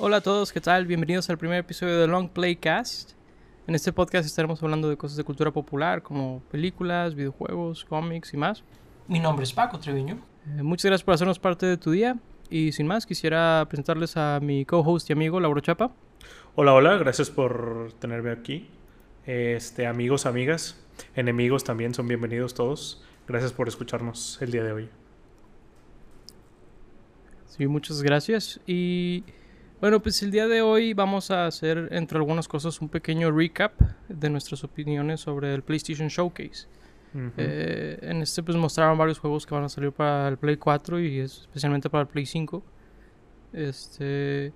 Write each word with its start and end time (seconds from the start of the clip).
Hola 0.00 0.18
a 0.18 0.20
todos, 0.20 0.52
¿qué 0.52 0.60
tal? 0.60 0.86
Bienvenidos 0.86 1.28
al 1.28 1.38
primer 1.38 1.58
episodio 1.58 1.98
de 1.98 2.06
Long 2.06 2.28
Playcast. 2.28 3.14
En 3.66 3.74
este 3.74 3.92
podcast 3.92 4.24
estaremos 4.24 4.62
hablando 4.62 4.88
de 4.88 4.96
cosas 4.96 5.16
de 5.16 5.24
cultura 5.24 5.50
popular 5.50 6.04
como 6.04 6.40
películas, 6.52 7.16
videojuegos, 7.16 7.84
cómics 7.84 8.32
y 8.32 8.36
más. 8.36 8.62
Mi 9.08 9.18
nombre 9.18 9.42
es 9.42 9.52
Paco 9.52 9.80
Treviño. 9.80 10.20
Eh, 10.56 10.62
muchas 10.62 10.84
gracias 10.84 11.04
por 11.04 11.14
hacernos 11.14 11.40
parte 11.40 11.66
de 11.66 11.76
tu 11.76 11.90
día. 11.90 12.16
Y 12.48 12.70
sin 12.70 12.86
más, 12.86 13.06
quisiera 13.06 13.66
presentarles 13.68 14.16
a 14.16 14.38
mi 14.40 14.64
co-host 14.64 15.10
y 15.10 15.14
amigo, 15.14 15.40
Lauro 15.40 15.60
Chapa. 15.60 15.90
Hola, 16.54 16.74
hola, 16.74 16.96
gracias 16.96 17.28
por 17.28 17.92
tenerme 17.98 18.30
aquí. 18.30 18.68
Este, 19.26 19.88
amigos, 19.88 20.26
amigas, 20.26 20.80
enemigos 21.16 21.64
también 21.64 21.92
son 21.92 22.06
bienvenidos 22.06 22.54
todos. 22.54 23.02
Gracias 23.26 23.52
por 23.52 23.66
escucharnos 23.66 24.40
el 24.42 24.52
día 24.52 24.62
de 24.62 24.70
hoy. 24.70 24.88
Sí, 27.46 27.66
muchas 27.66 28.00
gracias. 28.00 28.60
Y 28.64 29.24
bueno, 29.80 30.00
pues 30.00 30.22
el 30.22 30.30
día 30.30 30.48
de 30.48 30.62
hoy 30.62 30.92
vamos 30.94 31.30
a 31.30 31.46
hacer, 31.46 31.88
entre 31.92 32.18
algunas 32.18 32.48
cosas, 32.48 32.80
un 32.80 32.88
pequeño 32.88 33.30
recap 33.30 33.80
de 34.08 34.30
nuestras 34.30 34.64
opiniones 34.64 35.20
sobre 35.20 35.54
el 35.54 35.62
PlayStation 35.62 36.08
Showcase. 36.08 36.66
Eh, 37.36 37.98
en 38.02 38.20
este 38.20 38.42
pues 38.42 38.56
mostraron 38.56 38.98
varios 38.98 39.18
juegos 39.18 39.46
que 39.46 39.54
van 39.54 39.64
a 39.64 39.68
salir 39.68 39.92
para 39.92 40.28
el 40.28 40.36
Play 40.36 40.56
4 40.56 41.00
y 41.00 41.20
especialmente 41.20 41.88
para 41.88 42.02
el 42.02 42.08
Play 42.08 42.26
5. 42.26 42.62
Este... 43.52 44.52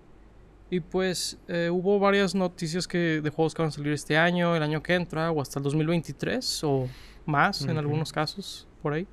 Y 0.71 0.81
pues 0.81 1.39
eh, 1.49 1.69
hubo 1.71 1.99
varias 1.99 2.35
noticias 2.35 2.89
que, 2.89 3.21
de 3.21 3.29
juegos 3.29 3.53
que 3.55 3.61
van 3.61 3.69
a 3.69 3.73
salir 3.73 3.93
este 3.93 4.17
año, 4.17 4.57
el 4.57 4.63
año 4.63 4.83
que 4.83 4.95
entra, 4.95 5.31
o 5.31 5.43
hasta 5.43 5.59
el 5.59 5.65
2023, 5.65 6.65
o 6.65 6.89
más 7.27 7.61
en 7.67 7.77
algunos 7.77 8.11
casos, 8.11 8.67
por 8.81 8.95
ahí. 8.95 9.07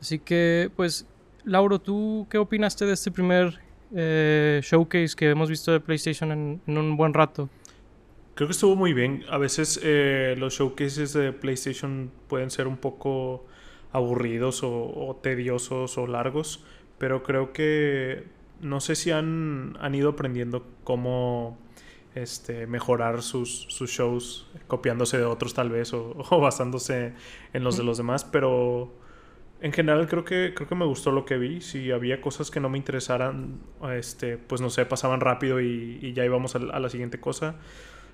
Así 0.00 0.18
que, 0.18 0.70
pues, 0.74 1.06
Lauro, 1.44 1.78
¿tú 1.78 2.26
qué 2.30 2.38
opinaste 2.38 2.86
de 2.86 2.94
este 2.94 3.10
primer 3.10 3.60
eh, 3.94 4.60
showcase 4.62 5.14
que 5.16 5.30
hemos 5.30 5.48
visto 5.48 5.72
de 5.72 5.80
PlayStation 5.80 6.32
en, 6.32 6.60
un 6.66 6.96
buen 6.96 7.14
rato? 7.14 7.48
Creo 8.34 8.48
que 8.48 8.52
estuvo 8.52 8.76
muy 8.76 8.92
bien. 8.92 9.24
A 9.28 9.38
veces 9.38 9.80
eh, 9.82 10.34
los 10.38 10.54
showcases 10.54 11.12
de 11.12 11.32
PlayStation 11.32 12.10
pueden 12.28 12.50
ser 12.50 12.66
un 12.66 12.76
poco 12.76 13.44
aburridos 13.92 14.60
o 14.62 15.18
tediosos 15.22 15.98
o 15.98 16.06
largos, 16.06 16.64
pero 16.98 17.22
creo 17.22 17.52
que 17.52 18.24
no 18.60 18.80
sé 18.80 18.94
si 18.94 19.10
han, 19.10 19.76
ido 19.92 20.10
aprendiendo 20.10 20.66
cómo 20.84 21.58
este, 22.14 22.66
mejorar 22.66 23.22
sus, 23.22 23.66
shows, 23.68 24.46
copiándose 24.66 25.18
de 25.18 25.24
otros 25.24 25.54
tal 25.54 25.70
vez 25.70 25.92
o, 25.94 26.14
basándose 26.40 27.14
en 27.52 27.64
los 27.64 27.76
de 27.76 27.84
los 27.84 27.96
demás, 27.96 28.24
pero 28.24 28.92
en 29.60 29.72
general 29.72 30.06
creo 30.08 30.24
que, 30.24 30.52
creo 30.54 30.68
que 30.68 30.74
me 30.74 30.84
gustó 30.84 31.10
lo 31.10 31.24
que 31.24 31.38
vi. 31.38 31.60
Si 31.60 31.90
había 31.90 32.20
cosas 32.20 32.50
que 32.50 32.60
no 32.60 32.68
me 32.68 32.78
interesaran, 32.78 33.60
este, 33.92 34.38
pues 34.38 34.60
no 34.60 34.70
sé, 34.70 34.86
pasaban 34.86 35.20
rápido 35.20 35.60
y, 35.60 36.12
ya 36.14 36.24
íbamos 36.24 36.56
a, 36.56 36.58
la 36.58 36.88
siguiente 36.88 37.20
cosa. 37.20 37.56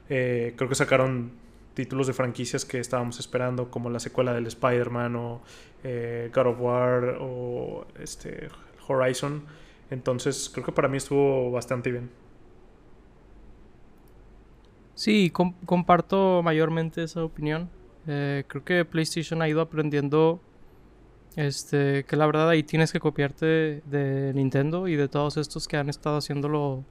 Eh, 0.09 0.55
creo 0.57 0.69
que 0.69 0.75
sacaron 0.75 1.33
títulos 1.75 2.07
de 2.07 2.15
franquicias 2.15 2.65
que 2.65 2.79
estábamos 2.79 3.21
esperando, 3.21 3.71
como 3.71 3.91
la 3.91 4.01
secuela 4.01 4.33
del 4.33 4.47
Spider-Man 4.47 5.17
o 5.17 5.43
eh, 5.85 6.31
God 6.35 6.47
of 6.47 6.61
War 6.61 7.17
o 7.21 7.87
este, 8.01 8.49
Horizon 8.89 9.43
entonces, 9.91 10.51
creo 10.53 10.65
que 10.65 10.73
para 10.73 10.89
mí 10.89 10.97
estuvo 10.97 11.51
bastante 11.51 11.91
bien. 11.91 12.11
Sí, 14.95 15.31
comparto 15.31 16.43
mayormente 16.43 17.03
esa 17.03 17.23
opinión. 17.23 17.69
Eh, 18.07 18.45
creo 18.47 18.65
que 18.65 18.85
PlayStation 18.85 19.43
ha 19.43 19.49
ido 19.49 19.61
aprendiendo 19.61 20.41
este, 21.37 22.05
que 22.05 22.17
la 22.17 22.27
verdad 22.27 22.49
ahí 22.49 22.63
tienes 22.63 22.93
que 22.93 22.99
copiarte 22.99 23.83
de, 23.85 24.33
Nintendo 24.35 24.89
y 24.89 24.97
de 24.97 25.09
todos 25.09 25.37
estos 25.37 25.69
que 25.69 25.77
han 25.77 25.89
estado 25.89 26.17
haciéndolo 26.17 26.85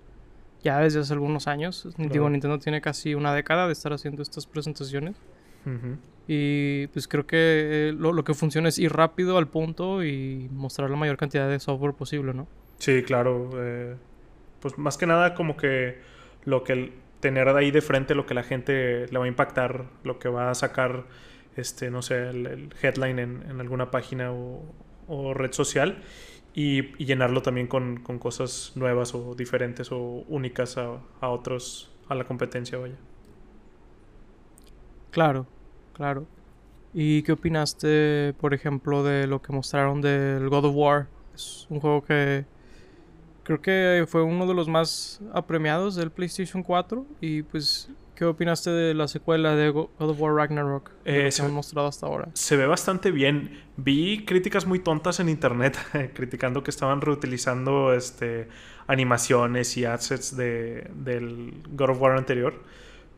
ya 0.63 0.79
desde 0.79 0.99
hace 0.99 1.13
algunos 1.13 1.47
años. 1.47 1.87
Digo, 1.97 2.29
Nintendo 2.29 2.59
tiene 2.59 2.79
casi 2.81 3.15
una 3.15 3.33
década 3.33 3.67
de 3.67 3.73
estar 3.73 3.91
haciendo 3.93 4.21
estas 4.21 4.45
presentaciones. 4.47 5.15
Y 6.27 6.87
pues 6.87 7.07
creo 7.07 7.25
que 7.25 7.89
eh, 7.89 7.91
lo, 7.91 8.13
lo, 8.13 8.23
que 8.23 8.35
funciona 8.35 8.69
es 8.69 8.77
ir 8.77 8.93
rápido 8.93 9.39
al 9.39 9.47
punto 9.47 10.03
y 10.03 10.47
mostrar 10.51 10.91
la 10.91 10.95
mayor 10.95 11.17
cantidad 11.17 11.49
de 11.49 11.59
software 11.59 11.93
posible, 11.93 12.35
¿no? 12.35 12.47
Sí, 12.77 13.01
claro. 13.01 13.49
Eh, 13.55 13.95
pues 14.59 14.77
más 14.77 14.97
que 14.97 15.07
nada 15.07 15.33
como 15.33 15.57
que 15.57 15.97
lo 16.45 16.63
que 16.63 16.93
tener 17.19 17.49
ahí 17.49 17.71
de 17.71 17.81
frente 17.81 18.13
lo 18.13 18.25
que 18.25 18.35
la 18.35 18.43
gente 18.43 19.07
le 19.09 19.17
va 19.17 19.25
a 19.25 19.27
impactar, 19.27 19.85
lo 20.03 20.19
que 20.19 20.29
va 20.29 20.51
a 20.51 20.53
sacar, 20.55 21.05
este, 21.55 21.89
no 21.91 22.01
sé, 22.01 22.29
el, 22.29 22.73
headline 22.81 23.19
en, 23.19 23.59
alguna 23.59 23.91
página 23.91 24.31
o, 24.31 25.33
red 25.33 25.51
social 25.51 26.01
y, 26.53 26.95
llenarlo 27.03 27.41
también 27.41 27.67
con, 27.67 27.97
cosas 28.19 28.73
nuevas 28.75 29.13
o 29.15 29.35
diferentes 29.35 29.91
o 29.91 29.99
únicas 30.27 30.77
a, 30.77 30.99
a 31.21 31.29
otros, 31.29 31.91
a 32.09 32.15
la 32.15 32.23
competencia, 32.25 32.77
vaya. 32.77 32.95
Claro, 35.11 35.47
claro. 35.93 36.27
¿Y 36.93 37.23
qué 37.23 37.33
opinaste, 37.33 38.33
por 38.39 38.53
ejemplo, 38.53 39.03
de 39.03 39.27
lo 39.27 39.41
que 39.41 39.51
mostraron 39.51 39.99
del 39.99 40.47
God 40.49 40.65
of 40.65 40.75
War? 40.75 41.07
Es 41.33 41.67
un 41.69 41.81
juego 41.81 42.01
que 42.03 42.45
creo 43.43 43.61
que 43.61 44.05
fue 44.07 44.23
uno 44.23 44.47
de 44.47 44.53
los 44.53 44.69
más 44.69 45.21
apremiados 45.33 45.95
del 45.95 46.09
PlayStation 46.09 46.63
4. 46.63 47.05
Y 47.19 47.43
pues, 47.43 47.89
¿qué 48.15 48.25
opinaste 48.25 48.69
de 48.69 48.93
la 48.93 49.07
secuela 49.07 49.55
de 49.55 49.69
God 49.69 49.89
of 49.97 50.19
War 50.19 50.33
Ragnarok? 50.33 50.91
Eh, 51.05 51.31
se 51.31 51.43
han 51.43 51.53
mostrado 51.53 51.87
hasta 51.87 52.05
ahora. 52.07 52.29
Se 52.33 52.55
ve 52.57 52.65
bastante 52.65 53.11
bien. 53.11 53.61
Vi 53.77 54.25
críticas 54.25 54.65
muy 54.65 54.79
tontas 54.79 55.19
en 55.19 55.29
internet 55.29 55.77
criticando 56.13 56.63
que 56.63 56.71
estaban 56.71 57.01
reutilizando 57.01 57.93
este, 57.93 58.47
animaciones 58.87 59.77
y 59.77 59.85
assets 59.85 60.35
de, 60.35 60.89
del 60.95 61.53
God 61.71 61.91
of 61.91 62.01
War 62.01 62.17
anterior. 62.17 62.63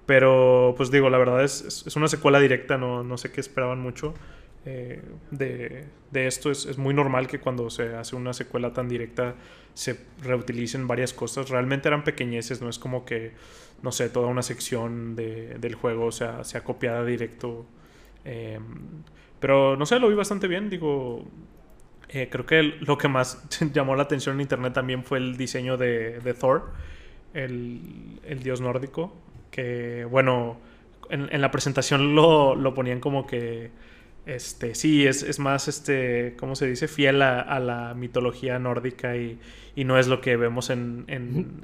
Pero, 0.05 0.73
pues 0.77 0.89
digo, 0.89 1.09
la 1.09 1.17
verdad 1.17 1.43
es, 1.43 1.85
es 1.85 1.95
una 1.95 2.07
secuela 2.07 2.39
directa, 2.39 2.77
no, 2.77 3.03
no 3.03 3.17
sé 3.17 3.31
qué 3.31 3.41
esperaban 3.41 3.79
mucho. 3.79 4.13
Eh, 4.69 5.01
de, 5.31 5.85
de, 6.11 6.27
esto. 6.27 6.51
Es, 6.51 6.65
es, 6.65 6.77
muy 6.77 6.93
normal 6.93 7.27
que 7.27 7.39
cuando 7.39 7.69
se 7.69 7.95
hace 7.95 8.17
una 8.17 8.33
secuela 8.33 8.73
tan 8.73 8.89
directa 8.89 9.35
se 9.73 9.97
reutilicen 10.21 10.87
varias 10.87 11.13
cosas. 11.13 11.49
Realmente 11.49 11.87
eran 11.87 12.03
pequeñeces, 12.03 12.61
no 12.61 12.67
es 12.67 12.77
como 12.77 13.05
que, 13.05 13.31
no 13.81 13.91
sé, 13.91 14.09
toda 14.09 14.27
una 14.27 14.41
sección 14.41 15.15
de, 15.15 15.55
del 15.59 15.75
juego 15.75 16.11
sea, 16.11 16.43
sea 16.43 16.63
copiada 16.63 17.05
directo. 17.05 17.65
Em, 18.25 18.63
pero 19.39 19.75
no 19.77 19.85
sé, 19.85 19.99
lo 19.99 20.09
vi 20.09 20.15
bastante 20.15 20.47
bien. 20.47 20.69
Digo, 20.69 21.25
eh, 22.09 22.29
creo 22.31 22.45
que 22.45 22.63
lo 22.63 22.97
que 22.97 23.07
más 23.07 23.43
llamó 23.73 23.95
la 23.95 24.03
atención 24.03 24.35
en 24.35 24.41
internet 24.41 24.73
también 24.73 25.03
fue 25.03 25.19
el 25.19 25.37
diseño 25.37 25.77
de, 25.77 26.19
de 26.19 26.33
Thor, 26.33 26.71
el, 27.33 28.19
el, 28.25 28.43
dios 28.43 28.61
nórdico. 28.61 29.15
Que, 29.51 30.05
bueno, 30.05 30.59
en, 31.09 31.33
en 31.33 31.41
la 31.41 31.51
presentación 31.51 32.15
lo, 32.15 32.55
lo 32.55 32.73
ponían 32.73 32.99
como 32.99 33.27
que 33.27 33.71
este, 34.27 34.75
sí, 34.75 35.07
es, 35.07 35.23
es, 35.23 35.39
más, 35.39 35.69
este, 35.69 36.35
¿cómo 36.37 36.55
se 36.55 36.67
dice? 36.67 36.89
Fiel 36.89 37.21
a, 37.21 37.59
la 37.61 37.93
mitología 37.93 38.59
nórdica 38.59 39.15
y, 39.15 39.39
no 39.85 39.97
es 39.97 40.07
lo 40.07 40.19
que 40.19 40.35
vemos 40.35 40.69
en, 40.69 41.05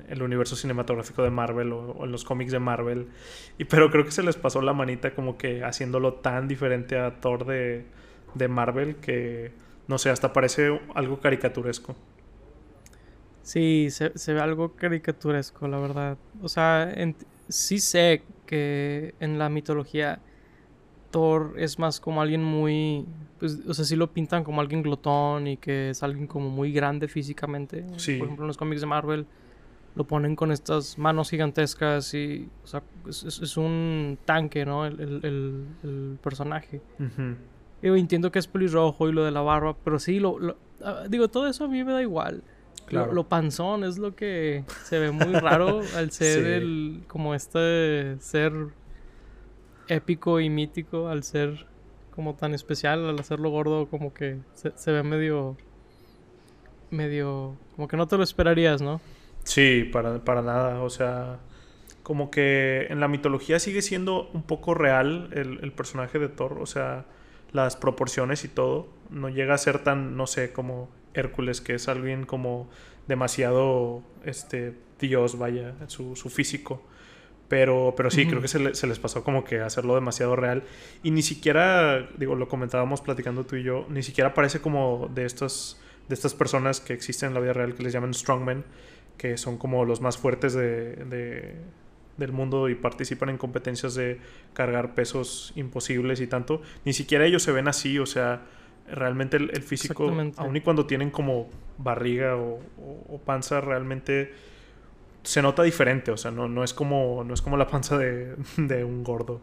el 0.07 0.24
universo 0.24 0.56
cinematográfico 0.56 1.24
de 1.24 1.29
Marvel 1.29 1.74
o, 1.74 2.06
en 2.06 2.12
los 2.13 2.24
cómics 2.24 2.53
de 2.53 2.59
Marvel. 2.59 3.07
Y, 3.57 3.66
pero 3.66 3.91
creo 3.91 4.06
que 4.06 4.12
se 4.12 4.24
les 4.24 4.38
pasó 4.38 4.62
la 4.62 4.72
manita 4.72 5.13
como 5.13 5.38
que 5.38 5.62
haciéndolo 5.63 6.13
tan 6.13 6.47
diferente 6.47 6.97
a 6.97 7.19
Thor 7.19 7.46
de, 7.46 7.85
Marvel 8.47 8.95
que, 8.95 9.51
no 9.90 9.97
sé, 9.97 10.09
hasta 10.09 10.31
parece 10.31 10.80
algo 10.95 11.19
caricaturesco. 11.19 11.97
Sí, 13.41 13.90
se, 13.91 14.34
ve 14.34 14.40
algo 14.40 14.74
caricaturesco, 14.74 15.68
la 15.68 15.80
verdad. 15.80 16.18
O 16.41 16.47
sea, 16.47 16.95
sí 17.50 17.80
sé 17.80 18.24
que 18.45 19.16
en 19.19 19.38
la 19.38 19.50
mitología 19.50 20.22
Es 21.57 21.80
más 21.80 22.00
como 22.00 22.21
alguien 22.21 22.44
muy, 22.44 23.06
pues, 23.39 23.60
o 23.68 23.74
sea, 23.74 23.86
sí 23.86 23.95
lo 23.95 24.12
pintan 24.12 24.44
como 24.44 24.62
alguien 24.62 24.81
glotón 24.81 25.48
y 25.48 25.57
que 25.57 25.92
es 25.92 26.01
alguien 26.01 26.27
como 26.27 26.50
muy 26.50 26.71
grande 26.71 27.07
físicamente. 27.07 27.83
Por 27.83 28.00
ejemplo, 28.00 28.44
en 28.44 28.48
los 28.48 28.57
cómics 28.57 28.81
de 28.81 28.88
Marvel 28.88 29.25
lo 29.95 30.06
ponen 30.06 30.36
con 30.36 30.51
estas 30.51 30.98
manos 30.98 31.30
gigantescas 31.30 32.13
y, 32.13 32.50
o 32.63 32.68
sea, 32.68 32.81
es, 33.07 33.57
un 33.57 34.18
tanque, 34.25 34.65
¿no? 34.65 34.86
El, 34.86 36.18
personaje. 36.21 36.81
Yo 37.81 37.95
entiendo 37.95 38.31
que 38.31 38.39
es 38.39 38.48
pelirrojo 38.48 39.10
y 39.10 39.12
lo 39.12 39.24
de 39.24 39.31
la 39.31 39.42
barba, 39.42 39.75
pero 39.83 40.00
sí, 40.00 40.19
lo, 40.19 40.56
ah, 40.83 41.04
digo, 41.10 41.27
todo 41.27 41.48
eso 41.48 41.65
a 41.65 41.68
mí 41.68 41.83
me 41.83 41.92
da 41.92 42.01
igual. 42.01 42.42
Claro. 42.86 43.13
Lo, 43.13 43.27
panzón 43.27 43.83
es 43.83 43.98
lo 43.98 44.15
que 44.15 44.65
se 44.83 45.00
ve 45.00 45.12
muy 45.12 45.33
raro 45.33 45.81
al 45.95 46.12
ser 46.12 46.45
el, 46.45 47.04
como 47.07 47.33
este 47.36 48.18
ser 48.19 48.54
épico 49.88 50.39
y 50.39 50.50
mítico 50.50 51.07
al 51.07 51.24
ser 51.24 51.68
como 52.12 52.35
tan 52.35 52.53
especial, 52.53 53.07
al 53.09 53.19
hacerlo 53.19 53.50
gordo 53.50 53.88
como 53.88 54.13
que 54.13 54.38
se, 54.53 54.91
ve 54.91 55.03
medio, 55.03 55.57
medio, 56.91 57.56
como 57.75 57.88
que 57.88 57.97
no 57.97 58.07
te 58.07 58.18
lo 58.18 58.24
esperarías, 58.24 58.81
¿no? 58.81 59.01
Sí, 59.44 59.89
para, 59.91 60.24
para 60.24 60.41
nada, 60.41 60.81
o 60.83 60.89
sea, 60.89 61.39
como 62.03 62.30
que 62.30 62.88
en 62.89 63.00
la 63.00 63.07
mitología 63.07 63.59
sigue 63.59 63.81
siendo 63.81 64.30
un 64.33 64.44
poco 64.44 64.74
real 64.74 65.30
el, 65.33 65.59
el 65.63 65.71
personaje 65.71 66.19
de 66.19 66.29
Thor, 66.29 66.59
o 66.62 66.65
sea, 66.65 67.06
las 67.51 67.75
proporciones 67.75 68.45
y 68.45 68.47
todo, 68.47 68.88
no 69.09 69.29
llega 69.29 69.53
a 69.53 69.57
ser 69.57 69.79
tan, 69.83 70.15
no 70.15 70.27
sé, 70.27 70.53
como 70.53 70.89
Hércules, 71.13 71.62
que 71.62 71.75
es 71.75 71.88
alguien 71.88 72.25
como 72.25 72.69
demasiado 73.07 74.01
este 74.24 74.75
Dios, 75.00 75.38
vaya, 75.38 75.75
su, 75.88 76.15
su 76.15 76.29
físico. 76.29 76.81
Pero, 77.53 77.94
pero 77.95 78.09
sí, 78.09 78.25
creo 78.25 78.41
que 78.41 78.47
se, 78.47 78.73
se, 78.73 78.88
les 78.88 78.97
pasó 78.97 79.23
como 79.23 79.44
que 79.44 79.59
hacerlo 79.59 79.94
demasiado 79.94 80.35
real. 80.35 80.63
Y 81.03 81.11
ni 81.11 81.21
siquiera, 81.21 82.09
digo, 82.17 82.33
lo 82.33 82.47
comentábamos 82.47 83.01
platicando 83.01 83.45
tú 83.45 83.57
y 83.57 83.61
yo, 83.61 83.85
ni 83.91 84.01
siquiera 84.01 84.33
parece 84.33 84.59
como 84.59 85.07
de 85.13 85.25
estas, 85.25 85.79
de 86.09 86.15
estas 86.15 86.33
personas 86.33 86.79
que 86.79 86.94
existen 86.94 87.27
en 87.27 87.35
la 87.35 87.41
vida 87.41 87.53
real 87.53 87.75
que 87.75 87.83
les 87.83 87.94
llaman 87.94 88.15
strongmen, 88.15 88.63
que 89.19 89.38
son 89.38 89.59
como 89.59 89.85
los 89.85 90.01
más 90.01 90.17
fuertes 90.17 90.53
de, 90.53 90.95
de, 90.95 91.53
del 92.17 92.31
mundo 92.31 92.69
y 92.69 92.73
participan 92.73 93.29
en 93.29 93.38
competencias 93.38 93.94
de 93.94 94.19
cargar 94.55 94.95
pesos 94.95 95.53
imposibles 95.55 96.21
y 96.21 96.25
tanto. 96.25 96.63
Ni 96.85 96.94
siquiera 96.94 97.23
ellos 97.23 97.44
se 97.44 97.51
ven 97.51 97.67
así, 97.67 98.00
o 98.00 98.07
sea, 98.07 98.47
realmente 98.91 99.38
el, 99.38 99.61
físico, 99.61 100.11
aun 100.38 100.55
y 100.55 100.61
cuando 100.61 100.88
tienen 100.88 101.11
como 101.11 101.51
barriga 101.77 102.35
o, 102.35 102.61
o 102.79 103.21
panza, 103.23 103.61
realmente 103.61 104.31
se 105.24 105.42
nota 105.42 105.64
diferente, 105.64 106.12
o 106.12 106.18
sea, 106.18 106.31
no, 106.31 106.48
no, 106.48 106.64
es, 106.64 106.74
como, 106.74 107.24
no 107.24 107.34
es 107.34 107.42
como 107.42 107.58
la 107.58 107.68
panza 107.68 107.98
de, 107.98 108.36
de 108.58 108.84
un 108.84 109.04
gordo. 109.04 109.42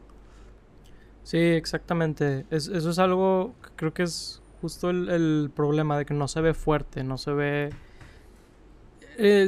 Sí, 1.23 1.39
exactamente. 1.39 2.47
eso 2.51 2.91
es 2.91 2.99
algo 2.99 3.55
que 3.63 3.69
creo 3.77 3.95
que 3.95 4.03
es 4.03 4.43
justo 4.61 4.91
el, 4.91 5.51
problema 5.55 5.99
de 5.99 6.05
que 6.05 6.15
no 6.15 6.29
se 6.29 6.41
ve 6.41 6.55
fuerte, 6.55 7.03
no 7.03 7.19
se 7.19 7.33
ve... 7.33 7.71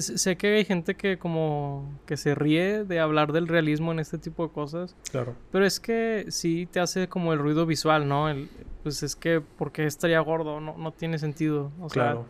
sé 0.00 0.36
que 0.36 0.54
hay 0.54 0.64
gente 0.64 0.94
que 0.94 1.18
como 1.18 2.00
que 2.06 2.16
se 2.16 2.34
ríe 2.34 2.84
de 2.84 3.00
hablar 3.00 3.32
del 3.32 3.48
realismo 3.48 3.92
en 3.92 3.98
este 3.98 4.16
tipo 4.16 4.46
de 4.46 4.52
cosas. 4.52 4.96
Claro. 5.10 5.34
Pero 5.50 5.66
es 5.66 5.80
que 5.80 6.26
sí 6.28 6.66
te 6.70 6.80
hace 6.80 7.08
como 7.08 7.32
el 7.32 7.38
ruido 7.38 7.66
visual, 7.66 8.08
¿no? 8.08 8.28
El, 8.28 8.48
pues 8.82 9.02
es 9.02 9.16
que 9.16 9.40
porque 9.40 9.86
estaría 9.86 10.20
gordo, 10.20 10.60
no, 10.60 10.76
no 10.78 10.92
tiene 10.92 11.18
sentido. 11.18 11.72
O 11.80 11.88
claro 11.88 12.26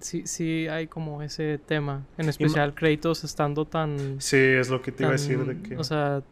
sí, 0.00 0.22
sí 0.26 0.68
hay 0.68 0.86
como 0.86 1.22
ese 1.22 1.58
tema. 1.58 2.06
En 2.16 2.28
especial 2.28 2.74
Kratos 2.74 3.24
estando 3.24 3.64
tan... 3.64 4.20
Sí, 4.20 4.36
es 4.36 4.68
lo 4.68 4.82
que 4.82 4.92
te 4.92 5.02
iba 5.02 5.10
a 5.10 5.12
decir 5.12 5.44
de 5.44 5.60
que... 5.60 5.76
O 5.76 5.84
sea, 5.84 6.22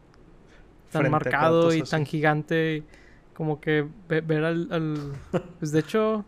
tan 0.91 1.09
marcado 1.11 1.73
y 1.73 1.81
tan 1.83 2.05
gigante. 2.05 2.83
Como 3.33 3.59
que 3.59 3.87
ver 4.07 4.43
al, 4.43 5.13
Pues 5.59 5.71
de 5.71 5.79
hecho, 5.79 6.25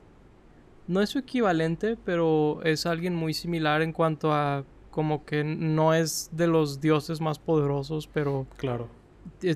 no 0.87 1.01
es 1.01 1.09
su 1.09 1.19
equivalente, 1.19 1.97
pero 2.03 2.61
es 2.63 2.85
alguien 2.85 3.15
muy 3.15 3.33
similar 3.33 3.81
en 3.81 3.93
cuanto 3.93 4.33
a 4.33 4.63
como 4.91 5.25
que 5.25 5.43
no 5.43 5.93
es 5.93 6.29
de 6.31 6.47
los 6.47 6.81
dioses 6.81 7.21
más 7.21 7.39
poderosos, 7.39 8.07
pero... 8.07 8.47
Claro. 8.57 8.89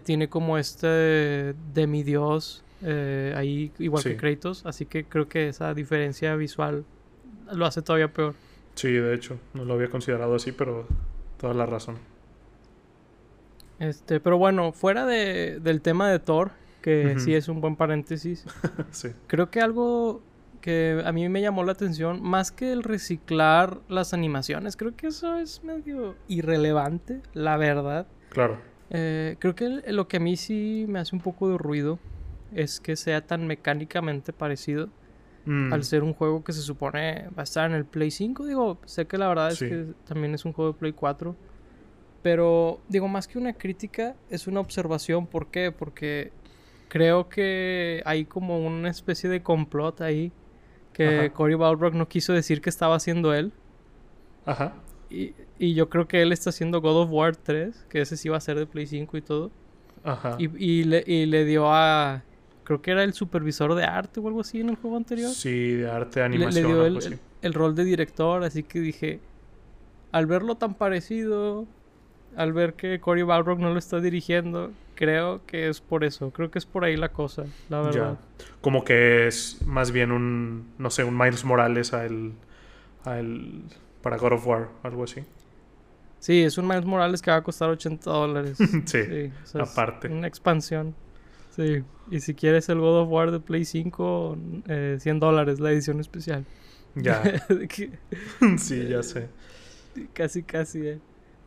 Tiene 0.03 0.29
como 0.29 0.57
este 0.57 1.55
demidios 1.73 2.63
eh, 2.83 3.33
ahí, 3.35 3.71
igual 3.79 4.03
que 4.03 4.17
Kratos. 4.17 4.65
Así 4.65 4.85
que 4.85 5.05
creo 5.05 5.27
que 5.27 5.47
esa 5.47 5.73
diferencia 5.73 6.35
visual 6.35 6.85
lo 7.51 7.65
hace 7.65 7.81
todavía 7.81 8.11
peor. 8.11 8.35
Sí, 8.75 8.91
de 8.91 9.13
hecho, 9.13 9.37
no 9.53 9.65
lo 9.65 9.73
había 9.73 9.89
considerado 9.89 10.35
así, 10.35 10.51
pero 10.51 10.87
toda 11.37 11.53
la 11.53 11.65
razón. 11.65 11.97
Este, 13.79 14.19
pero 14.19 14.37
bueno, 14.37 14.71
fuera 14.71 15.05
de, 15.05 15.59
del 15.59 15.81
tema 15.81 16.09
de 16.09 16.19
Thor, 16.19 16.51
que 16.81 17.19
sí 17.19 17.33
es 17.33 17.47
un 17.47 17.61
buen 17.61 17.75
paréntesis, 17.75 18.45
sí. 18.91 19.09
creo 19.27 19.49
que 19.49 19.61
algo 19.61 20.21
que 20.61 21.01
a 21.03 21.11
mí 21.11 21.27
me 21.27 21.41
llamó 21.41 21.63
la 21.63 21.73
atención, 21.73 22.21
más 22.21 22.51
que 22.51 22.71
el 22.71 22.83
reciclar 22.83 23.81
las 23.89 24.13
animaciones, 24.13 24.77
creo 24.77 24.95
que 24.95 25.07
eso 25.07 25.35
es 25.35 25.63
medio 25.63 26.15
irrelevante, 26.29 27.21
la 27.33 27.57
verdad. 27.57 28.07
Claro. 28.29 28.57
Eh, 28.89 29.35
creo 29.39 29.55
que 29.55 29.81
lo 29.91 30.07
que 30.07 30.17
a 30.17 30.19
mí 30.19 30.37
sí 30.37 30.85
me 30.87 30.99
hace 30.99 31.15
un 31.15 31.21
poco 31.21 31.49
de 31.49 31.57
ruido 31.57 31.99
es 32.53 32.79
que 32.79 32.95
sea 32.95 33.25
tan 33.25 33.45
mecánicamente 33.47 34.31
parecido 34.31 34.87
al 35.45 35.79
mm. 35.79 35.83
ser 35.83 36.03
un 36.03 36.13
juego 36.13 36.43
que 36.43 36.53
se 36.53 36.61
supone 36.61 37.27
va 37.37 37.41
a 37.41 37.43
estar 37.43 37.69
en 37.69 37.75
el 37.75 37.85
Play 37.85 38.11
5. 38.11 38.45
Digo, 38.45 38.77
sé 38.85 39.05
que 39.07 39.17
la 39.17 39.27
verdad 39.27 39.51
es 39.51 39.59
que 39.59 39.87
también 40.05 40.33
es 40.33 40.45
un 40.45 40.53
juego 40.53 40.71
de 40.71 40.79
Play 40.79 40.93
4. 40.93 41.35
Pero, 42.21 42.79
digo, 42.87 43.09
más 43.09 43.27
que 43.27 43.37
una 43.37 43.53
crítica, 43.53 44.15
es 44.29 44.47
una 44.47 44.61
observación. 44.61 45.27
¿Por 45.27 45.47
qué? 45.47 45.73
Porque 45.73 46.31
creo 46.87 47.27
que 47.27 48.01
hay 48.05 48.23
como 48.23 48.65
una 48.65 48.89
especie 48.89 49.29
de 49.29 49.43
complot 49.43 50.01
ahí. 50.01 50.31
Que 50.93 51.31
Cory 51.33 51.55
Balrog 51.55 51.95
no 51.95 52.07
quiso 52.07 52.33
decir 52.33 52.61
que 52.61 52.69
estaba 52.69 52.95
haciendo 52.95 53.33
él. 53.33 53.51
Ajá. 54.45 54.75
Y, 55.09 55.33
y, 55.57 55.73
yo 55.73 55.89
creo 55.89 56.07
que 56.07 56.21
él 56.21 56.31
está 56.31 56.51
haciendo 56.51 56.81
God 56.81 57.03
of 57.03 57.09
War 57.11 57.35
3, 57.35 57.87
que 57.89 58.01
ese 58.01 58.15
sí 58.15 58.29
va 58.29 58.37
a 58.37 58.39
ser 58.39 58.57
de 58.57 58.67
Play 58.67 58.85
5 58.85 59.17
y 59.17 59.21
todo. 59.21 59.51
Ajá. 60.03 60.35
Y, 60.37 60.49
y, 60.63 60.83
le, 60.83 61.03
y 61.05 61.25
le 61.25 61.45
dio 61.45 61.65
a 61.73 62.23
creo 62.63 62.81
que 62.81 62.91
era 62.91 63.03
el 63.03 63.13
supervisor 63.13 63.75
de 63.75 63.83
arte 63.83 64.19
o 64.19 64.27
algo 64.27 64.41
así 64.41 64.59
en 64.59 64.69
el 64.69 64.75
juego 64.75 64.97
anterior. 64.97 65.31
Sí, 65.31 65.73
de 65.73 65.89
arte, 65.89 66.19
de 66.19 66.25
animación. 66.25 66.63
Le, 66.63 66.99
dio 66.99 67.19
el, 67.41 67.53
rol 67.53 67.75
de 67.75 67.83
director, 67.83 68.43
así 68.43 68.63
que 68.63 68.79
dije, 68.79 69.19
al 70.11 70.25
verlo 70.25 70.55
tan 70.55 70.73
parecido, 70.73 71.65
al 72.35 72.53
ver 72.53 72.73
que 72.73 72.99
Cory 72.99 73.23
Balrog 73.23 73.59
no 73.59 73.71
lo 73.71 73.79
está 73.79 73.99
dirigiendo, 73.99 74.71
creo 74.95 75.41
que 75.45 75.69
es 75.69 75.81
por 75.81 76.03
eso, 76.03 76.31
creo 76.31 76.51
que 76.51 76.59
es 76.59 76.65
por 76.65 76.85
ahí 76.85 76.95
la 76.95 77.09
cosa, 77.09 77.45
la 77.69 77.81
verdad. 77.81 78.19
Como 78.61 78.83
que 78.83 79.27
es 79.27 79.59
más 79.65 79.91
bien 79.91 80.11
un, 80.11 80.73
no 80.77 80.89
sé, 80.89 81.03
un 81.03 81.17
Miles 81.17 81.43
Morales 81.45 81.93
a 81.93 82.05
el, 82.05 82.33
a 83.03 83.19
el, 83.19 83.63
para 84.01 84.17
God 84.17 84.33
of 84.33 84.47
War, 84.47 84.69
algo 84.83 85.03
así. 85.03 85.23
Sí, 86.19 86.41
es 86.41 86.57
un 86.57 86.67
Miles 86.67 86.85
Morales 86.85 87.21
que 87.21 87.31
va 87.31 87.37
a 87.37 87.43
costar 87.43 87.69
80 87.69 88.09
dólares. 88.09 88.57
sí, 88.85 89.31
aparte. 89.59 90.07
una 90.07 90.27
expansión. 90.27 90.95
Sí, 91.55 91.83
y 92.09 92.19
si 92.19 92.33
quieres 92.33 92.67
el 92.69 92.79
God 92.79 93.01
of 93.01 93.09
War 93.09 93.31
de 93.31 93.39
Play 93.39 93.63
5, 93.63 94.37
100 94.65 94.65
eh, 94.67 95.19
dólares 95.19 95.59
la 95.59 95.71
edición 95.71 95.99
especial. 95.99 96.45
Ya. 96.95 97.21
sí, 98.57 98.87
ya 98.87 99.03
sé. 99.03 99.29
Casi, 100.13 100.43
casi, 100.43 100.87
eh. 100.87 100.99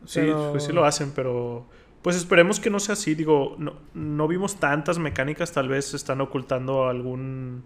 Sí, 0.04 0.20
pues 0.52 0.64
sí 0.64 0.72
lo 0.72 0.84
hacen, 0.84 1.10
pero 1.14 1.66
pues 2.02 2.14
esperemos 2.14 2.60
que 2.60 2.70
no 2.70 2.78
sea 2.78 2.92
así. 2.92 3.16
Digo, 3.16 3.56
no, 3.58 3.74
no 3.94 4.28
vimos 4.28 4.60
tantas 4.60 4.98
mecánicas, 5.00 5.50
tal 5.52 5.68
vez 5.68 5.92
están 5.92 6.20
ocultando 6.20 6.86
algún, 6.86 7.64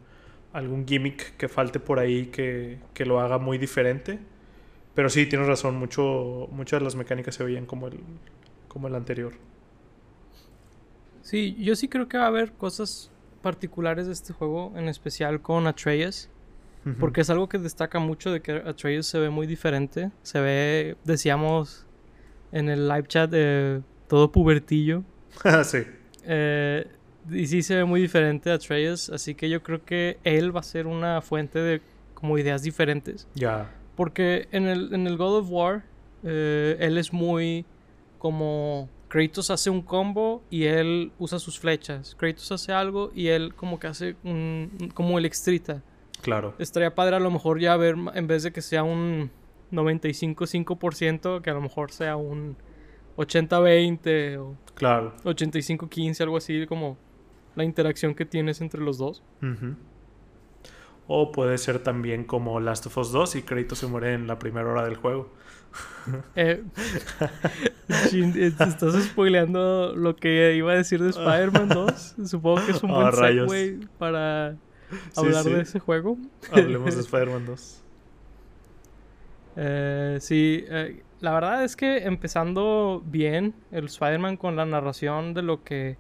algún 0.55 0.87
gimmick 0.87 1.37
que 1.37 1.49
falte 1.49 1.79
por 1.79 1.99
ahí 1.99 2.27
que, 2.27 2.79
que 2.95 3.05
lo 3.05 3.21
haga 3.21 3.37
muy 3.37 3.59
diferente. 3.59 4.19
Pero 4.95 5.11
sí, 5.11 5.27
tienes 5.27 5.47
razón, 5.47 5.77
mucho, 5.77 6.49
muchas 6.53 6.81
de 6.81 6.85
las 6.85 6.97
mecánicas 6.97 7.35
se 7.35 7.45
veían 7.45 7.67
como 7.67 7.89
el, 7.89 8.01
como 8.69 8.89
el 8.89 8.95
anterior. 8.95 9.35
Sí, 11.31 11.55
yo 11.61 11.77
sí 11.77 11.87
creo 11.87 12.09
que 12.09 12.19
va 12.19 12.25
a 12.25 12.27
haber 12.27 12.51
cosas 12.51 13.09
particulares 13.41 14.09
de 14.09 14.13
este 14.13 14.33
juego, 14.33 14.73
en 14.75 14.89
especial 14.89 15.41
con 15.41 15.69
Atreus. 15.69 16.29
Porque 16.99 17.21
es 17.21 17.31
algo 17.31 17.49
que 17.49 17.59
destaca 17.59 18.01
mucho 18.01 18.33
de 18.33 18.41
que 18.41 18.51
Atreus 18.53 19.07
se 19.07 19.21
ve 19.21 19.31
muy 19.31 19.47
diferente. 19.47 20.11
Se 20.23 20.41
ve, 20.41 20.97
decíamos 21.05 21.87
en 22.51 22.69
el 22.69 22.89
live 22.89 23.07
chat, 23.07 23.31
todo 24.09 24.33
pubertillo. 24.33 25.05
sí. 25.63 25.85
Eh, 26.25 26.89
y 27.31 27.47
sí 27.47 27.63
se 27.63 27.77
ve 27.77 27.85
muy 27.85 28.01
diferente 28.01 28.51
a 28.51 28.55
Atreus. 28.55 29.09
Así 29.11 29.37
que 29.37 29.49
yo 29.49 29.63
creo 29.63 29.85
que 29.85 30.19
él 30.25 30.57
va 30.57 30.61
a 30.61 30.65
ser 30.65 30.89
una 30.89 31.21
fuente 31.21 31.61
de 31.61 31.81
como 32.15 32.39
ideas 32.39 32.63
diferentes. 32.63 33.29
Ya. 33.37 33.71
Porque 33.95 34.49
en 34.51 34.67
el, 34.67 34.93
en 34.93 35.07
el 35.07 35.17
God 35.17 35.37
of 35.37 35.47
War, 35.49 35.85
eh, 36.25 36.77
él 36.81 36.99
es 36.99 37.13
muy 37.13 37.67
como 38.19 38.89
Kratos 39.11 39.51
hace 39.51 39.71
un 39.71 39.83
combo 39.83 40.43
y 40.51 40.65
él 40.65 41.11
usa 41.19 41.41
sus 41.41 41.59
flechas. 41.59 42.15
Kratos 42.15 42.51
hace 42.53 42.73
algo 42.73 43.11
y 43.13 43.27
él 43.27 43.55
como 43.55 43.81
que 43.81 43.89
hace 43.89 44.17
un... 44.23 44.93
como 44.95 45.19
el 45.19 45.27
extrita. 45.27 45.83
Claro. 46.23 46.55
Estaría 46.59 46.95
padre 46.95 47.17
a 47.17 47.21
lo 47.21 47.31
mejor 47.31 47.59
ya 47.59 47.77
ver, 47.77 47.97
en 48.15 48.27
vez 48.29 48.45
de 48.45 48.53
que 48.53 48.63
sea 48.63 48.85
un 48.85 49.33
95-5%, 49.73 51.43
que 51.43 51.51
a 51.51 51.55
lo 51.55 51.61
mejor 51.61 51.91
sea 51.91 52.15
un 52.17 52.57
80-20 53.17 54.39
o 54.39 54.57
claro. 54.75 55.13
85-15, 55.25 56.21
algo 56.21 56.37
así, 56.37 56.65
como 56.67 56.97
la 57.57 57.65
interacción 57.65 58.15
que 58.15 58.25
tienes 58.25 58.61
entre 58.61 58.81
los 58.81 58.97
dos. 58.97 59.25
O 61.09 61.33
puede 61.33 61.59
ser 61.59 61.83
también 61.83 62.23
como 62.23 62.61
Last 62.61 62.87
of 62.87 62.97
Us 62.97 63.11
2 63.11 63.35
y 63.35 63.43
Kratos 63.43 63.79
se 63.79 63.89
muere 63.89 64.15
en 64.15 64.29
la 64.29 64.39
primera 64.39 64.71
hora 64.71 64.85
del 64.85 64.95
juego. 64.95 65.31
Eh, 66.35 66.63
eh, 68.13 68.53
estás 68.59 69.05
spoileando 69.05 69.95
lo 69.95 70.17
que 70.17 70.55
iba 70.57 70.73
a 70.73 70.77
decir 70.77 71.03
de 71.03 71.11
Spider-Man 71.11 71.69
2. 71.75 72.15
Supongo 72.27 72.65
que 72.65 72.73
es 72.73 72.83
un 72.83 72.91
buen 72.91 73.13
segue 73.13 73.87
para 73.99 74.57
hablar 75.17 75.45
de 75.45 75.61
ese 75.61 75.79
juego. 75.79 76.19
Hablemos 76.53 76.95
de 76.95 77.01
Spider-Man 77.03 77.47
2. 77.47 77.83
Eh, 79.57 80.19
sí, 80.21 80.65
eh, 80.69 81.03
la 81.21 81.33
verdad 81.33 81.65
es 81.65 81.77
que 81.77 81.99
empezando 81.99 83.03
bien 83.05 83.55
el 83.71 83.87
Spider-Man 83.87 84.37
con 84.37 84.57
la 84.57 84.65
narración 84.65 85.35
de 85.35 85.43
lo 85.43 85.65
que 85.65 85.97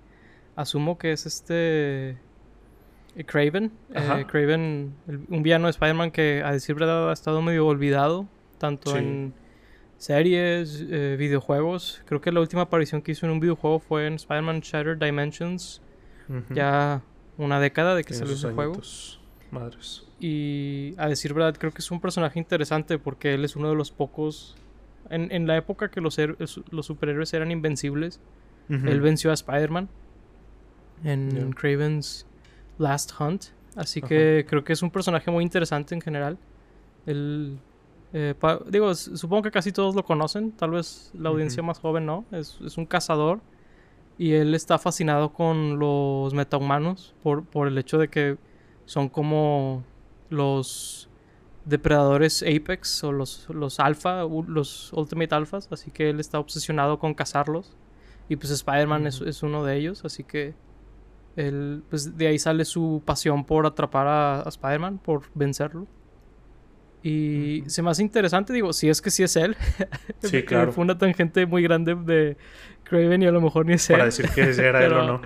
asumo 0.56 0.98
que 0.98 1.12
es 1.12 1.26
este 1.26 2.16
Craven. 3.26 3.72
Craven, 4.28 4.94
un 5.28 5.42
villano 5.42 5.66
de 5.66 5.72
Spider-Man 5.72 6.10
que 6.10 6.42
a 6.44 6.52
decir 6.52 6.74
verdad 6.76 7.10
ha 7.10 7.12
estado 7.12 7.42
medio 7.42 7.66
olvidado, 7.66 8.26
tanto 8.58 8.96
en 8.96 9.34
series, 10.00 10.86
eh, 10.88 11.16
videojuegos. 11.18 12.02
Creo 12.06 12.22
que 12.22 12.32
la 12.32 12.40
última 12.40 12.62
aparición 12.62 13.02
que 13.02 13.12
hizo 13.12 13.26
en 13.26 13.32
un 13.32 13.40
videojuego 13.40 13.78
fue 13.80 14.06
en 14.06 14.14
Spider-Man 14.14 14.60
Shattered 14.60 14.98
Dimensions. 14.98 15.82
Ya 16.54 17.02
una 17.38 17.58
década 17.58 17.94
de 17.94 18.04
que 18.04 18.14
salió 18.14 18.34
ese 18.34 18.50
juego. 18.52 18.80
Madres. 19.50 20.06
Y 20.20 20.94
a 20.96 21.08
decir 21.08 21.34
verdad, 21.34 21.56
creo 21.58 21.72
que 21.72 21.80
es 21.80 21.90
un 21.90 22.00
personaje 22.00 22.38
interesante 22.38 22.98
porque 22.98 23.34
él 23.34 23.44
es 23.44 23.56
uno 23.56 23.68
de 23.68 23.74
los 23.74 23.90
pocos. 23.90 24.56
En, 25.10 25.32
en 25.32 25.46
la 25.46 25.56
época 25.56 25.90
que 25.90 26.00
los, 26.00 26.16
los 26.18 26.86
superhéroes 26.86 27.34
eran 27.34 27.50
invencibles, 27.50 28.20
él 28.68 29.00
venció 29.00 29.32
a 29.32 29.34
Spider-Man 29.34 29.88
en 31.04 31.52
Craven's 31.52 32.26
Last 32.78 33.12
Hunt. 33.20 33.46
Así 33.76 34.00
que 34.00 34.46
creo 34.48 34.64
que 34.64 34.72
es 34.72 34.82
un 34.82 34.90
personaje 34.90 35.30
muy 35.30 35.44
interesante 35.44 35.94
en 35.94 36.00
general. 36.00 36.38
Él, 37.06 37.58
eh, 38.12 38.34
digo, 38.68 38.94
supongo 38.94 39.42
que 39.42 39.50
casi 39.50 39.72
todos 39.72 39.94
lo 39.94 40.04
conocen, 40.04 40.52
tal 40.52 40.70
vez 40.72 41.10
la 41.14 41.28
audiencia 41.28 41.62
más 41.62 41.78
joven 41.78 42.06
no. 42.06 42.24
Es, 42.32 42.58
es, 42.64 42.76
un 42.76 42.86
cazador 42.86 43.40
y 44.18 44.32
él 44.32 44.54
está 44.54 44.78
fascinado 44.78 45.32
con 45.32 45.78
los 45.78 46.34
metahumanos 46.34 47.14
por, 47.22 47.44
por 47.44 47.68
el 47.68 47.78
hecho 47.78 47.98
de 47.98 48.08
que 48.08 48.36
son 48.84 49.08
como 49.08 49.84
los 50.28 51.08
depredadores 51.64 52.42
Apex 52.42 53.04
o 53.04 53.12
los, 53.12 53.48
los 53.48 53.80
alfa, 53.80 54.24
los 54.24 54.92
Ultimate 54.92 55.34
Alphas, 55.34 55.68
así 55.70 55.90
que 55.90 56.10
él 56.10 56.20
está 56.20 56.38
obsesionado 56.38 56.98
con 56.98 57.14
cazarlos. 57.14 57.76
Y 58.28 58.36
pues 58.36 58.50
Spider-Man 58.50 59.06
es, 59.06 59.20
es, 59.20 59.42
uno 59.42 59.64
de 59.64 59.76
ellos, 59.76 60.04
así 60.04 60.22
que 60.22 60.54
él, 61.36 61.82
pues 61.90 62.16
de 62.16 62.28
ahí 62.28 62.38
sale 62.38 62.64
su 62.64 63.02
pasión 63.04 63.44
por 63.44 63.66
atrapar 63.66 64.06
a, 64.06 64.44
Spider-Man, 64.48 64.98
por 64.98 65.22
vencerlo. 65.34 65.86
Y 67.02 67.64
se 67.66 67.82
me 67.82 67.90
hace 67.90 68.02
interesante, 68.02 68.52
digo, 68.52 68.72
si 68.72 68.88
es 68.88 69.00
que 69.00 69.10
sí 69.10 69.22
es 69.22 69.36
él. 69.36 69.56
Sí, 70.22 70.42
claro. 70.44 70.72
Fue 70.72 70.84
una 70.84 70.98
tangente 70.98 71.46
muy 71.46 71.62
grande 71.62 71.94
de 71.94 72.36
Craven 72.84 73.22
y 73.22 73.26
a 73.26 73.32
lo 73.32 73.40
mejor 73.40 73.66
ni 73.66 73.74
es 73.74 73.88
él. 73.88 73.94
Para 73.94 74.04
decir 74.06 74.28
que 74.30 74.42
era 74.42 74.84
él 74.84 74.92
o 74.92 75.06
no. 75.06 75.22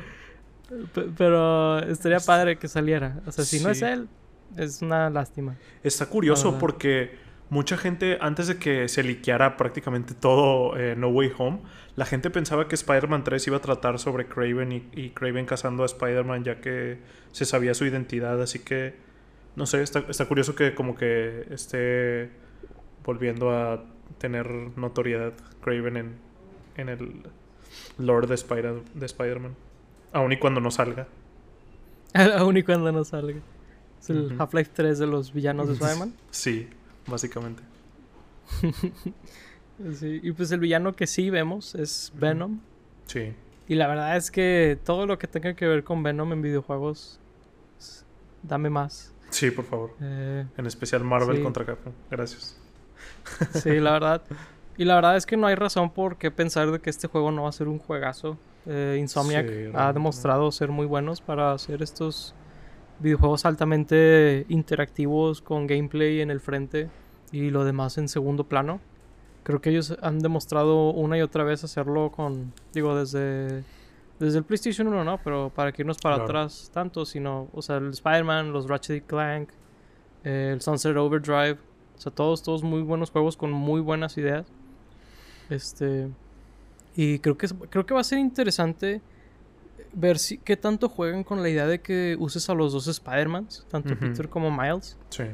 Pero 1.17 1.81
estaría 1.81 2.21
padre 2.21 2.59
que 2.59 2.69
saliera. 2.69 3.21
O 3.27 3.33
sea, 3.33 3.45
si 3.45 3.61
no 3.61 3.71
es 3.71 3.83
él, 3.83 4.09
es 4.57 4.83
una 4.83 5.11
lástima. 5.11 5.57
Está 5.83 6.07
curioso 6.07 6.59
porque 6.59 7.17
mucha 7.51 7.77
gente, 7.77 8.19
antes 8.21 8.47
de 8.49 8.57
que 8.57 8.89
se 8.89 9.03
liqueara 9.03 9.57
prácticamente 9.57 10.15
todo 10.15 10.77
eh, 10.77 10.95
No 10.97 11.09
Way 11.09 11.33
Home, 11.39 11.61
la 11.97 12.07
gente 12.07 12.31
pensaba 12.31 12.67
que 12.69 12.75
Spider-Man 12.75 13.25
3 13.25 13.47
iba 13.47 13.57
a 13.59 13.61
tratar 13.61 13.99
sobre 13.99 14.27
Craven 14.27 14.73
y, 14.73 14.89
y 14.93 15.11
Craven 15.11 15.47
cazando 15.47 15.83
a 15.83 15.87
Spider-Man 15.87 16.45
ya 16.45 16.61
que 16.61 16.99
se 17.33 17.45
sabía 17.45 17.75
su 17.75 17.85
identidad. 17.85 18.41
Así 18.43 18.61
que, 18.61 18.95
no 19.57 19.67
sé, 19.67 19.83
está, 19.83 20.01
está 20.09 20.27
curioso 20.27 20.55
que 20.55 20.75
como 20.75 20.97
que 20.97 21.47
esté 21.51 22.31
volviendo 23.05 23.51
a 23.51 23.85
tener 24.19 24.51
notoriedad 24.77 25.33
Craven 25.61 25.97
en, 25.97 26.15
en 26.77 26.89
el 26.89 27.23
lore 27.99 28.27
de, 28.27 28.35
Spider, 28.35 28.83
de 28.95 29.07
Spider-Man. 29.07 29.55
Aún 30.13 30.33
y 30.33 30.39
cuando 30.39 30.61
no 30.61 30.71
salga. 30.71 31.07
Aún 32.39 32.57
y 32.57 32.63
cuando 32.63 32.91
no 32.93 33.05
salga. 33.05 33.41
Es 34.01 34.11
el 34.11 34.37
Half-Life 34.39 34.71
3 34.75 34.99
de 34.99 35.07
los 35.07 35.33
villanos 35.33 35.69
de 35.69 35.75
Spider-Man. 35.75 36.15
Sí, 36.31 36.69
básicamente. 37.07 37.63
sí, 39.95 40.21
y 40.23 40.33
pues 40.33 40.51
el 40.53 40.61
villano 40.61 40.95
que 40.95 41.07
sí 41.07 41.31
vemos 41.31 41.75
es 41.75 42.13
Venom. 42.17 42.61
Sí. 43.07 43.33
Y 43.67 43.77
la 43.77 43.87
verdad 43.87 44.17
es 44.17 44.31
que 44.31 44.79
todo 44.85 45.07
lo 45.07 45.19
que 45.19 45.27
tenga 45.27 45.55
que 45.55 45.67
ver 45.67 45.85
con 45.85 46.03
Venom 46.03 46.33
en 46.33 46.43
videojuegos, 46.43 47.19
dame 48.43 48.69
más. 48.69 49.14
Sí, 49.35 49.51
por 49.51 49.65
favor. 49.65 49.91
Eh, 50.01 50.47
en 50.57 50.67
especial 50.67 51.03
Marvel 51.03 51.43
contra 51.43 51.65
Capcom. 51.65 51.93
Gracias. 52.11 52.57
Sí, 53.53 53.81
la 53.81 53.93
verdad. 53.93 54.23
Y 54.77 54.85
la 54.85 54.95
verdad 54.95 55.17
es 55.17 55.27
que 55.27 55.37
no 55.37 55.49
hay 55.49 55.57
razón 55.57 55.91
por 55.91 56.19
qué 56.19 56.31
pensar 56.31 56.71
de 56.71 56.79
que 56.79 56.89
este 56.89 57.09
juego 57.09 57.33
no 57.33 57.43
va 57.43 57.49
a 57.49 57.53
ser 57.53 57.67
un 57.67 57.79
juegazo. 57.79 58.39
Eh, 58.67 58.97
Insomniac 59.01 59.75
ha 59.75 59.93
demostrado 59.93 60.53
ser 60.53 60.69
muy 60.69 60.87
buenos 60.87 61.21
para 61.21 61.53
hacer 61.53 61.83
estos 61.83 62.35
videojuegos 63.01 63.45
altamente 63.45 64.47
interactivos 64.49 65.43
con 65.43 65.67
gameplay 65.67 66.21
en 66.21 66.31
el 66.31 66.41
frente 66.41 66.89
y 67.33 67.51
lo 67.51 67.65
demás 67.65 67.99
en 67.99 68.09
segundo 68.09 68.45
plano. 68.45 68.81
Creo 69.43 69.61
que 69.61 69.71
ellos 69.71 69.97
han 70.01 70.21
demostrado 70.21 70.91
una 70.91 71.19
y 71.19 71.23
otra 71.23 71.43
vez 71.43 71.65
hacerlo 71.65 72.13
con, 72.13 72.53
digo, 72.73 72.97
desde, 72.97 73.65
desde 74.19 74.39
el 74.39 74.45
PlayStation 74.45 74.87
1, 74.87 75.05
¿no? 75.05 75.19
Pero 75.23 75.51
para 75.55 75.73
que 75.73 75.83
irnos 75.83 75.99
para 75.99 76.17
atrás 76.17 76.71
tanto, 76.73 77.05
sino, 77.05 77.49
o 77.53 77.63
sea, 77.63 77.77
el 77.77 77.91
Spider-Man, 77.91 78.53
los 78.53 78.69
Ratchet 78.69 79.07
Clank, 79.07 79.51
eh, 80.23 80.51
el 80.53 80.61
Sunset 80.61 80.97
Overdrive, 80.97 81.59
o 81.97 82.01
sea, 82.01 82.13
todos, 82.13 82.43
todos 82.43 82.63
muy 82.63 82.83
buenos 82.83 83.11
juegos 83.11 83.37
con 83.37 83.53
muy 83.53 83.81
buenas 83.81 84.17
ideas. 84.19 84.47
Este. 85.51 86.09
Y 86.97 87.19
creo 87.19 87.37
que, 87.37 87.49
creo 87.71 87.87
que 87.87 87.95
va 87.95 88.01
a 88.01 88.05
ser 88.05 88.19
interesante 88.19 89.03
ver 89.93 90.19
si, 90.19 90.39
qué 90.39 90.57
tanto 90.57 90.89
juegan 90.89 91.25
con 91.25 91.43
la 91.43 91.49
idea 91.49 91.67
de 91.67 91.81
que 91.81 92.17
uses 92.19 92.49
a 92.49 92.55
los 92.55 92.73
dos 92.73 92.87
Spider-Mans, 92.87 93.67
tanto 93.69 93.99
Peter 93.99 94.29
como 94.29 94.51
Miles. 94.51 94.97
Sí. 95.11 95.25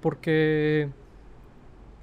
Porque. 0.00 0.88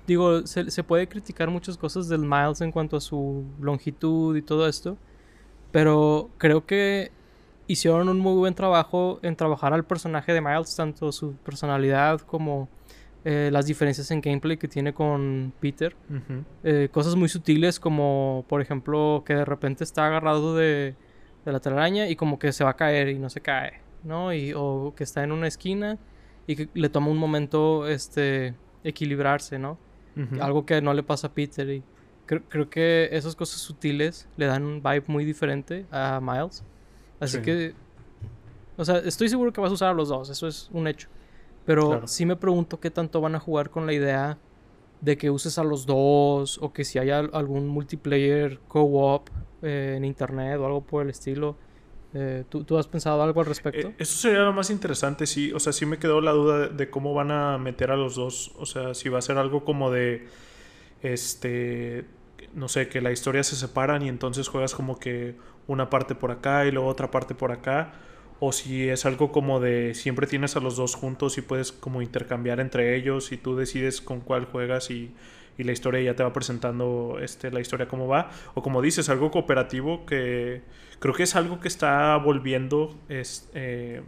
Digo, 0.05 0.47
se, 0.47 0.71
se, 0.71 0.83
puede 0.83 1.09
criticar 1.09 1.49
muchas 1.49 1.75
cosas 1.75 2.07
del 2.07 2.21
Miles 2.21 2.61
en 2.61 2.71
cuanto 2.71 2.95
a 2.95 3.01
su 3.01 3.43
longitud 3.59 4.37
y 4.37 4.41
todo 4.41 4.65
esto. 4.67 4.97
Pero 5.77 6.31
creo 6.39 6.65
que 6.65 7.11
hicieron 7.67 8.09
un 8.09 8.17
muy 8.17 8.33
buen 8.33 8.55
trabajo 8.55 9.19
en 9.21 9.35
trabajar 9.35 9.75
al 9.75 9.85
personaje 9.85 10.33
de 10.33 10.41
Miles, 10.41 10.75
tanto 10.75 11.11
su 11.11 11.33
personalidad 11.33 12.19
como 12.21 12.67
eh, 13.23 13.51
las 13.53 13.67
diferencias 13.67 14.09
en 14.09 14.19
gameplay 14.19 14.57
que 14.57 14.67
tiene 14.67 14.91
con 14.91 15.53
Peter. 15.59 15.95
Eh, 16.63 16.89
cosas 16.91 17.15
muy 17.15 17.29
sutiles 17.29 17.79
como, 17.79 18.43
por 18.49 18.59
ejemplo, 18.59 19.21
que 19.23 19.35
de 19.35 19.45
repente 19.45 19.83
está 19.83 20.07
agarrado 20.07 20.55
de, 20.55 20.95
la 21.45 21.59
telaraña 21.59 22.09
y 22.09 22.15
como 22.15 22.39
que 22.39 22.53
se 22.53 22.63
va 22.63 22.71
a 22.71 22.75
caer 22.75 23.09
y 23.09 23.19
no 23.19 23.29
se 23.29 23.41
cae, 23.41 23.73
¿no? 24.03 24.33
Y, 24.33 24.53
o 24.55 24.95
que 24.97 25.03
está 25.03 25.23
en 25.23 25.31
una 25.31 25.45
esquina 25.47 25.99
y 26.47 26.55
que 26.55 26.69
le 26.73 26.89
toma 26.89 27.09
un 27.09 27.19
momento 27.19 27.87
este, 27.87 28.55
equilibrarse, 28.83 29.59
¿no? 29.59 29.77
Algo 30.39 30.65
que 30.65 30.81
no 30.81 30.95
le 30.95 31.03
pasa 31.03 31.27
a 31.27 31.33
Peter. 31.35 31.69
Y 31.69 31.83
creo, 32.27 32.69
que 32.69 33.09
esas 33.11 33.35
cosas 33.35 33.59
sutiles 33.59 34.27
le 34.37 34.45
dan 34.45 34.63
un 34.63 34.83
vibe 34.83 35.05
muy 35.07 35.25
diferente 35.25 35.85
a 35.91 36.19
Miles. 36.21 36.63
Así 37.19 37.41
que, 37.41 37.73
o 38.77 38.85
sea, 38.85 38.97
estoy 38.99 39.29
seguro 39.29 39.51
que 39.51 39.59
vas 39.59 39.71
a 39.71 39.73
usar 39.73 39.89
a 39.89 39.93
los 39.93 40.09
dos, 40.09 40.29
eso 40.29 40.47
es 40.47 40.69
un 40.71 40.87
hecho. 40.87 41.09
Pero 41.65 42.07
sí 42.07 42.25
me 42.25 42.35
pregunto 42.35 42.79
qué 42.79 42.91
tanto 42.91 43.19
van 43.19 43.35
a 43.35 43.39
jugar 43.39 43.69
con 43.69 43.85
la 43.85 43.93
idea 43.93 44.37
de 45.01 45.17
que 45.17 45.29
uses 45.29 45.57
a 45.57 45.63
los 45.63 45.85
dos 45.85 46.59
o 46.61 46.71
que 46.73 46.83
si 46.83 46.99
hay 46.99 47.09
algún 47.09 47.67
multiplayer 47.67 48.59
co-op 48.67 49.29
eh, 49.61 49.95
en 49.97 50.05
internet 50.05 50.57
o 50.59 50.65
algo 50.65 50.81
por 50.81 51.03
el 51.03 51.09
estilo. 51.09 51.57
Eh, 52.13 52.45
¿tú, 52.49 52.77
has 52.77 52.87
pensado 52.87 53.21
algo 53.21 53.41
al 53.41 53.47
respecto? 53.47 53.89
Eh, 53.89 53.95
eso 53.99 54.15
sería 54.15 54.39
lo 54.39 54.53
más 54.53 54.69
interesante, 54.69 55.27
sí. 55.27 55.51
O 55.51 55.59
sea, 55.59 55.73
sí 55.73 55.85
me 55.85 55.99
quedó 55.99 56.21
la 56.21 56.31
duda 56.31 56.67
de, 56.69 56.89
cómo 56.89 57.13
van 57.13 57.31
a 57.31 57.57
meter 57.57 57.91
a 57.91 57.97
los 57.97 58.15
dos. 58.15 58.53
O 58.57 58.65
sea, 58.65 58.93
si 58.93 59.09
va 59.09 59.19
a 59.19 59.21
ser 59.21 59.37
algo 59.37 59.65
como 59.65 59.91
de. 59.91 60.27
Este. 61.01 62.05
No 62.57 62.67
sé, 62.67 62.89
que 62.89 63.01
la 63.01 63.11
historia 63.11 63.43
se 63.43 63.55
separan 63.55 64.01
y 64.01 64.09
entonces 64.09 64.47
juegas 64.47 64.73
como 64.73 64.99
que 64.99 65.35
una 65.67 65.91
parte 65.91 66.15
por 66.15 66.31
acá 66.31 66.65
y 66.65 66.71
luego 66.71 66.89
otra 66.89 67.11
parte 67.11 67.35
por 67.35 67.51
acá 67.51 67.93
o 68.39 68.51
si 68.51 68.89
es 68.89 69.05
algo 69.05 69.31
como 69.31 69.59
de 69.59 69.93
siempre 69.93 70.25
tienes 70.25 70.55
a 70.55 70.59
los 70.59 70.75
dos 70.75 70.95
juntos 70.95 71.37
y 71.37 71.41
puedes 71.41 71.71
como 71.71 72.01
intercambiar 72.01 72.59
entre 72.59 72.95
ellos 72.95 73.31
y 73.31 73.37
tú 73.37 73.55
decides 73.55 74.01
con 74.01 74.21
cuál 74.21 74.45
juegas 74.45 74.89
y, 74.89 75.13
la 75.59 75.71
historia 75.71 75.99
ya 76.01 76.15
te 76.15 76.21
va 76.21 76.31
presentando 76.33 77.17
este, 77.19 77.49
la 77.49 77.59
historia 77.59 77.87
cómo 77.87 78.07
va. 78.07 78.29
O 78.53 78.61
como 78.61 78.79
dices, 78.79 79.09
algo 79.09 79.31
cooperativo 79.31 80.05
que 80.05 80.61
creo 80.99 81.15
que 81.15 81.23
es 81.23 81.35
algo 81.35 81.59
que 81.59 81.67
está 81.67 82.15
volviendo 82.17 82.95
es, 83.09 83.49
eh, 83.55 84.03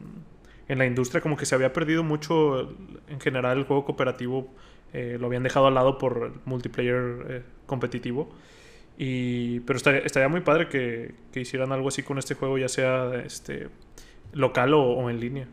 en 0.67 0.77
la 0.77 0.85
industria, 0.85 1.21
como 1.21 1.37
que 1.37 1.47
se 1.47 1.55
había 1.55 1.73
perdido 1.73 2.03
mucho 2.03 2.71
en 3.07 3.19
general 3.19 3.57
el 3.57 3.63
juego 3.63 3.83
cooperativo, 3.83 4.47
eh, 4.93 5.17
lo 5.19 5.27
habían 5.27 5.43
dejado 5.43 5.67
al 5.67 5.75
lado 5.75 5.97
por 5.97 6.31
el 6.33 6.41
multiplayer 6.45 7.25
eh, 7.29 7.43
competitivo. 7.65 8.29
Y, 8.97 9.61
pero 9.61 9.77
estaría, 9.77 10.01
estaría 10.01 10.27
muy 10.27 10.41
padre 10.41 10.67
que, 10.67 11.15
que, 11.31 11.39
hicieran 11.39 11.71
algo 11.71 11.87
así 11.87 12.03
con 12.03 12.17
este 12.17 12.35
juego, 12.35 12.57
ya 12.57 12.67
sea 12.67 13.15
este, 13.25 13.69
local 14.33 14.73
o, 14.73 15.09
en 15.09 15.19
línea. 15.19 15.47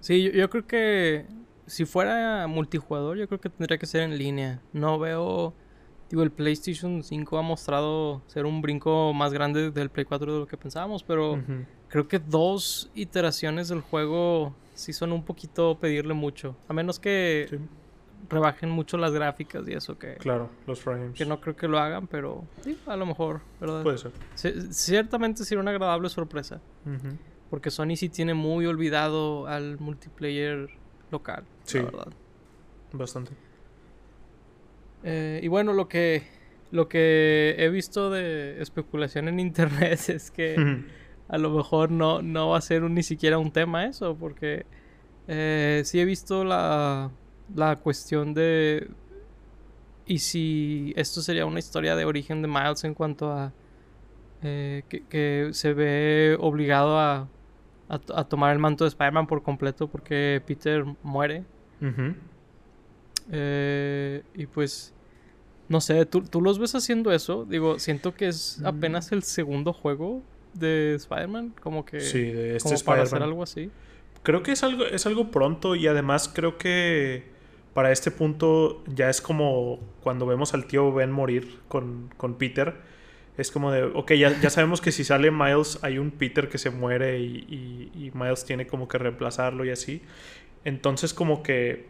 Sí, 0.00 0.30
yo, 0.32 0.48
creo 0.48 0.66
que 0.66 1.26
si 1.66 1.84
fuera 1.84 2.46
multijugador, 2.46 3.18
yo 3.18 3.28
creo 3.28 3.40
que 3.40 3.50
tendría 3.50 3.76
que 3.76 3.86
ser 3.86 4.02
en 4.02 4.16
línea. 4.16 4.62
No 4.72 4.98
veo. 4.98 5.54
Digo, 6.08 6.22
el 6.22 6.32
PlayStation 6.32 7.04
5 7.04 7.38
ha 7.38 7.42
mostrado 7.42 8.22
ser 8.26 8.46
un 8.46 8.62
brinco 8.62 9.12
más 9.12 9.32
grande 9.32 9.70
del 9.70 9.90
Play 9.90 10.06
4 10.06 10.32
de 10.32 10.38
lo 10.40 10.46
que 10.46 10.56
pensábamos, 10.56 11.04
pero 11.04 11.40
creo 11.88 12.08
que 12.08 12.18
dos 12.18 12.90
iteraciones 12.94 13.68
del 13.68 13.80
juego 13.80 14.56
sí 14.80 14.92
son 14.92 15.12
un 15.12 15.24
poquito 15.24 15.78
pedirle 15.78 16.14
mucho. 16.14 16.56
A 16.68 16.72
menos 16.72 16.98
que 16.98 17.60
rebajen 18.28 18.70
mucho 18.70 18.96
las 18.96 19.12
gráficas 19.12 19.66
y 19.68 19.72
eso 19.72 19.98
que... 19.98 20.14
Claro, 20.16 20.50
los 20.66 20.80
frames. 20.80 21.16
Que 21.16 21.24
no 21.24 21.40
creo 21.40 21.56
que 21.56 21.68
lo 21.68 21.78
hagan, 21.78 22.06
pero 22.06 22.44
sí, 22.62 22.78
a 22.86 22.96
lo 22.96 23.06
mejor, 23.06 23.40
¿verdad? 23.60 23.82
Puede 23.82 23.98
ser. 23.98 24.12
ciertamente 24.72 25.44
sería 25.44 25.60
una 25.60 25.70
agradable 25.70 26.08
sorpresa. 26.08 26.60
Porque 27.48 27.70
Sony 27.70 27.96
sí 27.96 28.08
tiene 28.08 28.34
muy 28.34 28.66
olvidado 28.66 29.46
al 29.46 29.78
multiplayer 29.78 30.68
local. 31.10 31.44
Sí. 31.64 31.78
La 31.78 31.84
verdad. 31.84 32.12
Bastante. 32.92 33.32
Eh, 35.02 35.40
y 35.42 35.48
bueno, 35.48 35.72
lo 35.72 35.88
que, 35.88 36.22
lo 36.70 36.88
que 36.88 37.56
he 37.58 37.68
visto 37.68 38.10
de 38.10 38.60
especulación 38.62 39.28
en 39.28 39.40
internet 39.40 40.08
es 40.08 40.30
que 40.30 40.84
a 41.30 41.38
lo 41.38 41.50
mejor 41.50 41.92
no, 41.92 42.22
no 42.22 42.50
va 42.50 42.58
a 42.58 42.60
ser 42.60 42.82
ni 42.82 43.04
siquiera 43.04 43.38
un 43.38 43.52
tema 43.52 43.86
eso, 43.86 44.16
porque 44.16 44.66
eh, 45.28 45.82
sí 45.84 46.00
he 46.00 46.04
visto 46.04 46.44
la, 46.44 47.10
la 47.54 47.76
cuestión 47.76 48.34
de... 48.34 48.90
Y 50.06 50.18
si 50.18 50.92
esto 50.96 51.22
sería 51.22 51.46
una 51.46 51.60
historia 51.60 51.94
de 51.94 52.04
origen 52.04 52.42
de 52.42 52.48
Miles 52.48 52.82
en 52.82 52.94
cuanto 52.94 53.30
a 53.30 53.52
eh, 54.42 54.82
que, 54.88 55.50
se 55.52 55.72
ve 55.72 56.36
obligado 56.40 56.98
a, 56.98 57.28
a, 57.88 58.24
tomar 58.24 58.52
el 58.52 58.58
manto 58.58 58.82
de 58.82 58.88
Spider-Man 58.88 59.28
por 59.28 59.44
completo 59.44 59.86
porque 59.86 60.42
Peter 60.44 60.84
muere. 61.04 61.44
Eh, 63.30 64.24
y 64.34 64.46
pues, 64.46 64.92
no 65.68 65.80
sé, 65.80 66.06
¿tú, 66.06 66.22
¿tú, 66.22 66.40
los 66.40 66.58
ves 66.58 66.74
haciendo 66.74 67.12
eso? 67.12 67.44
Digo, 67.44 67.78
siento 67.78 68.14
que 68.14 68.26
es 68.26 68.58
mm. 68.60 68.66
apenas 68.66 69.12
el 69.12 69.22
segundo 69.22 69.72
juego 69.72 70.24
de 70.54 70.94
Spider-Man, 70.94 71.54
como 71.60 71.84
que... 71.84 72.00
Sí, 72.00 72.22
de 72.22 72.56
este 72.56 72.70
como 72.70 72.84
para 72.84 73.02
hacer 73.02 73.22
algo 73.22 73.42
así. 73.42 73.70
Creo 74.22 74.42
que 74.42 74.52
es 74.52 74.62
algo, 74.62 74.84
es 74.84 75.06
algo 75.06 75.30
pronto 75.30 75.74
y 75.74 75.86
además 75.86 76.30
creo 76.32 76.58
que 76.58 77.24
para 77.74 77.92
este 77.92 78.10
punto 78.10 78.82
ya 78.86 79.08
es 79.08 79.20
como 79.20 79.78
cuando 80.02 80.26
vemos 80.26 80.54
al 80.54 80.66
tío 80.66 80.92
Ben 80.92 81.10
morir 81.10 81.60
con, 81.68 82.10
con 82.16 82.34
Peter. 82.34 82.74
Es 83.38 83.50
como 83.50 83.72
de, 83.72 83.84
ok, 83.84 84.12
ya, 84.12 84.38
ya, 84.40 84.50
sabemos 84.50 84.80
que 84.80 84.92
si 84.92 85.04
sale 85.04 85.30
Miles 85.30 85.78
hay 85.82 85.98
un 85.98 86.10
Peter 86.10 86.48
que 86.48 86.58
se 86.58 86.70
muere 86.70 87.20
y, 87.20 87.90
y, 87.94 88.10
Miles 88.12 88.44
tiene 88.44 88.66
como 88.66 88.88
que 88.88 88.98
reemplazarlo 88.98 89.64
y 89.64 89.70
así. 89.70 90.02
Entonces 90.64 91.14
como 91.14 91.42
que 91.42 91.88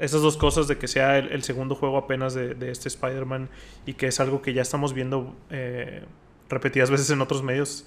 esas 0.00 0.22
dos 0.22 0.36
cosas 0.36 0.66
de 0.66 0.78
que 0.78 0.88
sea 0.88 1.18
el, 1.18 1.42
segundo 1.44 1.74
juego 1.76 1.98
apenas 1.98 2.34
de, 2.34 2.54
de 2.54 2.72
este 2.72 2.88
Spider-Man 2.88 3.50
y 3.86 3.94
que 3.94 4.08
es 4.08 4.18
algo 4.18 4.42
que 4.42 4.52
ya 4.52 4.62
estamos 4.62 4.94
viendo 4.94 5.36
eh, 5.50 6.02
repetidas 6.48 6.90
veces 6.90 7.10
en 7.10 7.20
otros 7.20 7.42
medios, 7.42 7.86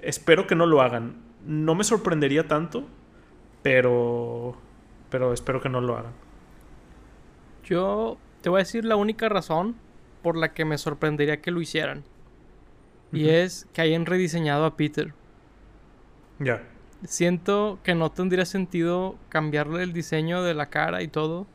espero 0.00 0.46
que 0.46 0.54
no 0.54 0.66
lo 0.66 0.80
hagan. 0.80 1.16
No 1.46 1.74
me 1.74 1.84
sorprendería 1.84 2.48
tanto, 2.48 2.84
pero, 3.62 4.56
pero 5.10 5.32
espero 5.32 5.60
que 5.60 5.68
no 5.68 5.80
lo 5.80 5.96
hagan. 5.96 6.12
Yo 7.64 8.18
te 8.42 8.48
voy 8.48 8.58
a 8.58 8.64
decir 8.64 8.84
la 8.84 8.96
única 8.96 9.28
razón 9.28 9.76
por 10.22 10.36
la 10.36 10.52
que 10.52 10.64
me 10.64 10.78
sorprendería 10.78 11.40
que 11.40 11.50
lo 11.50 11.60
hicieran. 11.60 12.04
Y 13.12 13.28
es 13.28 13.66
que 13.72 13.80
hayan 13.80 14.04
rediseñado 14.04 14.64
a 14.64 14.76
Peter. 14.76 15.14
Ya. 16.38 16.62
Siento 17.04 17.78
que 17.82 17.94
no 17.94 18.10
tendría 18.10 18.44
sentido 18.44 19.16
cambiarle 19.28 19.82
el 19.82 19.92
diseño 19.92 20.42
de 20.42 20.54
la 20.54 20.66
cara 20.66 21.02
y 21.02 21.08
todo 21.08 21.46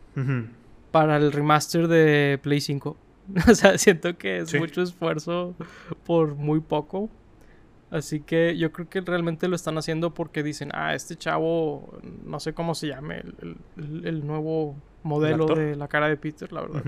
para 0.91 1.17
el 1.17 1.31
remaster 1.31 1.88
de 1.88 2.39
Play 2.41 2.62
5. 2.62 2.98
o 3.50 3.55
sea, 3.55 3.77
siento 3.77 4.17
que 4.17 4.38
es 4.38 4.53
mucho 4.59 4.81
esfuerzo 4.81 5.55
por 6.05 6.35
muy 6.35 6.59
poco. 6.59 7.09
Así 7.89 8.21
que 8.21 8.57
yo 8.57 8.71
creo 8.71 8.89
que 8.89 9.01
realmente 9.01 9.50
lo 9.50 9.55
están 9.55 9.77
haciendo 9.77 10.13
porque 10.13 10.43
dicen, 10.43 10.69
ah, 10.73 10.95
este 10.95 11.17
chavo, 11.17 12.00
no 12.25 12.39
sé 12.39 12.53
cómo 12.53 12.73
se 12.73 12.88
llame, 12.88 13.21
el, 13.75 14.25
nuevo 14.25 14.77
modelo 15.03 15.45
de 15.47 15.75
la 15.75 15.89
cara 15.89 16.07
de 16.07 16.15
Peter, 16.15 16.53
la 16.53 16.61
verdad. 16.61 16.83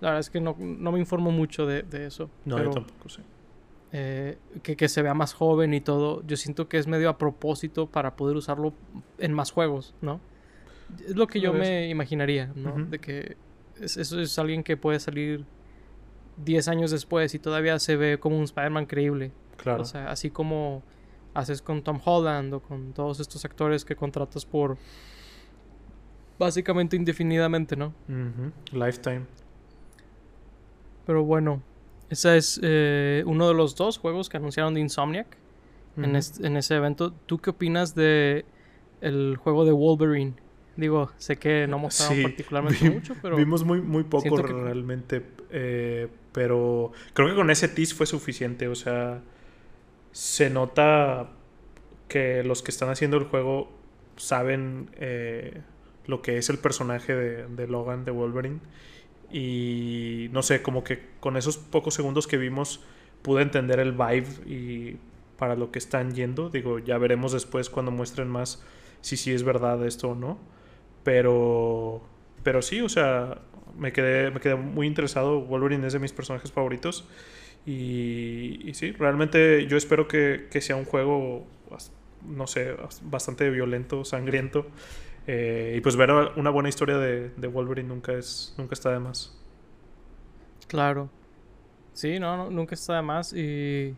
La 0.00 0.08
verdad 0.08 0.20
es 0.20 0.30
que 0.30 0.40
no, 0.40 0.54
me 0.54 0.98
informo 0.98 1.30
mucho 1.30 1.66
de, 1.66 1.84
eso. 2.06 2.30
No, 2.46 2.62
yo 2.62 2.70
tampoco 2.70 3.10
sé. 3.10 3.20
Eh, 3.92 4.38
que, 4.62 4.76
que, 4.76 4.88
se 4.88 5.02
vea 5.02 5.12
más 5.12 5.34
joven 5.34 5.74
y 5.74 5.82
todo. 5.82 6.22
Yo 6.26 6.36
siento 6.38 6.68
que 6.68 6.78
es 6.78 6.86
medio 6.86 7.10
a 7.10 7.18
propósito 7.18 7.86
para 7.86 8.16
poder 8.16 8.36
usarlo 8.36 8.72
en 9.18 9.34
más 9.34 9.50
juegos, 9.50 9.94
¿no? 10.00 10.20
Es 11.06 11.16
lo 11.16 11.26
que 11.26 11.40
yo 11.40 11.52
me 11.52 11.88
imaginaría, 11.88 12.50
¿no? 12.54 12.86
De 12.86 12.98
que 12.98 13.36
eso 13.80 14.20
es 14.20 14.38
alguien 14.38 14.62
que 14.62 14.76
puede 14.76 15.00
salir 15.00 15.44
10 16.44 16.68
años 16.68 16.90
después 16.90 17.34
y 17.34 17.38
todavía 17.38 17.78
se 17.78 17.96
ve 17.96 18.18
como 18.18 18.36
un 18.36 18.44
Spider-Man 18.44 18.86
creíble. 18.86 19.32
Claro. 19.56 19.82
O 19.82 19.84
sea, 19.84 20.10
así 20.10 20.30
como 20.30 20.82
haces 21.34 21.62
con 21.62 21.82
Tom 21.82 22.00
Holland 22.04 22.52
o 22.54 22.60
con 22.60 22.92
todos 22.92 23.20
estos 23.20 23.44
actores 23.44 23.84
que 23.84 23.94
contratas 23.94 24.44
por 24.44 24.76
básicamente 26.38 26.96
indefinidamente, 26.96 27.76
¿no? 27.76 27.92
Lifetime. 28.72 29.26
Pero 31.06 31.24
bueno, 31.24 31.62
ese 32.08 32.36
es 32.36 32.58
eh, 32.62 33.22
uno 33.26 33.48
de 33.48 33.54
los 33.54 33.76
dos 33.76 33.98
juegos 33.98 34.28
que 34.28 34.38
anunciaron 34.38 34.74
de 34.74 34.80
Insomniac 34.80 35.36
en, 35.96 36.16
en, 36.16 36.56
ese 36.56 36.74
evento. 36.76 37.12
¿Tú 37.26 37.38
qué 37.38 37.50
opinas 37.50 37.94
de 37.94 38.44
el 39.00 39.36
juego 39.36 39.64
de 39.64 39.72
Wolverine? 39.72 40.34
Digo, 40.76 41.10
sé 41.18 41.36
que 41.36 41.66
no 41.66 41.78
mostraron 41.78 42.22
particularmente 42.22 42.90
mucho, 42.90 43.14
pero... 43.20 43.36
Vimos 43.36 43.64
muy, 43.64 43.82
muy 43.82 44.04
poco 44.04 44.36
realmente, 44.38 45.22
eh, 45.50 46.08
pero 46.32 46.92
creo 47.12 47.28
que 47.28 47.34
con 47.34 47.50
ese 47.50 47.68
tease 47.68 47.94
fue 47.94 48.06
suficiente. 48.06 48.68
O 48.68 48.74
sea, 48.74 49.22
se 50.12 50.50
nota 50.50 51.30
que 52.08 52.42
los 52.44 52.62
que 52.62 52.70
están 52.70 52.90
haciendo 52.90 53.16
el 53.16 53.24
juego 53.24 53.70
saben 54.16 54.90
eh, 54.96 55.62
lo 56.06 56.22
que 56.22 56.38
es 56.38 56.50
el 56.50 56.58
personaje 56.58 57.14
de, 57.14 57.66
Logan, 57.66 58.04
de 58.04 58.10
Wolverine. 58.10 58.60
Y 59.32 60.28
no 60.32 60.42
sé, 60.42 60.62
como 60.62 60.82
que 60.84 61.08
con 61.20 61.36
esos 61.36 61.56
pocos 61.56 61.94
segundos 61.94 62.26
que 62.26 62.36
vimos 62.36 62.84
pude 63.22 63.42
entender 63.42 63.78
el 63.78 63.92
vibe 63.92 64.26
y 64.46 64.96
para 65.38 65.56
lo 65.56 65.70
que 65.70 65.78
están 65.78 66.14
yendo. 66.14 66.50
Digo, 66.50 66.78
ya 66.78 66.98
veremos 66.98 67.32
después 67.32 67.70
cuando 67.70 67.92
muestren 67.92 68.28
más 68.28 68.62
si 69.00 69.16
sí 69.16 69.32
es 69.32 69.42
verdad 69.42 69.84
esto 69.86 70.10
o 70.10 70.14
no. 70.14 70.38
Pero, 71.04 72.02
pero 72.42 72.60
sí, 72.60 72.80
o 72.80 72.88
sea, 72.88 73.38
me 73.80 73.92
quedé, 73.92 74.30
me 74.30 74.40
quedé 74.40 74.54
muy 74.54 74.86
interesado. 74.86 75.40
Wolverine 75.40 75.86
es 75.86 75.94
de 75.94 75.98
mis 75.98 76.12
personajes 76.12 76.52
favoritos. 76.52 77.08
Y, 77.66 78.70
sí, 78.74 78.92
realmente 78.92 79.66
yo 79.66 79.76
espero 79.76 80.06
que, 80.06 80.48
sea 80.60 80.76
un 80.76 80.84
juego, 80.84 81.46
no 82.26 82.46
sé, 82.46 82.76
bastante 83.02 83.50
violento, 83.50 84.04
sangriento. 84.04 84.66
Eh, 85.26 85.74
y 85.76 85.80
pues 85.80 85.96
ver 85.96 86.10
una 86.36 86.50
buena 86.50 86.68
historia 86.68 86.96
de, 86.98 87.30
de, 87.30 87.46
Wolverine 87.46 87.88
nunca, 87.88 88.12
es, 88.12 88.54
nunca 88.56 88.74
está 88.74 88.90
de 88.92 88.98
más. 88.98 89.36
Claro. 90.66 91.10
Sí, 91.92 92.18
no, 92.18 92.50
nunca 92.50 92.74
está 92.74 92.96
de 92.96 93.02
más. 93.02 93.32
Y 93.32 93.94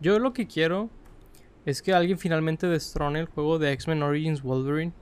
yo 0.00 0.18
lo 0.18 0.32
que 0.32 0.46
quiero 0.46 0.90
es 1.66 1.82
que 1.82 1.92
alguien 1.92 2.18
finalmente 2.18 2.66
destrone 2.66 3.20
el 3.20 3.26
juego 3.26 3.58
de 3.58 3.72
X-Men 3.72 4.02
Origins 4.02 4.42
Wolverine. 4.42 4.92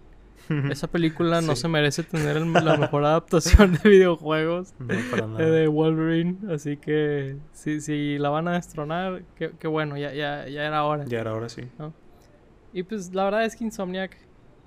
Esa 0.71 0.87
película 0.87 1.41
no 1.41 1.57
se 1.57 1.69
merece 1.69 2.03
tener 2.03 2.41
la 2.41 2.77
mejor 2.77 3.05
adaptación 3.05 3.79
de 3.83 3.89
videojuegos 3.89 4.75
de 4.79 5.69
Wolverine. 5.69 6.39
Así 6.53 6.77
que 6.77 7.37
si, 7.53 7.81
si 7.81 8.19
la 8.19 8.31
van 8.31 8.49
a 8.49 8.53
destronar, 8.53 9.23
qué, 9.37 9.69
bueno, 9.69 9.97
ya, 9.97 10.13
ya, 10.13 10.49
ya 10.49 10.67
era 10.67 10.85
hora. 10.85 11.05
Ya 11.07 11.21
era 11.21 11.35
hora, 11.35 11.49
sí. 11.49 11.63
Y 12.73 12.83
pues 12.83 13.15
la 13.15 13.25
verdad 13.25 13.45
es 13.45 13.57
que 13.57 13.65
Insomniac, 13.65 14.17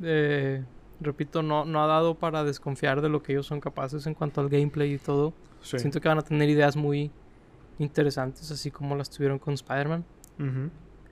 eh, 0.01 0.63
repito, 0.99 1.41
no, 1.41 1.65
no 1.65 1.83
ha 1.83 1.87
dado 1.87 2.15
para 2.15 2.43
desconfiar 2.43 3.01
de 3.01 3.09
lo 3.09 3.21
que 3.21 3.33
ellos 3.33 3.47
son 3.47 3.59
capaces 3.59 4.05
en 4.07 4.13
cuanto 4.13 4.41
al 4.41 4.49
gameplay 4.49 4.93
y 4.93 4.97
todo. 4.97 5.33
Siento 5.61 6.01
que 6.01 6.07
van 6.07 6.17
a 6.17 6.23
tener 6.23 6.49
ideas 6.49 6.75
muy 6.75 7.11
interesantes, 7.79 8.51
así 8.51 8.71
como 8.71 8.95
las 8.95 9.09
tuvieron 9.09 9.39
con 9.39 9.53
Spider-Man. 9.53 10.03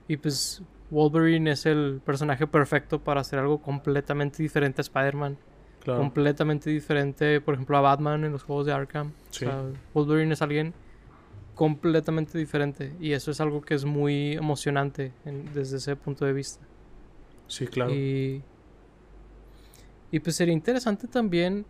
Y 0.08 0.16
pues 0.16 0.62
Wolverine 0.90 1.52
es 1.52 1.66
el 1.66 2.00
personaje 2.04 2.46
perfecto 2.46 3.00
para 3.00 3.20
hacer 3.20 3.38
algo 3.38 3.62
completamente 3.62 4.42
diferente 4.42 4.80
a 4.80 4.82
Spider-Man. 4.82 5.38
Completamente 5.84 6.68
diferente, 6.68 7.40
por 7.40 7.54
ejemplo, 7.54 7.76
a 7.76 7.80
Batman 7.80 8.24
en 8.24 8.32
los 8.32 8.42
juegos 8.42 8.66
de 8.66 8.72
Arkham. 8.72 9.12
Wolverine 9.94 10.34
es 10.34 10.42
alguien 10.42 10.74
completamente 11.54 12.38
diferente. 12.38 12.92
Y 13.00 13.12
eso 13.12 13.30
es 13.30 13.40
algo 13.40 13.60
que 13.60 13.74
es 13.74 13.84
muy 13.84 14.32
emocionante 14.32 15.12
desde 15.54 15.78
ese 15.78 15.96
punto 15.96 16.24
de 16.24 16.32
vista. 16.32 16.64
Sí, 17.46 17.66
claro. 17.66 17.92
Y, 17.92 18.42
y 20.10 20.20
pues 20.20 20.36
sería 20.36 20.54
interesante 20.54 21.06
también 21.06 21.66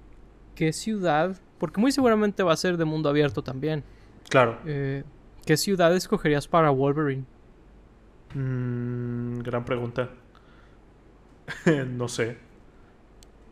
qué 0.55 0.73
ciudad, 0.73 1.37
porque 1.59 1.81
muy 1.81 1.93
seguramente 1.93 2.43
va 2.43 2.53
a 2.53 2.57
ser 2.57 2.77
de 2.77 2.85
mundo 2.85 3.09
abierto 3.09 3.43
también. 3.43 3.85
Claro. 4.29 4.59
Eh, 4.67 5.05
¿Qué 5.47 5.57
ciudad 5.57 5.95
escogerías 5.95 6.47
para 6.47 6.71
Wolverine? 6.71 7.25
Mm, 8.35 9.41
gran 9.41 9.65
pregunta. 9.65 10.11
no 11.89 12.09
sé. 12.09 12.39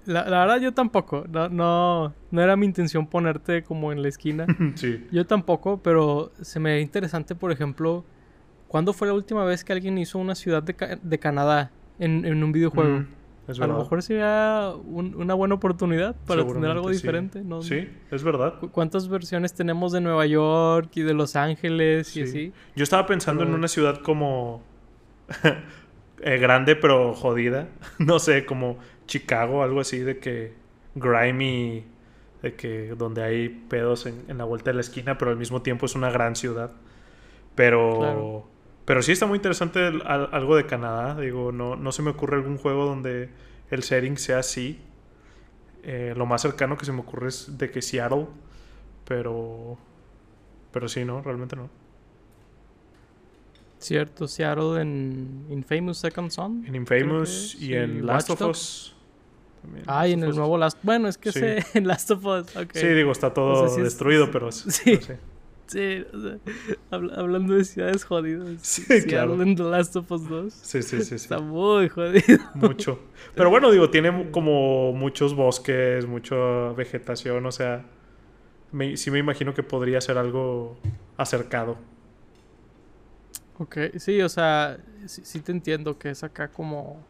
La, 0.06 0.24
verdad 0.24 0.60
yo 0.60 0.72
tampoco. 0.72 1.24
No, 1.28 1.48
no, 1.48 2.14
no, 2.30 2.42
era 2.42 2.56
mi 2.56 2.66
intención 2.66 3.06
ponerte 3.06 3.62
como 3.62 3.92
en 3.92 4.02
la 4.02 4.08
esquina. 4.08 4.46
sí. 4.74 5.06
Yo 5.12 5.26
tampoco, 5.26 5.82
pero 5.82 6.32
se 6.40 6.60
me 6.60 6.72
ve 6.72 6.80
interesante, 6.80 7.34
por 7.34 7.52
ejemplo, 7.52 8.04
¿cuándo 8.68 8.92
fue 8.92 9.08
la 9.08 9.14
última 9.14 9.44
vez 9.44 9.64
que 9.64 9.72
alguien 9.72 9.98
hizo 9.98 10.18
una 10.18 10.34
ciudad 10.34 10.62
de, 10.62 10.98
de 11.02 11.18
Canadá 11.18 11.70
en, 11.98 12.24
en, 12.24 12.42
un 12.42 12.52
videojuego? 12.52 13.00
Mm, 13.00 13.06
a 13.48 13.66
lo 13.66 13.78
mejor 13.78 14.02
sería 14.02 14.72
una 14.84 15.34
buena 15.34 15.54
oportunidad 15.54 16.14
para 16.26 16.46
tener 16.46 16.70
algo 16.70 16.90
diferente. 16.90 17.42
¿no? 17.42 17.62
Sí, 17.62 17.88
es 18.10 18.22
verdad. 18.22 18.54
¿Cuántas 18.72 19.08
versiones 19.08 19.54
tenemos 19.54 19.92
de 19.92 20.00
Nueva 20.00 20.26
York 20.26 20.90
y 20.94 21.02
de 21.02 21.14
Los 21.14 21.34
Ángeles 21.34 22.14
y 22.16 22.22
así? 22.22 22.52
Yo 22.76 22.82
estaba 22.82 23.06
pensando 23.06 23.44
en 23.44 23.54
una 23.54 23.68
ciudad 23.68 24.02
como 24.02 24.62
eh, 26.22 26.38
grande 26.38 26.76
pero 26.76 27.14
jodida. 27.14 27.68
no 27.98 28.18
sé, 28.18 28.44
como 28.44 28.78
Chicago, 29.06 29.62
algo 29.62 29.80
así 29.80 29.98
de 29.98 30.18
que 30.18 30.52
grimy, 30.94 31.84
de 32.42 32.54
que 32.54 32.94
donde 32.96 33.22
hay 33.22 33.48
pedos 33.48 34.06
en, 34.06 34.36
la 34.36 34.44
vuelta 34.44 34.70
de 34.70 34.74
la 34.74 34.80
esquina, 34.82 35.16
pero 35.16 35.30
al 35.30 35.36
mismo 35.36 35.62
tiempo 35.62 35.86
es 35.86 35.94
una 35.94 36.10
gran 36.10 36.36
ciudad. 36.36 36.72
Pero, 37.54 38.46
Pero 38.88 39.02
sí 39.02 39.12
está 39.12 39.26
muy 39.26 39.36
interesante 39.36 39.80
algo 40.06 40.56
de 40.56 40.64
Canadá. 40.64 41.20
Digo, 41.20 41.52
no, 41.52 41.76
no 41.76 41.92
se 41.92 42.00
me 42.00 42.08
ocurre 42.08 42.36
algún 42.36 42.56
juego 42.56 42.86
donde 42.86 43.28
el 43.70 43.82
setting 43.82 44.16
sea 44.16 44.38
así. 44.38 44.80
Eh, 45.82 46.14
lo 46.16 46.24
más 46.24 46.40
cercano 46.40 46.78
que 46.78 46.86
se 46.86 46.92
me 46.92 47.00
ocurre 47.00 47.28
es 47.28 47.58
de 47.58 47.70
que 47.70 47.82
Seattle. 47.82 48.28
Pero. 49.04 49.76
Pero 50.72 50.88
sí, 50.88 51.04
no, 51.04 51.20
realmente 51.20 51.54
no. 51.54 51.68
Cierto, 53.78 54.26
Seattle 54.26 54.80
en 54.80 55.44
Infamous 55.50 55.98
Second 55.98 56.30
Son. 56.30 56.64
En 56.64 56.74
Infamous 56.74 57.56
y 57.60 57.74
en 57.74 58.06
Last 58.06 58.30
of 58.30 58.40
Us. 58.40 58.96
Ah, 59.86 60.08
y 60.08 60.14
en 60.14 60.22
el 60.22 60.34
nuevo 60.34 60.56
Last 60.56 60.78
bueno, 60.82 61.08
es 61.08 61.18
que 61.18 61.30
sé 61.30 61.62
en 61.74 61.86
Last 61.86 62.10
of 62.10 62.24
Us. 62.24 62.46
Sí, 62.72 62.86
digo, 62.86 63.12
está 63.12 63.34
todo 63.34 63.76
destruido, 63.76 64.30
pero 64.30 64.50
sí. 64.50 64.98
Sí, 65.68 66.04
hablando 66.90 67.54
de 67.54 67.64
ciudades 67.64 68.02
jodidas. 68.02 68.60
Sí, 68.62 69.02
claro. 69.06 69.40
en 69.42 69.54
The 69.54 69.64
Last 69.64 69.96
of 69.96 70.10
Us 70.10 70.28
2. 70.28 70.52
Sí, 70.52 70.82
sí, 70.82 71.02
sí, 71.02 71.14
Está 71.14 71.40
muy 71.40 71.90
jodido. 71.90 72.38
Mucho. 72.54 72.98
Pero 73.34 73.50
bueno, 73.50 73.70
digo, 73.70 73.90
tiene 73.90 74.30
como 74.30 74.92
muchos 74.94 75.34
bosques, 75.34 76.06
mucha 76.06 76.36
vegetación, 76.72 77.44
o 77.44 77.52
sea, 77.52 77.84
sí 78.94 79.10
me 79.10 79.18
imagino 79.18 79.52
que 79.52 79.62
podría 79.62 80.00
ser 80.00 80.16
algo 80.16 80.78
acercado. 81.18 81.76
Ok, 83.58 83.76
sí, 83.96 84.22
o 84.22 84.28
sea, 84.28 84.78
sí, 85.06 85.40
te 85.40 85.52
entiendo 85.52 85.98
que 85.98 86.10
es 86.10 86.24
acá 86.24 86.48
como 86.48 87.04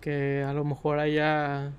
que 0.00 0.44
a 0.46 0.52
lo 0.52 0.64
mejor 0.64 0.98
haya 0.98 1.72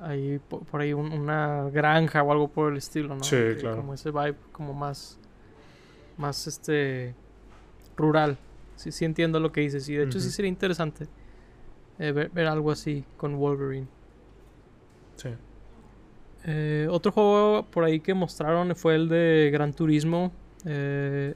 ahí 0.00 0.40
por, 0.48 0.80
ahí 0.80 0.92
una 0.92 1.70
granja 1.70 2.22
o 2.22 2.32
algo 2.32 2.48
por 2.48 2.72
el 2.72 2.78
estilo, 2.78 3.14
¿no? 3.14 3.22
Sí, 3.22 3.36
claro. 3.58 3.76
Como 3.76 3.94
ese 3.94 4.10
vibe 4.10 4.36
como 4.52 4.74
más 4.74 5.19
más 6.20 6.46
este 6.46 7.14
rural. 7.96 8.38
Sí, 8.76 8.92
sí 8.92 9.04
entiendo 9.04 9.40
lo 9.40 9.50
que 9.50 9.62
dices. 9.62 9.88
Y 9.88 9.94
de 9.94 10.04
hecho 10.04 10.20
sí 10.20 10.30
sería 10.30 10.48
interesante 10.48 11.08
eh, 11.98 12.12
ver, 12.12 12.46
algo 12.46 12.70
así 12.70 13.04
con 13.16 13.36
Wolverine. 13.36 13.88
Sí. 15.16 15.30
Eh, 16.44 16.88
otro 16.90 17.12
juego 17.12 17.66
por 17.70 17.84
ahí 17.84 18.00
que 18.00 18.14
mostraron 18.14 18.74
fue 18.76 18.94
el 18.94 19.08
de 19.08 19.50
Gran 19.52 19.74
Turismo. 19.74 20.32
Eh, 20.64 21.34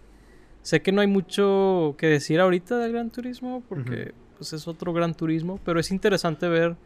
sé 0.63 0.81
que 0.81 0.93
no 0.93 1.01
hay 1.01 1.07
mucho 1.07 1.95
que 1.99 2.07
decir 2.07 2.41
ahorita 2.41 2.79
del 2.79 2.93
Gran 2.93 3.11
Turismo 3.11 3.63
porque 3.69 4.15
pues 4.39 4.53
es 4.53 4.67
otro 4.67 4.93
Gran 4.93 5.15
Turismo, 5.15 5.61
pero 5.65 5.81
es 5.81 5.91
interesante 5.91 6.49
ver 6.49 6.77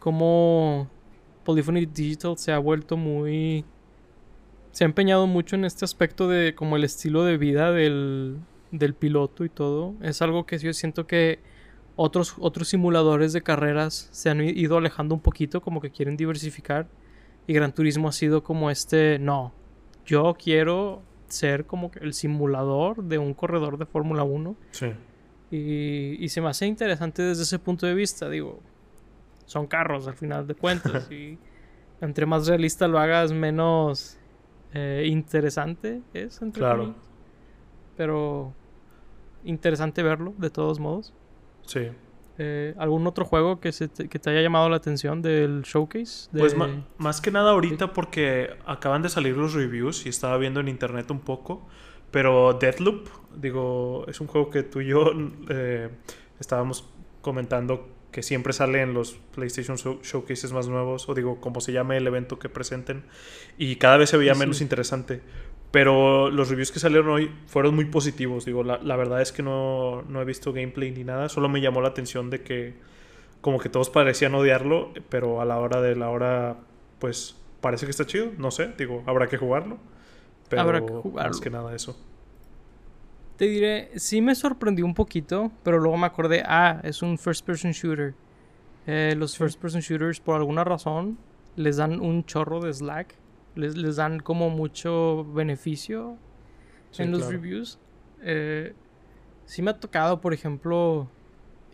cómo 0.00 0.90
Polyphony 1.44 1.86
Digital 1.86 2.36
se 2.36 2.52
ha 2.52 2.58
vuelto 2.58 2.96
muy 2.96 3.64
se 4.76 4.84
ha 4.84 4.88
empeñado 4.88 5.26
mucho 5.26 5.56
en 5.56 5.64
este 5.64 5.86
aspecto 5.86 6.28
de 6.28 6.54
como 6.54 6.76
el 6.76 6.84
estilo 6.84 7.24
de 7.24 7.38
vida 7.38 7.72
del, 7.72 8.42
piloto 8.98 9.46
y 9.46 9.48
todo. 9.48 9.94
Es 10.02 10.20
algo 10.20 10.44
que 10.44 10.58
yo 10.58 10.70
siento 10.74 11.06
que 11.06 11.38
otros, 11.96 12.34
otros 12.38 12.68
simuladores 12.68 13.32
de 13.32 13.40
carreras 13.40 14.10
se 14.12 14.28
han 14.28 14.42
ido 14.42 14.76
alejando 14.76 15.14
un 15.14 15.22
poquito, 15.22 15.62
como 15.62 15.80
que 15.80 15.90
quieren 15.90 16.18
diversificar. 16.18 16.88
Y 17.46 17.54
Gran 17.54 17.72
Turismo 17.72 18.08
ha 18.08 18.12
sido 18.12 18.42
como 18.42 18.70
este, 18.70 19.18
no, 19.18 19.54
yo 20.04 20.36
quiero 20.38 21.00
ser 21.26 21.64
como 21.64 21.90
el 21.98 22.12
simulador 22.12 23.02
de 23.02 23.16
un 23.16 23.32
corredor 23.32 23.78
de 23.78 23.86
Fórmula 23.86 24.24
1. 24.24 24.56
Sí. 24.72 24.92
Y, 25.50 26.22
y, 26.22 26.28
se 26.28 26.42
me 26.42 26.50
hace 26.50 26.66
interesante 26.66 27.22
desde 27.22 27.44
ese 27.44 27.58
punto 27.58 27.86
de 27.86 27.94
vista, 27.94 28.28
digo, 28.28 28.60
son 29.46 29.68
carros 29.68 30.06
al 30.06 30.16
final 30.16 30.46
de 30.46 30.54
cuentas. 30.54 31.10
y 31.10 31.38
entre 32.02 32.26
más 32.26 32.46
realista 32.46 32.86
lo 32.86 32.98
hagas, 32.98 33.32
menos 33.32 34.18
eh, 34.74 35.04
interesante 35.06 36.02
es, 36.14 36.40
entre 36.42 36.60
Claro. 36.60 36.94
Pero 37.96 38.52
interesante 39.44 40.02
verlo, 40.02 40.34
de 40.36 40.50
todos 40.50 40.80
modos. 40.80 41.14
Sí. 41.66 41.88
Eh, 42.38 42.74
¿Algún 42.76 43.06
otro 43.06 43.24
juego 43.24 43.60
que, 43.60 43.72
se 43.72 43.88
te, 43.88 44.08
que 44.08 44.18
te 44.18 44.28
haya 44.30 44.42
llamado 44.42 44.68
la 44.68 44.76
atención 44.76 45.22
del 45.22 45.62
showcase? 45.62 46.28
Pues 46.36 46.54
más 46.98 47.20
que 47.20 47.30
nada 47.30 47.52
ahorita 47.52 47.94
porque 47.94 48.50
acaban 48.66 49.00
de 49.00 49.08
salir 49.08 49.36
los 49.36 49.54
reviews 49.54 50.04
y 50.04 50.10
estaba 50.10 50.36
viendo 50.36 50.60
en 50.60 50.68
internet 50.68 51.10
un 51.10 51.20
poco. 51.20 51.66
Pero 52.10 52.52
Deathloop, 52.54 53.08
digo, 53.36 54.04
es 54.06 54.20
un 54.20 54.26
juego 54.26 54.50
que 54.50 54.62
tú 54.62 54.80
y 54.80 54.88
yo 54.88 55.10
eh, 55.48 55.90
estábamos 56.38 56.88
comentando 57.22 57.88
que 58.16 58.22
siempre 58.22 58.54
sale 58.54 58.80
en 58.80 58.94
los 58.94 59.18
PlayStation 59.34 59.76
Showcases 59.76 60.50
más 60.50 60.68
nuevos, 60.68 61.06
o 61.06 61.12
digo, 61.12 61.38
como 61.38 61.60
se 61.60 61.72
llame 61.72 61.98
el 61.98 62.06
evento 62.06 62.38
que 62.38 62.48
presenten, 62.48 63.04
y 63.58 63.76
cada 63.76 63.98
vez 63.98 64.08
se 64.08 64.16
veía 64.16 64.34
menos 64.34 64.62
interesante. 64.62 65.20
Pero 65.70 66.30
los 66.30 66.48
reviews 66.48 66.72
que 66.72 66.78
salieron 66.78 67.10
hoy 67.10 67.30
fueron 67.46 67.74
muy 67.74 67.84
positivos, 67.84 68.46
digo, 68.46 68.64
la, 68.64 68.78
la 68.78 68.96
verdad 68.96 69.20
es 69.20 69.32
que 69.32 69.42
no, 69.42 70.00
no, 70.08 70.22
he 70.22 70.24
visto 70.24 70.54
gameplay 70.54 70.92
ni 70.92 71.04
nada, 71.04 71.28
solo 71.28 71.50
me 71.50 71.60
llamó 71.60 71.82
la 71.82 71.88
atención 71.88 72.30
de 72.30 72.40
que 72.40 72.72
como 73.42 73.58
que 73.58 73.68
todos 73.68 73.90
parecían 73.90 74.34
odiarlo, 74.34 74.94
pero 75.10 75.42
a 75.42 75.44
la 75.44 75.58
hora 75.58 75.82
de 75.82 75.94
la 75.94 76.08
hora, 76.08 76.56
pues 76.98 77.36
parece 77.60 77.84
que 77.84 77.90
está 77.90 78.06
chido, 78.06 78.30
no 78.38 78.50
sé, 78.50 78.72
digo, 78.78 79.02
habrá 79.04 79.26
que 79.26 79.36
jugarlo. 79.36 79.76
Pero 80.48 80.62
habrá 80.62 80.80
que 80.80 80.90
jugarlo. 80.90 81.32
más 81.32 81.40
que 81.42 81.50
nada 81.50 81.74
eso. 81.74 82.02
Te 83.36 83.44
diré, 83.46 83.90
sí 83.96 84.22
me 84.22 84.34
sorprendió 84.34 84.86
un 84.86 84.94
poquito, 84.94 85.52
pero 85.62 85.78
luego 85.78 85.96
me 85.98 86.06
acordé, 86.06 86.42
ah, 86.46 86.80
es 86.82 87.02
un 87.02 87.18
first 87.18 87.44
person 87.44 87.72
shooter. 87.72 88.14
Eh, 88.86 89.14
los 89.16 89.36
first 89.36 89.60
person 89.60 89.80
shooters, 89.80 90.20
por 90.20 90.36
alguna 90.36 90.64
razón, 90.64 91.18
les 91.56 91.76
dan 91.76 92.00
un 92.00 92.24
chorro 92.24 92.60
de 92.60 92.72
slack. 92.72 93.14
Les, 93.54 93.76
les 93.76 93.96
dan 93.96 94.20
como 94.20 94.48
mucho 94.50 95.24
beneficio 95.32 96.16
en 96.98 97.10
los 97.10 97.26
reviews. 97.26 97.78
Eh, 98.22 98.74
sí 99.44 99.62
me 99.62 99.70
ha 99.70 99.80
tocado, 99.80 100.20
por 100.20 100.32
ejemplo, 100.32 101.08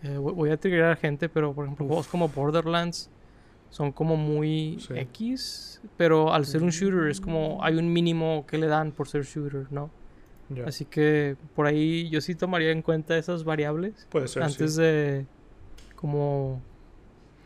eh, 0.02 0.16
voy 0.16 0.50
a 0.50 0.56
triggerar 0.56 0.96
gente, 0.96 1.28
pero 1.28 1.52
por 1.52 1.64
ejemplo, 1.64 1.86
juegos 1.86 2.08
como 2.08 2.28
Borderlands 2.28 3.10
son 3.70 3.92
como 3.92 4.16
muy 4.16 4.78
X, 4.90 5.80
pero 5.96 6.32
al 6.32 6.44
ser 6.44 6.62
un 6.62 6.70
shooter 6.70 7.08
es 7.08 7.20
como 7.20 7.62
hay 7.62 7.76
un 7.76 7.92
mínimo 7.92 8.44
que 8.46 8.58
le 8.58 8.66
dan 8.66 8.92
por 8.92 9.08
ser 9.08 9.24
shooter, 9.24 9.66
¿no? 9.70 9.90
Así 10.66 10.84
que 10.84 11.36
por 11.54 11.66
ahí 11.66 12.08
yo 12.10 12.20
sí 12.20 12.34
tomaría 12.34 12.70
en 12.70 12.82
cuenta 12.82 13.16
esas 13.16 13.44
variables. 13.44 14.06
Puede 14.10 14.28
ser. 14.28 14.42
Antes 14.42 14.76
de 14.76 15.26
como 15.96 16.60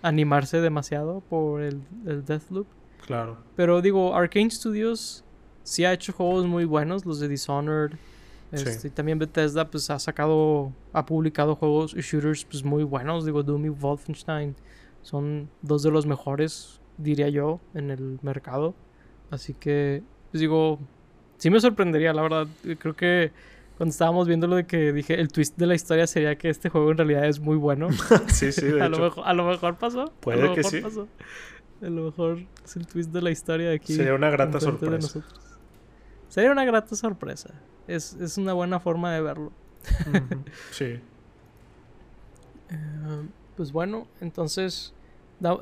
animarse 0.02 0.60
demasiado 0.60 1.20
por 1.20 1.62
el, 1.62 1.82
el 2.06 2.24
Deathloop. 2.24 2.66
Claro. 3.06 3.38
Pero 3.54 3.82
digo, 3.82 4.14
Arkane 4.14 4.50
Studios 4.50 5.24
sí 5.62 5.84
ha 5.84 5.92
hecho 5.92 6.12
juegos 6.12 6.46
muy 6.46 6.64
buenos, 6.64 7.04
los 7.04 7.20
de 7.20 7.28
Dishonored. 7.28 7.96
Este, 8.52 8.88
y 8.88 8.90
también 8.90 9.18
Bethesda 9.18 9.68
pues 9.68 9.90
ha 9.90 9.98
sacado, 9.98 10.72
ha 10.92 11.04
publicado 11.04 11.56
juegos 11.56 11.94
y 11.94 12.00
shooters 12.00 12.44
pues 12.44 12.64
muy 12.64 12.84
buenos. 12.84 13.24
Digo, 13.26 13.42
Doom 13.42 13.66
y 13.66 13.68
Wolfenstein 13.68 14.54
son 15.02 15.50
dos 15.62 15.82
de 15.82 15.90
los 15.90 16.06
mejores, 16.06 16.80
diría 16.96 17.28
yo, 17.28 17.60
en 17.74 17.90
el 17.90 18.18
mercado. 18.22 18.74
Así 19.30 19.54
que, 19.54 20.02
pues 20.30 20.40
digo, 20.40 20.78
sí 21.38 21.50
me 21.50 21.60
sorprendería, 21.60 22.12
la 22.12 22.22
verdad. 22.22 22.46
Creo 22.78 22.94
que 22.94 23.32
cuando 23.76 23.90
estábamos 23.90 24.26
viendo 24.26 24.46
lo 24.46 24.56
de 24.56 24.66
que 24.66 24.92
dije, 24.92 25.20
el 25.20 25.28
twist 25.28 25.56
de 25.58 25.66
la 25.66 25.74
historia 25.74 26.06
sería 26.06 26.36
que 26.36 26.48
este 26.48 26.68
juego 26.68 26.90
en 26.90 26.98
realidad 26.98 27.26
es 27.26 27.40
muy 27.40 27.56
bueno. 27.56 27.88
sí, 28.28 28.52
sí, 28.52 28.66
de 28.66 28.82
a, 28.82 28.86
hecho. 28.86 28.98
Lo 28.98 29.04
mejor, 29.04 29.24
a 29.26 29.34
lo 29.34 29.44
mejor 29.44 29.76
pasó. 29.76 30.12
Puede 30.20 30.54
que 30.54 30.64
sí. 30.64 30.82
A 31.82 31.90
lo 31.90 32.04
mejor 32.04 32.38
es 32.64 32.76
el 32.76 32.86
twist 32.86 33.10
de 33.10 33.20
la 33.20 33.30
historia 33.30 33.70
aquí. 33.72 33.94
Sería 33.94 34.14
una 34.14 34.30
grata 34.30 34.60
sorpresa. 34.60 35.22
Sería 36.28 36.50
una 36.50 36.64
grata 36.64 36.96
sorpresa. 36.96 37.50
Es, 37.86 38.14
es 38.14 38.38
una 38.38 38.54
buena 38.54 38.80
forma 38.80 39.12
de 39.12 39.20
verlo. 39.20 39.52
sí. 40.70 41.00
Eh, 42.68 43.28
pues 43.56 43.70
bueno, 43.70 44.08
entonces 44.20 44.92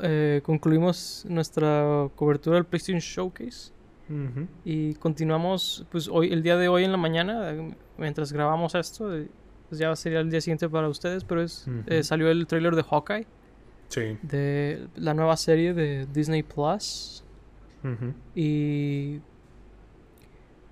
eh, 0.02 0.40
concluimos 0.42 1.26
nuestra 1.28 2.08
cobertura 2.14 2.56
del 2.56 2.64
PlayStation 2.64 2.98
Showcase. 2.98 3.72
Y 4.64 4.94
continuamos, 4.94 5.86
pues 5.90 6.08
hoy, 6.08 6.32
el 6.32 6.42
día 6.42 6.56
de 6.56 6.68
hoy 6.68 6.84
en 6.84 6.92
la 6.92 6.98
mañana, 6.98 7.54
mientras 7.96 8.32
grabamos 8.32 8.74
esto, 8.74 9.16
eh, 9.16 9.28
pues 9.68 9.78
ya 9.78 9.94
sería 9.96 10.20
el 10.20 10.30
día 10.30 10.40
siguiente 10.40 10.68
para 10.68 10.88
ustedes, 10.88 11.24
pero 11.24 11.42
es, 11.42 11.66
eh, 11.86 12.02
salió 12.02 12.30
el 12.30 12.46
trailer 12.46 12.74
de 12.74 12.82
Hawkeye. 12.82 13.26
Sí. 13.88 14.18
De 14.22 14.88
la 14.96 15.14
nueva 15.14 15.36
serie 15.36 15.74
de 15.74 16.06
Disney 16.12 16.42
Plus. 16.42 17.24
Y 18.34 19.20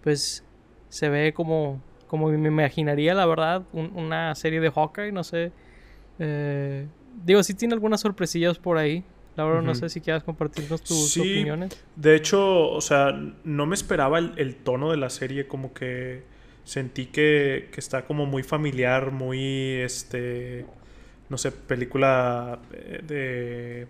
pues 0.02 0.44
se 0.88 1.08
ve 1.10 1.32
como, 1.34 1.80
como 2.06 2.28
me 2.28 2.48
imaginaría, 2.48 3.14
la 3.14 3.26
verdad, 3.26 3.64
una 3.72 4.34
serie 4.34 4.60
de 4.60 4.70
Hawkeye, 4.70 5.12
no 5.12 5.22
sé. 5.22 5.52
Eh, 6.18 6.86
digo, 7.24 7.42
sí 7.42 7.54
tiene 7.54 7.74
algunas 7.74 8.00
sorpresillas 8.00 8.58
por 8.58 8.78
ahí. 8.78 9.04
Laura, 9.36 9.62
no 9.62 9.74
sé 9.74 9.88
si 9.88 10.00
quieras 10.00 10.22
compartirnos 10.22 10.82
tus 10.82 11.10
sí, 11.12 11.20
opiniones. 11.20 11.82
De 11.96 12.14
hecho, 12.14 12.68
o 12.70 12.80
sea, 12.80 13.18
no 13.44 13.66
me 13.66 13.74
esperaba 13.74 14.18
el, 14.18 14.56
tono 14.56 14.90
de 14.90 14.96
la 14.96 15.10
serie, 15.10 15.46
como 15.46 15.72
que 15.72 16.22
sentí 16.64 17.06
que, 17.06 17.70
que, 17.72 17.80
está 17.80 18.04
como 18.04 18.26
muy 18.26 18.42
familiar, 18.42 19.10
muy, 19.10 19.76
este, 19.76 20.66
no 21.28 21.38
sé, 21.38 21.52
película 21.52 22.60
de, 22.70 23.86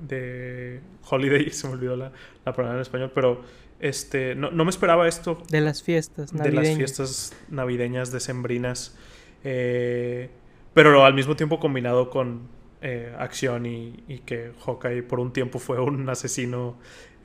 de 0.00 0.80
Holiday, 1.08 1.50
se 1.52 1.68
me 1.68 1.74
olvidó 1.74 1.96
la, 1.96 2.12
la 2.44 2.52
palabra 2.52 2.76
en 2.76 2.82
español, 2.82 3.12
pero 3.14 3.42
este, 3.82 4.34
no, 4.36 4.50
no, 4.50 4.64
me 4.64 4.70
esperaba 4.70 5.08
esto. 5.08 5.42
De 5.48 5.60
las 5.60 5.82
fiestas 5.82 6.32
navideñas. 6.32 6.62
De 6.62 6.68
las 6.68 6.76
fiestas 6.76 7.36
navideñas 7.50 8.12
decembrinas. 8.12 8.96
Eh, 9.42 10.30
pero 10.72 11.04
al 11.04 11.14
mismo 11.14 11.34
tiempo 11.34 11.58
combinado 11.58 12.08
con 12.08 12.48
eh, 12.82 13.14
acción 13.18 13.66
y, 13.66 14.22
que 14.26 14.52
Hawkeye 14.64 15.02
por 15.02 15.20
un 15.20 15.32
tiempo 15.32 15.58
fue 15.58 15.80
un 15.80 16.08
asesino 16.08 16.76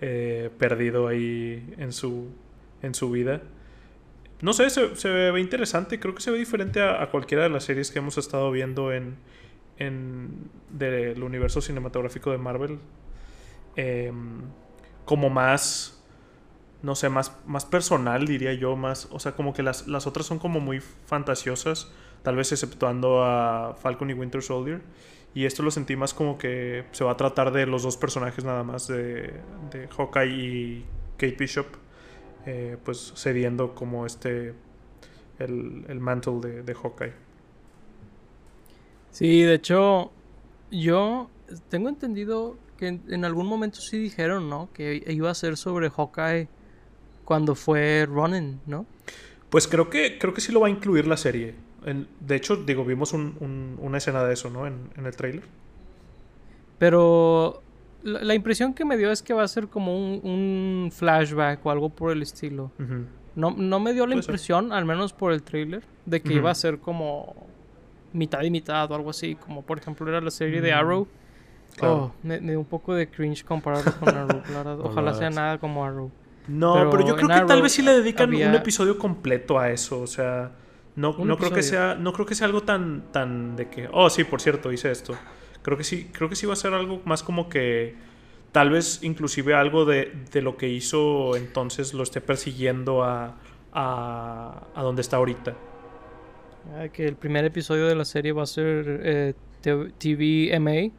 eh, 0.02 0.52
perdido 0.58 1.08
ahí 1.08 1.74
en 1.78 1.92
su, 1.92 2.30
en 2.82 2.94
su 2.94 3.10
vida. 3.12 3.42
No 4.42 4.54
sé, 4.54 4.70
se, 4.70 5.10
ve 5.10 5.40
interesante. 5.40 6.00
Creo 6.00 6.14
que 6.14 6.22
se 6.22 6.30
ve 6.30 6.38
diferente 6.38 6.82
a, 6.82 7.10
cualquiera 7.10 7.44
de 7.44 7.50
las 7.50 7.64
series 7.64 7.90
que 7.90 8.00
hemos 8.00 8.18
estado 8.20 8.52
viendo 8.52 8.94
en, 8.94 9.16
en 9.78 10.50
del 10.70 11.24
universo 11.24 11.60
cinematográfico 11.60 12.32
de 12.32 12.38
Marvel. 12.38 12.80
Eh, 13.76 14.12
como 15.06 15.30
más 15.30 15.98
no 16.82 16.96
sé, 16.96 17.10
más, 17.10 17.36
más 17.46 17.66
personal, 17.66 18.28
diría 18.28 18.54
yo, 18.54 18.76
más, 18.76 19.08
o 19.12 19.20
sea, 19.20 19.32
como 19.34 19.54
que 19.54 19.64
las, 19.64 19.88
las 19.88 20.06
otras 20.06 20.26
son 20.28 20.38
como 20.40 20.60
muy 20.60 20.80
fantasiosas, 20.80 21.92
tal 22.22 22.36
vez 22.36 22.52
exceptuando 22.52 23.24
a 23.24 23.76
Falcon 23.82 24.10
y 24.10 24.14
Winter 24.14 24.42
Soldier. 24.42 24.82
Y 25.38 25.46
esto 25.46 25.62
lo 25.62 25.70
sentí 25.70 25.96
más 25.96 26.16
como 26.16 26.40
que 26.40 26.86
se 26.94 27.04
va 27.04 27.12
a 27.12 27.16
tratar 27.16 27.52
de 27.52 27.68
los 27.68 27.84
dos 27.84 27.96
personajes 27.96 28.44
nada 28.44 28.64
más, 28.64 28.88
de, 28.88 29.34
de 29.70 29.88
Hawkeye 29.96 30.34
y 30.34 30.86
Kate 31.16 31.36
Bishop, 31.38 31.68
eh, 32.48 32.76
pues 32.84 33.14
cediendo 33.16 33.76
como 33.76 34.08
este, 34.08 34.56
el, 35.38 35.86
el 35.88 36.00
mantle 36.00 36.40
de, 36.40 36.64
de 36.64 36.74
Hawkeye. 36.74 37.14
Sí, 39.12 39.44
de 39.44 39.54
hecho, 39.54 40.12
yo 40.72 41.30
tengo 41.70 41.90
entendido 41.90 42.58
que 42.76 42.88
en, 42.88 43.04
en, 43.08 43.24
algún 43.24 43.46
momento 43.46 43.80
sí 43.80 44.00
dijeron, 44.00 44.50
¿no? 44.50 44.70
Que 44.74 45.04
iba 45.06 45.30
a 45.30 45.36
ser 45.36 45.56
sobre 45.56 45.92
Hawkeye 45.92 46.48
cuando 47.26 47.54
fue 47.54 48.08
Ronin, 48.08 48.60
¿no? 48.66 48.88
Pues 49.52 49.68
creo 49.68 49.92
que, 49.92 50.18
creo 50.18 50.34
que 50.34 50.42
sí 50.42 50.52
lo 50.52 50.62
va 50.62 50.66
a 50.66 50.72
incluir 50.72 51.06
la 51.06 51.16
serie. 51.16 51.67
En, 51.88 52.06
de 52.20 52.36
hecho, 52.36 52.58
digo, 52.58 52.84
vimos 52.84 53.14
un, 53.14 53.38
un, 53.40 53.80
una 53.82 53.98
escena 53.98 54.22
de 54.24 54.34
eso, 54.34 54.50
¿no? 54.50 54.68
En, 54.68 54.90
en 54.98 55.06
el 55.06 55.16
trailer. 55.16 55.44
Pero 56.78 57.64
la, 58.04 58.22
la, 58.24 58.34
impresión 58.34 58.74
que 58.74 58.84
me 58.84 58.98
dio 58.98 59.10
es 59.10 59.22
que 59.22 59.34
va 59.34 59.44
a 59.44 59.48
ser 59.48 59.70
como 59.70 59.98
un, 59.98 60.20
un 60.24 60.92
flashback 60.92 61.66
o 61.66 61.72
algo 61.72 61.90
por 61.90 62.12
el 62.12 62.22
estilo. 62.22 62.72
Uh 62.78 62.84
-huh. 62.84 63.06
no, 63.36 63.52
no, 63.52 63.80
me 63.80 63.94
dio 63.94 64.06
la 64.06 64.16
impresión, 64.16 64.66
ser. 64.66 64.78
al 64.78 64.84
menos 64.84 65.14
por 65.14 65.32
el 65.32 65.42
trailer, 65.44 65.82
de 66.06 66.22
que 66.22 66.30
uh 66.30 66.32
-huh. 66.34 66.38
iba 66.38 66.52
a 66.52 66.56
ser 66.56 66.80
como 66.80 67.48
mitad 68.12 68.42
y 68.42 68.52
mitad 68.52 68.92
o 68.92 68.96
algo 68.96 69.10
así, 69.12 69.36
como 69.36 69.62
por 69.62 69.78
ejemplo 69.78 70.08
era 70.10 70.20
la 70.20 70.32
serie 70.32 70.58
uh 70.58 70.62
-huh. 70.62 70.66
de 70.66 70.74
Arrow. 70.74 71.08
Claro. 71.78 71.96
Oh, 71.96 72.12
me, 72.22 72.42
me, 72.42 72.52
dio 72.52 72.60
un 72.60 72.66
poco 72.66 72.94
de 72.96 73.08
cringe 73.08 73.46
compararlo 73.46 73.94
con 74.00 74.10
Arrow, 74.10 74.42
la 74.52 74.58
verdad. 74.58 74.80
Ojalá 74.84 75.14
sea 75.14 75.30
nada 75.30 75.58
como 75.58 75.86
Arrow. 75.86 76.12
No, 76.50 76.74
pero, 76.74 76.90
pero 76.90 77.08
yo 77.08 77.16
creo 77.16 77.28
que 77.28 77.34
Arrow 77.34 77.48
tal 77.48 77.62
vez 77.62 77.72
sí 77.72 77.82
le 77.82 77.94
dedican 77.94 78.28
había... 78.28 78.50
un 78.50 78.56
episodio 78.56 78.98
completo 78.98 79.58
a 79.58 79.70
eso. 79.70 80.02
O 80.02 80.08
sea, 80.08 80.52
no, 80.98 81.16
no 81.24 81.38
creo 81.38 81.52
que 81.52 81.62
sea, 81.62 81.94
no 81.96 82.12
creo 82.12 82.26
que 82.26 82.34
sea 82.34 82.48
algo 82.48 82.64
tan, 82.64 83.12
tan 83.12 83.56
de 83.56 83.70
que. 83.70 83.88
Oh, 83.94 84.10
sí, 84.10 84.24
por 84.24 84.42
cierto, 84.42 84.72
hice 84.74 84.92
esto. 84.92 85.16
Creo 85.62 85.78
que 85.78 85.84
sí, 85.84 86.10
creo 86.12 86.28
que 86.28 86.36
sí 86.36 86.48
va 86.48 86.54
a 86.54 86.58
ser 86.58 86.74
algo 86.74 87.02
más 87.06 87.22
como 87.22 87.50
que. 87.50 87.96
Tal 88.52 88.72
vez 88.72 89.04
inclusive 89.04 89.54
algo 89.54 89.86
de, 89.86 90.12
de 90.32 90.42
lo 90.42 90.58
que 90.58 90.70
hizo 90.70 91.36
entonces 91.36 91.94
lo 91.94 92.02
esté 92.02 92.20
persiguiendo 92.22 93.04
a, 93.04 93.36
a, 93.74 94.68
a 94.74 94.82
donde 94.82 95.02
está 95.04 95.18
ahorita. 95.18 95.56
Ah, 96.74 96.88
que 96.88 97.06
el 97.08 97.16
primer 97.16 97.46
episodio 97.46 97.86
de 97.86 97.94
la 97.94 98.06
serie 98.06 98.32
va 98.32 98.44
a 98.44 98.48
ser 98.48 99.02
eh, 99.04 99.34
TVMA 99.62 100.94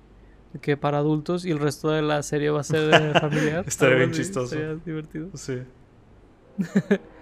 que 0.61 0.77
para 0.77 0.99
adultos 0.99 1.45
y 1.45 1.51
el 1.51 1.59
resto 1.59 1.91
de 1.91 2.03
la 2.03 2.23
serie 2.23 2.51
va 2.51 2.61
a 2.61 2.65
ser 2.65 2.95
eh, 2.95 3.13
familiar. 3.21 3.65
Estaría 3.67 3.97
bien 3.97 4.13
chistoso. 4.13 4.55
Estaría 4.55 4.77
divertido. 4.85 5.31
Sí. 5.35 5.59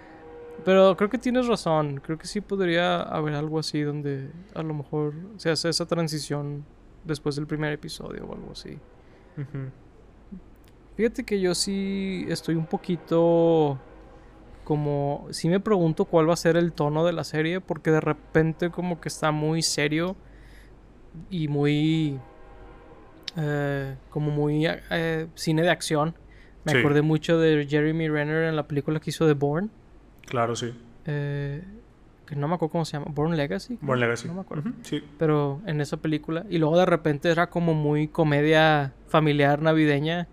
Pero 0.65 0.97
creo 0.97 1.09
que 1.09 1.17
tienes 1.17 1.47
razón. 1.47 2.01
Creo 2.03 2.17
que 2.17 2.27
sí 2.27 2.41
podría 2.41 3.01
haber 3.01 3.35
algo 3.35 3.59
así 3.59 3.81
donde 3.81 4.29
a 4.53 4.63
lo 4.63 4.73
mejor 4.73 5.13
se 5.37 5.49
hace 5.49 5.69
esa 5.69 5.85
transición 5.85 6.65
después 7.03 7.35
del 7.35 7.47
primer 7.47 7.73
episodio 7.73 8.25
o 8.25 8.33
algo 8.33 8.51
así. 8.51 8.77
Uh 9.37 9.41
-huh. 9.41 9.69
Fíjate 10.95 11.23
que 11.23 11.39
yo 11.39 11.53
sí 11.53 12.25
estoy 12.27 12.55
un 12.55 12.65
poquito 12.65 13.79
como... 14.63 15.27
Sí 15.29 15.47
me 15.47 15.59
pregunto 15.59 16.05
cuál 16.05 16.27
va 16.27 16.33
a 16.33 16.37
ser 16.37 16.57
el 16.57 16.73
tono 16.73 17.05
de 17.05 17.13
la 17.13 17.23
serie 17.23 17.61
porque 17.61 17.91
de 17.91 18.01
repente 18.01 18.71
como 18.71 18.99
que 18.99 19.09
está 19.09 19.31
muy 19.31 19.61
serio 19.61 20.15
y 21.29 21.47
muy 21.47 22.19
eh, 23.37 23.95
como 24.09 24.31
muy 24.31 24.65
eh, 24.65 25.27
cine 25.35 25.61
de 25.61 25.69
acción. 25.69 26.15
Me 26.65 26.71
sí. 26.71 26.79
acordé 26.79 27.03
mucho 27.03 27.39
de 27.39 27.65
Jeremy 27.69 28.09
Renner 28.09 28.45
en 28.45 28.55
la 28.55 28.67
película 28.67 28.99
que 28.99 29.11
hizo 29.11 29.27
de 29.27 29.33
Born. 29.33 29.69
Claro, 30.27 30.55
sí. 30.55 30.73
Eh, 31.05 31.63
que 32.25 32.35
no 32.35 32.47
me 32.47 32.55
acuerdo 32.55 32.71
cómo 32.71 32.85
se 32.85 32.93
llama. 32.93 33.07
Born 33.09 33.35
Legacy. 33.35 33.77
Born 33.81 33.99
Legacy. 33.99 34.27
No 34.27 34.35
me 34.35 34.41
acuerdo. 34.41 34.69
Uh 34.69 34.73
-huh. 34.73 34.83
sí. 34.83 35.03
Pero 35.17 35.61
en 35.65 35.81
esa 35.81 35.97
película. 35.97 36.45
Y 36.49 36.57
luego 36.57 36.77
de 36.77 36.85
repente 36.85 37.29
era 37.29 37.49
como 37.49 37.73
muy 37.73 38.07
comedia 38.07 38.93
familiar 39.07 39.61
navideña. 39.61 40.27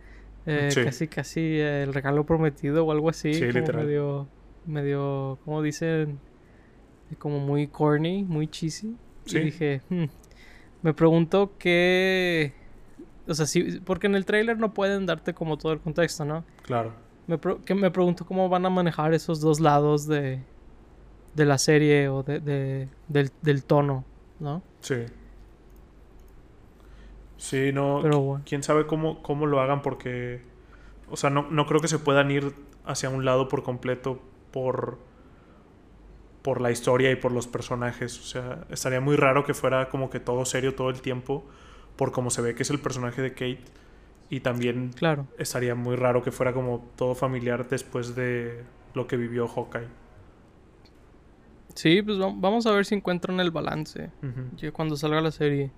Eh, 0.47 0.71
sí. 0.71 0.85
Casi, 0.85 1.09
casi 1.09 1.59
el 1.59 1.95
regalo 1.95 2.25
prometido 2.27 2.85
o 2.85 2.93
algo 2.93 3.09
así. 3.09 3.35
Sí, 3.35 3.45
literal. 3.51 3.87
Medio, 3.87 4.29
medio, 4.67 5.39
¿cómo 5.45 5.63
dicen? 5.63 6.19
Como 7.19 7.39
muy 7.39 7.69
corny, 7.69 8.25
muy 8.25 8.49
cheesy. 8.49 8.97
Sí. 9.25 9.39
Y 9.39 9.45
dije, 9.45 9.81
hmm. 9.89 10.05
me 10.83 10.93
pregunto 10.93 11.53
qué 11.59 12.53
o 13.27 13.35
sea, 13.35 13.47
sí, 13.47 13.81
porque 13.85 14.07
en 14.07 14.15
el 14.15 14.25
trailer 14.25 14.59
no 14.59 14.75
pueden 14.75 15.07
darte 15.07 15.33
como 15.35 15.57
todo 15.57 15.73
el 15.73 15.81
contexto, 15.81 16.25
¿no? 16.25 16.45
Claro. 16.63 16.93
Me, 17.27 17.39
que 17.65 17.75
me 17.75 17.91
pregunto 17.91 18.27
cómo 18.27 18.49
van 18.49 18.67
a 18.67 18.71
manejar 18.71 19.15
esos 19.15 19.41
dos 19.41 19.61
lados 19.61 20.07
de, 20.07 20.43
de 21.35 21.45
la 21.45 21.59
serie 21.59 22.09
o 22.09 22.23
de, 22.23 22.41
de 22.41 22.89
del, 23.09 23.31
del, 23.43 23.65
tono, 23.65 24.05
¿no? 24.41 24.63
Sí. 24.81 25.07
Sí, 27.37 27.73
no. 27.73 28.01
Pero 28.03 28.21
bueno. 28.21 28.45
Quién 28.47 28.63
sabe 28.63 28.87
cómo, 28.87 29.23
cómo 29.23 29.47
lo 29.47 29.61
hagan 29.61 29.83
porque. 29.83 30.43
O 31.11 31.17
sea, 31.17 31.31
no, 31.31 31.47
no 31.51 31.67
creo 31.67 31.81
que 31.81 31.89
se 31.89 31.99
puedan 31.99 32.31
ir 32.31 32.55
hacia 32.87 33.11
un 33.11 33.25
lado 33.25 33.49
por 33.49 33.63
completo 33.63 34.21
por. 34.51 34.99
por 36.43 36.61
la 36.61 36.71
historia 36.71 37.11
y 37.11 37.17
por 37.17 37.33
los 37.33 37.47
personajes. 37.47 38.19
O 38.19 38.23
sea, 38.23 38.67
estaría 38.71 39.01
muy 39.01 39.17
raro 39.17 39.45
que 39.45 39.55
fuera 39.55 39.89
como 39.89 40.11
que 40.11 40.21
todo 40.21 40.45
serio 40.45 40.75
todo 40.75 40.91
el 40.91 41.01
tiempo 41.01 41.45
por 41.97 42.13
cómo 42.13 42.31
se 42.31 42.43
ve 42.43 42.55
que 42.55 42.63
es 42.63 42.71
el 42.71 42.81
personaje 42.81 43.23
de 43.23 43.33
Kate. 43.33 43.65
Y 44.31 44.41
también 44.41 44.93
claro. 44.95 45.27
estaría 45.39 45.75
muy 45.75 45.97
raro 45.97 46.23
que 46.23 46.33
fuera 46.33 46.53
como 46.53 46.91
todo 46.97 47.15
familiar 47.15 47.69
después 47.69 48.15
de 48.15 48.65
lo 48.95 49.07
que 49.07 49.17
vivió 49.17 49.47
Hawkeye. 49.47 49.89
Sí, 51.75 52.03
pues 52.03 52.19
vamos 52.19 52.67
a 52.67 52.73
ver 52.73 52.87
si 52.87 52.95
encuentran 52.95 53.41
el 53.41 53.51
balance 53.51 54.11
uh 54.23 54.27
-huh. 54.27 54.73
cuando 54.73 54.97
salga 54.97 55.21
la 55.21 55.31
serie. 55.31 55.71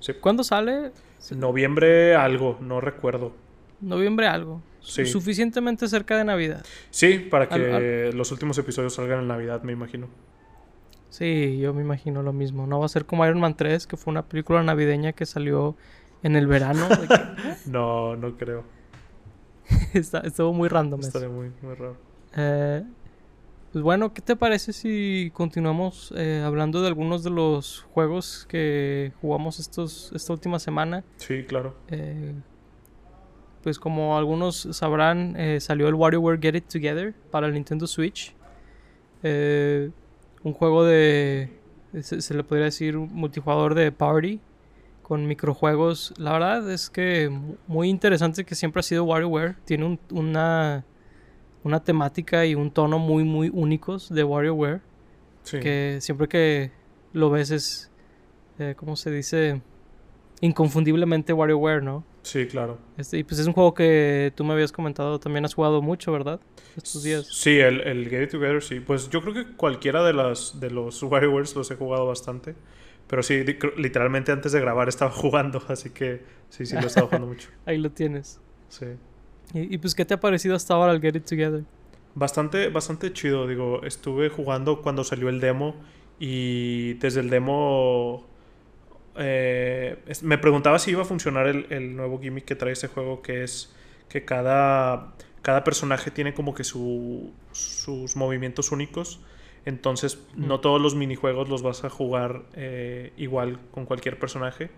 Sí. 0.00 0.14
¿Cuándo 0.14 0.42
sale? 0.42 0.92
Noviembre 1.36 2.16
algo, 2.16 2.58
no 2.60 2.80
recuerdo. 2.80 3.32
Noviembre 3.80 4.26
algo. 4.26 4.62
Sí. 4.80 5.06
Suficientemente 5.06 5.86
cerca 5.86 6.16
de 6.16 6.24
Navidad. 6.24 6.64
Sí, 6.90 7.18
para 7.18 7.48
que 7.48 7.54
al, 7.54 7.74
al... 7.74 8.16
los 8.16 8.32
últimos 8.32 8.58
episodios 8.58 8.94
salgan 8.94 9.20
en 9.20 9.28
Navidad, 9.28 9.62
me 9.62 9.72
imagino. 9.72 10.08
Sí, 11.10 11.58
yo 11.58 11.74
me 11.74 11.82
imagino 11.82 12.22
lo 12.22 12.32
mismo. 12.32 12.66
No 12.66 12.80
va 12.80 12.86
a 12.86 12.88
ser 12.88 13.04
como 13.04 13.24
Iron 13.26 13.38
Man 13.38 13.54
3, 13.54 13.86
que 13.86 13.96
fue 13.96 14.10
una 14.10 14.22
película 14.24 14.62
navideña 14.62 15.12
que 15.12 15.26
salió 15.26 15.76
en 16.22 16.36
el 16.36 16.46
verano. 16.46 16.88
no, 17.66 18.16
no 18.16 18.36
creo. 18.36 18.64
Está, 19.94 20.20
estuvo 20.20 20.52
muy 20.52 20.68
random. 20.68 21.00
Estaría 21.00 21.28
muy, 21.28 21.50
muy 21.62 21.74
raro. 21.74 21.96
Eh, 22.36 22.82
pues 23.72 23.82
bueno, 23.82 24.12
¿qué 24.12 24.20
te 24.20 24.36
parece 24.36 24.74
si 24.74 25.30
continuamos 25.32 26.12
eh, 26.14 26.42
hablando 26.44 26.82
de 26.82 26.88
algunos 26.88 27.24
de 27.24 27.30
los 27.30 27.86
juegos 27.94 28.46
que 28.46 29.12
jugamos 29.22 29.58
estos, 29.58 30.12
esta 30.14 30.34
última 30.34 30.58
semana? 30.58 31.04
Sí, 31.16 31.44
claro. 31.44 31.74
Eh, 31.88 32.34
pues 33.62 33.78
como 33.78 34.18
algunos 34.18 34.68
sabrán, 34.72 35.36
eh, 35.38 35.58
salió 35.58 35.88
el 35.88 35.94
WarioWare 35.94 36.38
Get 36.38 36.56
It 36.56 36.68
Together 36.68 37.14
para 37.30 37.46
el 37.46 37.54
Nintendo 37.54 37.86
Switch. 37.86 38.34
Un 39.22 40.52
juego 40.52 40.84
de, 40.84 41.48
se, 42.02 42.20
se, 42.20 42.34
le 42.34 42.44
podría 42.44 42.66
decir, 42.66 42.98
multijugador 42.98 43.74
de 43.74 43.90
party 43.90 44.38
con 45.12 45.26
microjuegos. 45.26 46.14
La 46.16 46.32
verdad 46.32 46.72
es 46.72 46.88
que 46.88 47.30
muy 47.66 47.90
interesante 47.90 48.44
que 48.44 48.54
siempre 48.54 48.80
ha 48.80 48.82
sido 48.82 49.04
WarioWare. 49.04 49.56
Tiene 49.66 49.84
un, 49.84 50.00
una, 50.10 50.86
una 51.64 51.84
temática 51.84 52.46
y 52.46 52.54
un 52.54 52.70
tono 52.70 52.98
muy, 52.98 53.22
muy 53.22 53.50
únicos 53.52 54.08
de 54.08 54.24
WarioWare. 54.24 54.80
Sí. 55.42 55.60
Que 55.60 55.98
siempre 56.00 56.28
que 56.28 56.70
lo 57.12 57.28
ves 57.28 57.50
es, 57.50 57.90
eh, 58.58 58.72
¿cómo 58.74 58.96
se 58.96 59.10
dice? 59.10 59.60
Inconfundiblemente 60.40 61.34
WarioWare, 61.34 61.82
¿no? 61.82 62.06
Sí, 62.22 62.46
claro. 62.46 62.78
Este, 62.96 63.18
y 63.18 63.22
pues 63.22 63.38
es 63.38 63.46
un 63.46 63.52
juego 63.52 63.74
que 63.74 64.32
tú 64.34 64.44
me 64.44 64.54
habías 64.54 64.72
comentado, 64.72 65.20
también 65.20 65.44
has 65.44 65.52
jugado 65.52 65.82
mucho, 65.82 66.10
¿verdad? 66.10 66.40
Estos 66.74 67.02
días. 67.02 67.26
Sí, 67.30 67.58
el, 67.58 67.82
el 67.82 68.08
Get 68.08 68.22
It 68.22 68.30
Together, 68.30 68.62
sí. 68.62 68.80
Pues 68.80 69.10
yo 69.10 69.20
creo 69.20 69.34
que 69.34 69.44
cualquiera 69.56 70.02
de, 70.04 70.14
las, 70.14 70.58
de 70.58 70.70
los 70.70 71.02
WarioWares 71.02 71.54
los 71.54 71.70
he 71.70 71.76
jugado 71.76 72.06
bastante. 72.06 72.54
Pero 73.12 73.22
sí, 73.22 73.44
literalmente 73.76 74.32
antes 74.32 74.52
de 74.52 74.60
grabar 74.62 74.88
estaba 74.88 75.10
jugando, 75.22 75.62
así 75.68 75.90
que 75.90 76.22
sí, 76.48 76.64
sí, 76.64 76.76
lo 76.76 76.80
he 76.80 76.86
estado 76.86 77.08
jugando 77.08 77.26
mucho. 77.26 77.50
Ahí 77.66 77.76
lo 77.76 77.90
tienes. 77.90 78.40
Sí. 78.70 78.86
¿Y, 79.52 79.74
¿Y, 79.74 79.76
pues 79.76 79.94
qué 79.94 80.06
te 80.06 80.14
ha 80.14 80.20
parecido 80.20 80.56
hasta 80.56 80.72
ahora 80.72 80.92
el 80.92 81.00
Get 81.02 81.16
It 81.16 81.26
Together? 81.26 81.62
Bastante, 82.14 82.70
bastante 82.70 83.12
chido, 83.12 83.46
digo, 83.46 83.82
estuve 83.84 84.30
jugando 84.30 84.80
cuando 84.80 85.04
salió 85.04 85.28
el 85.28 85.40
demo 85.40 85.74
Y 86.18 86.94
desde 86.94 87.20
el 87.20 87.28
demo 87.28 88.26
eh, 89.16 89.98
me 90.22 90.38
preguntaba 90.38 90.78
si 90.78 90.92
iba 90.92 91.02
a 91.02 91.04
funcionar 91.04 91.48
el, 91.48 91.94
nuevo 91.94 92.18
gimmick 92.18 92.46
que 92.46 92.54
trae 92.56 92.72
este 92.72 92.88
juego, 92.88 93.20
que 93.20 93.42
es 93.42 93.74
que 94.08 94.24
cada, 94.24 95.12
cada 95.42 95.64
personaje 95.64 96.10
tiene 96.10 96.32
como 96.32 96.54
que 96.54 96.64
su, 96.64 97.30
sus 97.52 98.16
movimientos 98.16 98.72
únicos. 98.72 99.20
Entonces, 99.64 100.26
no 100.36 100.60
todos 100.60 100.80
los 100.80 100.94
minijuegos 100.94 101.48
los 101.48 101.62
vas 101.62 101.84
a 101.84 101.90
jugar 101.90 102.42
eh, 102.54 103.12
igual 103.16 103.60
con 103.70 103.86
cualquier 103.86 104.18
personaje. 104.18 104.70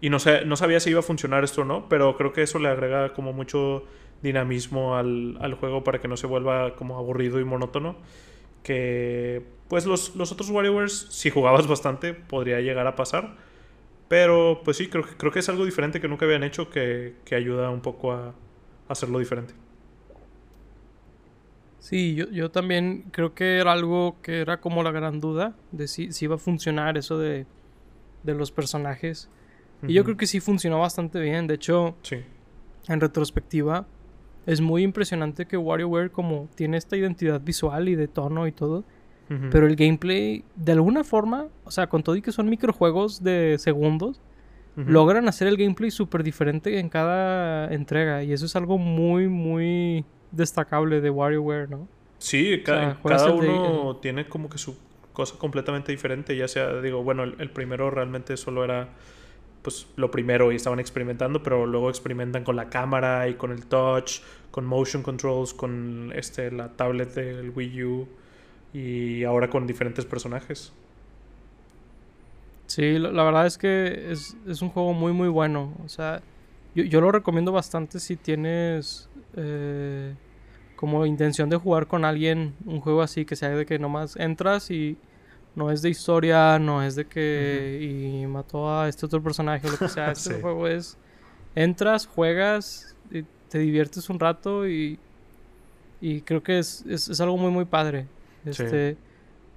Y 0.00 0.10
no, 0.10 0.18
sé, 0.18 0.44
no 0.44 0.56
sabía 0.56 0.80
si 0.80 0.90
iba 0.90 1.00
a 1.00 1.02
funcionar 1.02 1.44
esto 1.44 1.62
o 1.62 1.64
no, 1.64 1.88
pero 1.88 2.16
creo 2.16 2.32
que 2.32 2.42
eso 2.42 2.58
le 2.58 2.68
agrega 2.68 3.12
como 3.12 3.32
mucho 3.32 3.84
dinamismo 4.22 4.96
al, 4.96 5.38
al 5.40 5.54
juego 5.54 5.84
para 5.84 6.00
que 6.00 6.08
no 6.08 6.16
se 6.16 6.26
vuelva 6.26 6.74
como 6.76 6.98
aburrido 6.98 7.40
y 7.40 7.44
monótono. 7.44 7.96
Que 8.62 9.44
pues 9.68 9.86
los, 9.86 10.16
los 10.16 10.32
otros 10.32 10.50
WarioWares, 10.50 11.06
si 11.10 11.30
jugabas 11.30 11.66
bastante, 11.66 12.14
podría 12.14 12.60
llegar 12.60 12.86
a 12.86 12.96
pasar. 12.96 13.36
Pero 14.08 14.60
pues 14.64 14.76
sí, 14.76 14.88
creo, 14.88 15.04
creo 15.16 15.32
que 15.32 15.40
es 15.40 15.48
algo 15.48 15.64
diferente 15.64 16.00
que 16.00 16.08
nunca 16.08 16.26
habían 16.26 16.44
hecho 16.44 16.70
que, 16.70 17.14
ayuda 17.32 17.70
un 17.70 17.80
poco 17.80 18.12
a, 18.12 18.34
hacerlo 18.88 19.18
diferente. 19.18 19.54
Sí, 21.78 22.14
yo, 22.14 22.28
yo, 22.30 22.50
también 22.50 23.04
creo 23.12 23.34
que 23.34 23.58
era 23.58 23.72
algo 23.72 24.16
que 24.22 24.40
era 24.40 24.60
como 24.60 24.82
la 24.82 24.90
gran 24.90 25.20
duda 25.20 25.54
de 25.72 25.86
si, 25.86 26.12
si 26.12 26.24
iba 26.24 26.34
a 26.34 26.38
funcionar 26.38 26.98
eso 26.98 27.18
de, 27.18 27.46
de 28.24 28.34
los 28.34 28.50
personajes. 28.50 29.30
Y 29.86 29.92
yo 29.92 30.04
creo 30.04 30.16
que 30.16 30.26
sí 30.26 30.40
funcionó 30.40 30.80
bastante 30.80 31.20
bien. 31.20 31.46
De 31.46 31.54
hecho, 31.54 31.96
sí. 32.02 32.16
en 32.88 33.00
retrospectiva, 33.00 33.86
es 34.46 34.60
muy 34.60 34.82
impresionante 34.82 35.46
que 35.46 35.56
WarioWare 35.56 36.10
como 36.10 36.48
tiene 36.54 36.76
esta 36.76 36.96
identidad 36.96 37.40
visual 37.40 37.88
y 37.88 37.94
de 37.94 38.08
tono 38.08 38.46
y 38.46 38.52
todo, 38.52 38.84
pero 39.50 39.66
el 39.66 39.74
gameplay, 39.74 40.44
de 40.54 40.70
alguna 40.70 41.02
forma, 41.02 41.48
o 41.64 41.72
sea, 41.72 41.88
con 41.88 42.04
todo 42.04 42.14
y 42.14 42.22
que 42.22 42.30
son 42.30 42.48
microjuegos 42.48 43.24
de 43.24 43.56
segundos, 43.58 44.20
logran 44.76 45.26
hacer 45.26 45.48
el 45.48 45.56
gameplay 45.56 45.90
súper 45.90 46.22
diferente 46.22 46.78
en 46.78 46.88
cada 46.88 47.72
entrega. 47.72 48.22
Y 48.22 48.32
eso 48.32 48.46
es 48.46 48.54
algo 48.54 48.78
muy, 48.78 49.26
muy 49.26 50.04
destacable 50.36 51.00
de 51.00 51.10
WarioWare, 51.10 51.68
¿no? 51.68 51.88
Sí, 52.18 52.62
cada 52.64 53.32
uno 53.32 53.96
tiene 53.96 54.28
como 54.28 54.48
que 54.48 54.58
su 54.58 54.76
cosa 55.12 55.38
completamente 55.38 55.92
diferente. 55.92 56.36
Ya 56.36 56.46
sea, 56.46 56.80
digo, 56.80 57.02
bueno, 57.02 57.24
el, 57.24 57.50
primero 57.50 57.90
realmente 57.90 58.36
solo 58.36 58.64
era 58.64 58.90
pues 59.62 59.88
lo 59.96 60.10
primero 60.12 60.52
y 60.52 60.56
estaban 60.56 60.78
experimentando, 60.78 61.42
pero 61.42 61.66
luego 61.66 61.88
experimentan 61.88 62.44
con 62.44 62.54
la 62.54 62.68
cámara 62.68 63.28
y 63.28 63.34
con 63.34 63.50
el 63.50 63.66
touch, 63.66 64.20
con 64.52 64.64
motion 64.64 65.02
controls, 65.02 65.54
con 65.54 66.12
este 66.14 66.52
la 66.52 66.68
tablet 66.68 67.14
del 67.14 67.50
Wii 67.50 67.82
U 67.82 68.08
y 68.72 69.24
ahora 69.24 69.50
con 69.50 69.66
diferentes 69.66 70.04
personajes. 70.04 70.72
Sí, 72.66 72.98
la, 72.98 73.24
verdad 73.24 73.46
es 73.46 73.58
que 73.58 74.10
es, 74.10 74.62
un 74.62 74.68
juego 74.68 74.92
muy 74.92 75.12
muy 75.12 75.28
bueno. 75.28 75.74
O 75.84 75.88
sea, 75.88 76.20
yo, 76.74 77.00
lo 77.00 77.10
recomiendo 77.10 77.52
bastante 77.52 77.98
si 77.98 78.16
tienes 78.16 79.08
eh, 79.34 80.14
como 80.76 81.06
intención 81.06 81.50
de 81.50 81.56
jugar 81.56 81.86
con 81.86 82.04
alguien 82.04 82.54
un 82.64 82.80
juego 82.80 83.02
así, 83.02 83.24
que 83.24 83.34
sea 83.36 83.50
de 83.50 83.66
que 83.66 83.78
nomás 83.78 84.16
entras 84.16 84.70
y 84.70 84.96
no 85.54 85.70
es 85.70 85.82
de 85.82 85.88
historia, 85.88 86.58
no 86.58 86.82
es 86.82 86.94
de 86.94 87.06
que 87.06 87.78
y 87.80 88.26
mató 88.26 88.70
a 88.70 88.88
este 88.88 89.06
otro 89.06 89.22
personaje 89.22 89.66
o 89.66 89.70
lo 89.70 89.78
que 89.78 89.88
sea. 89.88 90.12
Este 90.12 90.40
juego 90.40 90.68
es 90.68 90.98
entras, 91.54 92.06
juegas, 92.06 92.94
y 93.10 93.24
te 93.48 93.58
diviertes 93.58 94.10
un 94.10 94.20
rato 94.20 94.68
y, 94.68 94.98
y 96.00 96.20
creo 96.20 96.42
que 96.42 96.58
es, 96.58 96.84
es 96.86 97.20
algo 97.20 97.36
muy 97.38 97.50
muy 97.50 97.64
padre. 97.64 98.06
Este, 98.44 98.96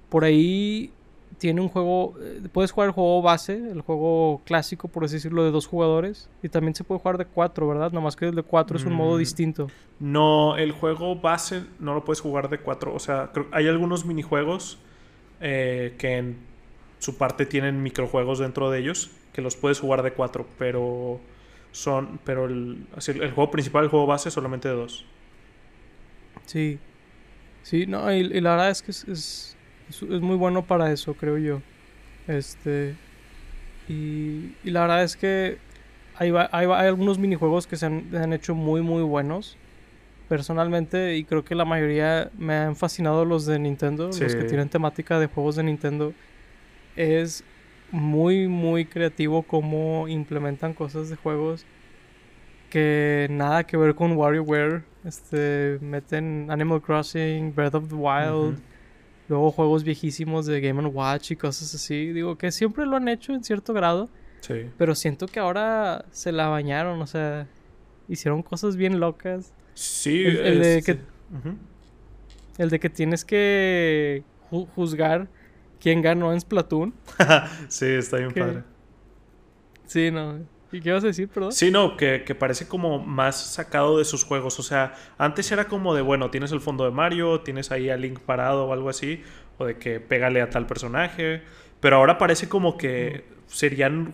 Por 0.08 0.24
ahí 0.24 0.92
tiene 1.40 1.62
un 1.62 1.70
juego, 1.70 2.14
eh, 2.20 2.42
puedes 2.52 2.70
jugar 2.70 2.88
el 2.88 2.92
juego 2.92 3.22
base, 3.22 3.54
el 3.54 3.80
juego 3.80 4.42
clásico, 4.44 4.88
por 4.88 5.04
así 5.04 5.14
decirlo, 5.14 5.42
de 5.42 5.50
dos 5.50 5.66
jugadores. 5.66 6.28
Y 6.42 6.50
también 6.50 6.74
se 6.74 6.84
puede 6.84 7.00
jugar 7.00 7.16
de 7.16 7.24
cuatro, 7.24 7.66
¿verdad? 7.66 7.92
Nomás 7.92 8.14
que 8.14 8.26
el 8.26 8.34
de 8.34 8.42
cuatro 8.42 8.76
es 8.76 8.84
un 8.84 8.92
modo 8.92 9.16
mm, 9.16 9.18
distinto. 9.18 9.66
No, 9.98 10.58
el 10.58 10.72
juego 10.72 11.16
base 11.16 11.64
no 11.78 11.94
lo 11.94 12.04
puedes 12.04 12.20
jugar 12.20 12.50
de 12.50 12.58
cuatro. 12.58 12.94
O 12.94 12.98
sea, 12.98 13.32
hay 13.52 13.68
algunos 13.68 14.04
minijuegos 14.04 14.78
eh, 15.40 15.94
que 15.96 16.18
en 16.18 16.36
su 16.98 17.16
parte 17.16 17.46
tienen 17.46 17.82
microjuegos 17.82 18.38
dentro 18.38 18.70
de 18.70 18.78
ellos 18.78 19.10
que 19.32 19.40
los 19.40 19.56
puedes 19.56 19.80
jugar 19.80 20.02
de 20.02 20.12
cuatro, 20.12 20.46
pero 20.58 21.20
son, 21.72 22.20
pero 22.22 22.44
el, 22.44 22.86
el 23.06 23.30
juego 23.32 23.50
principal, 23.50 23.84
el 23.84 23.90
juego 23.90 24.06
base, 24.06 24.28
es 24.28 24.34
solamente 24.34 24.68
de 24.68 24.74
dos. 24.74 25.06
Sí. 26.44 26.78
Sí, 27.62 27.86
no, 27.86 28.12
y, 28.12 28.40
la 28.40 28.50
verdad 28.50 28.70
es 28.70 28.82
que 28.82 28.90
es, 28.90 29.04
es, 29.04 29.56
muy 30.02 30.36
bueno 30.36 30.64
para 30.64 30.92
eso, 30.92 31.14
creo 31.14 31.38
yo. 31.38 31.62
Este. 32.26 32.94
Y, 33.88 34.54
y 34.62 34.70
la 34.70 34.82
verdad 34.82 35.02
es 35.02 35.16
que 35.16 35.58
hay, 36.16 36.30
hay, 36.30 36.66
hay 36.66 36.86
algunos 36.86 37.18
minijuegos 37.18 37.66
que 37.66 37.76
se 37.76 37.86
han, 37.86 38.32
hecho 38.32 38.54
muy, 38.54 38.82
muy 38.82 39.02
buenos. 39.02 39.56
Personalmente, 40.28 41.16
y 41.16 41.24
creo 41.24 41.44
que 41.44 41.54
la 41.54 41.64
mayoría 41.64 42.30
me 42.38 42.54
han 42.54 42.76
fascinado 42.76 43.24
los 43.24 43.46
de 43.46 43.58
Nintendo, 43.58 44.06
los 44.06 44.18
que 44.18 44.44
tienen 44.44 44.68
temática 44.68 45.18
de 45.18 45.26
juegos 45.26 45.56
de 45.56 45.64
Nintendo. 45.64 46.12
Es 46.94 47.42
muy, 47.90 48.46
muy 48.46 48.84
creativo 48.84 49.42
cómo 49.42 50.06
implementan 50.06 50.72
cosas 50.74 51.08
de 51.08 51.16
juegos 51.16 51.66
que 52.70 53.26
nada 53.30 53.64
que 53.64 53.76
ver 53.76 53.94
con 53.94 54.12
WarioWare. 54.12 54.82
Este, 55.04 55.78
meten 55.80 56.50
Animal 56.50 56.80
Crossing, 56.80 57.54
Breath 57.54 57.74
of 57.74 57.88
the 57.88 57.94
Wild, 57.94 58.58
luego 59.30 59.52
juegos 59.52 59.84
viejísimos 59.84 60.44
de 60.44 60.60
Game 60.60 60.84
Watch 60.86 61.30
y 61.30 61.36
cosas 61.36 61.72
así. 61.72 62.12
Digo 62.12 62.36
que 62.36 62.50
siempre 62.50 62.84
lo 62.84 62.96
han 62.96 63.08
hecho 63.08 63.32
en 63.32 63.44
cierto 63.44 63.72
grado. 63.72 64.10
Sí. 64.40 64.66
Pero 64.76 64.94
siento 64.96 65.28
que 65.28 65.38
ahora 65.38 66.04
se 66.10 66.32
la 66.32 66.48
bañaron, 66.48 67.00
o 67.00 67.06
sea, 67.06 67.46
hicieron 68.08 68.42
cosas 68.42 68.76
bien 68.76 68.98
locas. 68.98 69.54
Sí, 69.74 70.24
el, 70.24 70.60
de 70.60 70.82
que 70.82 70.98
el 72.58 72.70
de 72.70 72.80
que 72.80 72.90
tienes 72.90 73.24
que 73.24 74.24
juzgar 74.74 75.28
quién 75.78 76.02
ganó 76.02 76.32
en 76.32 76.40
Splatoon. 76.40 76.92
sí, 77.68 77.86
está 77.86 78.16
bien 78.16 78.32
padre. 78.32 78.64
Sí, 79.86 80.10
no. 80.10 80.40
¿Y 80.72 80.80
qué 80.80 80.92
vas 80.92 81.02
a 81.02 81.08
decir, 81.08 81.28
perdón? 81.28 81.52
Sí, 81.52 81.70
no, 81.70 81.96
que, 81.96 82.20
parece 82.38 82.68
como 82.68 83.00
más 83.00 83.54
sacado 83.54 83.98
de 83.98 84.04
sus 84.04 84.24
juegos. 84.24 84.58
O 84.60 84.62
sea, 84.62 84.94
antes 85.18 85.50
era 85.50 85.66
como 85.66 85.94
de, 85.94 86.02
bueno, 86.02 86.30
tienes 86.30 86.52
el 86.52 86.60
fondo 86.60 86.84
de 86.84 86.90
Mario, 86.92 87.40
tienes 87.40 87.72
ahí 87.72 87.90
a 87.90 87.96
Link 87.96 88.20
parado 88.20 88.66
o 88.66 88.72
algo 88.72 88.88
así, 88.88 89.22
o 89.58 89.64
de 89.64 89.76
que 89.78 89.98
pégale 89.98 90.40
a 90.40 90.50
tal 90.50 90.66
personaje. 90.66 91.42
Pero 91.80 91.96
ahora 91.96 92.18
parece 92.18 92.48
como 92.48 92.76
que 92.76 93.24
serían 93.48 94.12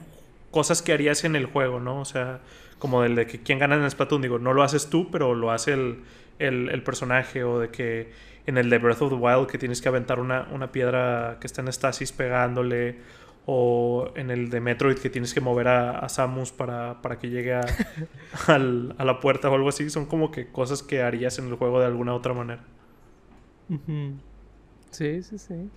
cosas 0.50 0.80
que 0.80 0.92
harías 0.92 1.24
en 1.24 1.36
el 1.36 1.46
juego, 1.46 1.80
¿no? 1.80 2.00
O 2.00 2.04
sea, 2.06 2.40
como 2.78 3.04
el 3.04 3.14
de 3.14 3.26
que 3.26 3.42
quién 3.42 3.58
gana 3.58 3.76
en 3.76 3.90
Splatoon, 3.90 4.22
digo, 4.22 4.38
no 4.38 4.54
lo 4.54 4.62
haces 4.62 4.88
tú, 4.88 5.10
pero 5.10 5.34
lo 5.34 5.50
hace 5.50 5.74
el, 5.74 6.04
el, 6.38 6.82
personaje, 6.82 7.44
o 7.44 7.58
de 7.58 7.68
que 7.68 8.12
en 8.46 8.56
el 8.56 8.70
de 8.70 8.78
Breath 8.78 9.02
of 9.02 9.10
the 9.10 9.16
Wild 9.16 9.46
que 9.48 9.58
tienes 9.58 9.82
que 9.82 9.88
aventar 9.88 10.20
una, 10.20 10.48
una 10.52 10.72
piedra 10.72 11.38
que 11.40 11.46
está 11.46 11.62
en 11.62 11.68
estasis 11.68 12.12
pegándole 12.12 12.98
o 13.48 14.10
en 14.16 14.30
el 14.30 14.50
de 14.50 14.60
Metroid 14.60 14.98
que 14.98 15.08
tienes 15.08 15.32
que 15.32 15.40
mover 15.40 15.68
a, 15.68 16.08
Samus 16.08 16.50
para, 16.50 17.00
que 17.20 17.30
llegue 17.30 17.54
a, 17.54 17.60
a, 18.48 18.58
la 18.58 19.20
puerta 19.20 19.48
o 19.48 19.54
algo 19.54 19.68
así, 19.68 19.88
son 19.88 20.06
como 20.06 20.32
que 20.32 20.48
cosas 20.48 20.82
que 20.82 21.02
harías 21.02 21.38
en 21.38 21.46
el 21.46 21.54
juego 21.54 21.78
de 21.78 21.86
alguna 21.86 22.12
otra 22.12 22.34
manera. 22.34 22.64
Sí, 24.90 25.22
sí, 25.22 25.38
sí. 25.38 25.70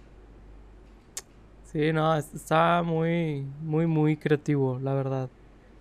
Sí, 1.71 1.93
no, 1.93 2.17
está 2.17 2.82
muy, 2.84 3.45
muy, 3.62 3.86
muy 3.86 4.17
creativo, 4.17 4.79
la 4.82 4.95
verdad. 4.95 5.29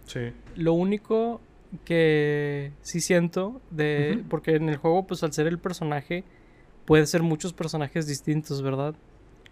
Sí. 0.04 0.32
Lo 0.56 0.74
único 0.74 1.40
que 1.86 2.72
sí 2.82 3.00
siento 3.00 3.62
de... 3.70 4.22
Porque 4.28 4.56
en 4.56 4.68
el 4.68 4.76
juego, 4.76 5.06
pues 5.06 5.22
al 5.22 5.32
ser 5.32 5.46
el 5.46 5.58
personaje, 5.58 6.24
puede 6.84 7.06
ser 7.06 7.22
muchos 7.22 7.54
personajes 7.54 8.06
distintos, 8.06 8.60
¿verdad? 8.60 8.94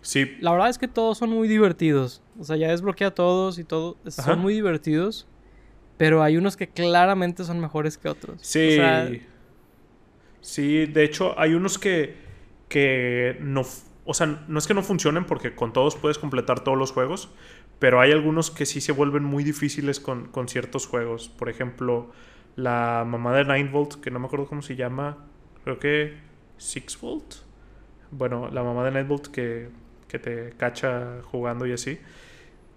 Sí. 0.06 0.36
La 0.40 0.52
verdad 0.52 0.68
es 0.68 0.78
que 0.78 0.86
todos 0.86 1.18
son 1.18 1.30
muy 1.30 1.48
divertidos. 1.48 2.22
O 2.38 2.44
sea, 2.44 2.54
ya 2.54 2.68
desbloquea 2.68 3.08
a 3.08 3.14
todos 3.14 3.58
y 3.58 3.64
todo. 3.64 3.96
Son 4.06 4.38
muy 4.38 4.54
divertidos. 4.54 5.26
Pero 5.96 6.22
hay 6.22 6.36
unos 6.36 6.56
que 6.56 6.68
claramente 6.68 7.42
son 7.42 7.58
mejores 7.58 7.98
que 7.98 8.08
otros. 8.08 8.38
Sí. 8.40 8.78
Sí, 10.40 10.86
de 10.86 11.02
hecho, 11.02 11.36
hay 11.36 11.54
unos 11.54 11.80
que, 11.80 12.14
que 12.68 13.36
no. 13.40 13.62
O 14.04 14.14
sea, 14.14 14.44
no 14.46 14.60
es 14.60 14.68
que 14.68 14.74
no 14.74 14.84
funcionen 14.84 15.24
porque 15.24 15.56
con 15.56 15.72
todos 15.72 15.96
puedes 15.96 16.18
completar 16.18 16.60
todos 16.60 16.78
los 16.78 16.92
juegos. 16.92 17.28
Pero 17.80 18.00
hay 18.00 18.12
algunos 18.12 18.52
que 18.52 18.64
sí 18.64 18.80
se 18.80 18.92
vuelven 18.92 19.24
muy 19.24 19.42
difíciles 19.42 19.98
con, 19.98 20.28
con 20.28 20.46
ciertos 20.46 20.86
juegos. 20.86 21.28
Por 21.28 21.48
ejemplo, 21.48 22.12
la 22.54 23.04
mamá 23.04 23.34
de 23.34 23.44
9 23.44 23.70
Volt, 23.72 23.94
que 23.96 24.12
no 24.12 24.20
me 24.20 24.26
acuerdo 24.26 24.46
cómo 24.46 24.62
se 24.62 24.76
llama. 24.76 25.26
Creo 25.64 25.80
que 25.80 26.16
6 26.58 27.00
Volt. 27.00 27.34
Bueno, 28.12 28.48
la 28.52 28.62
mamá 28.62 28.84
de 28.84 28.92
9 28.92 29.08
Volt 29.08 29.26
que 29.26 29.68
que 30.08 30.18
te 30.18 30.50
cacha 30.56 31.22
jugando 31.24 31.66
y 31.66 31.72
así. 31.72 31.98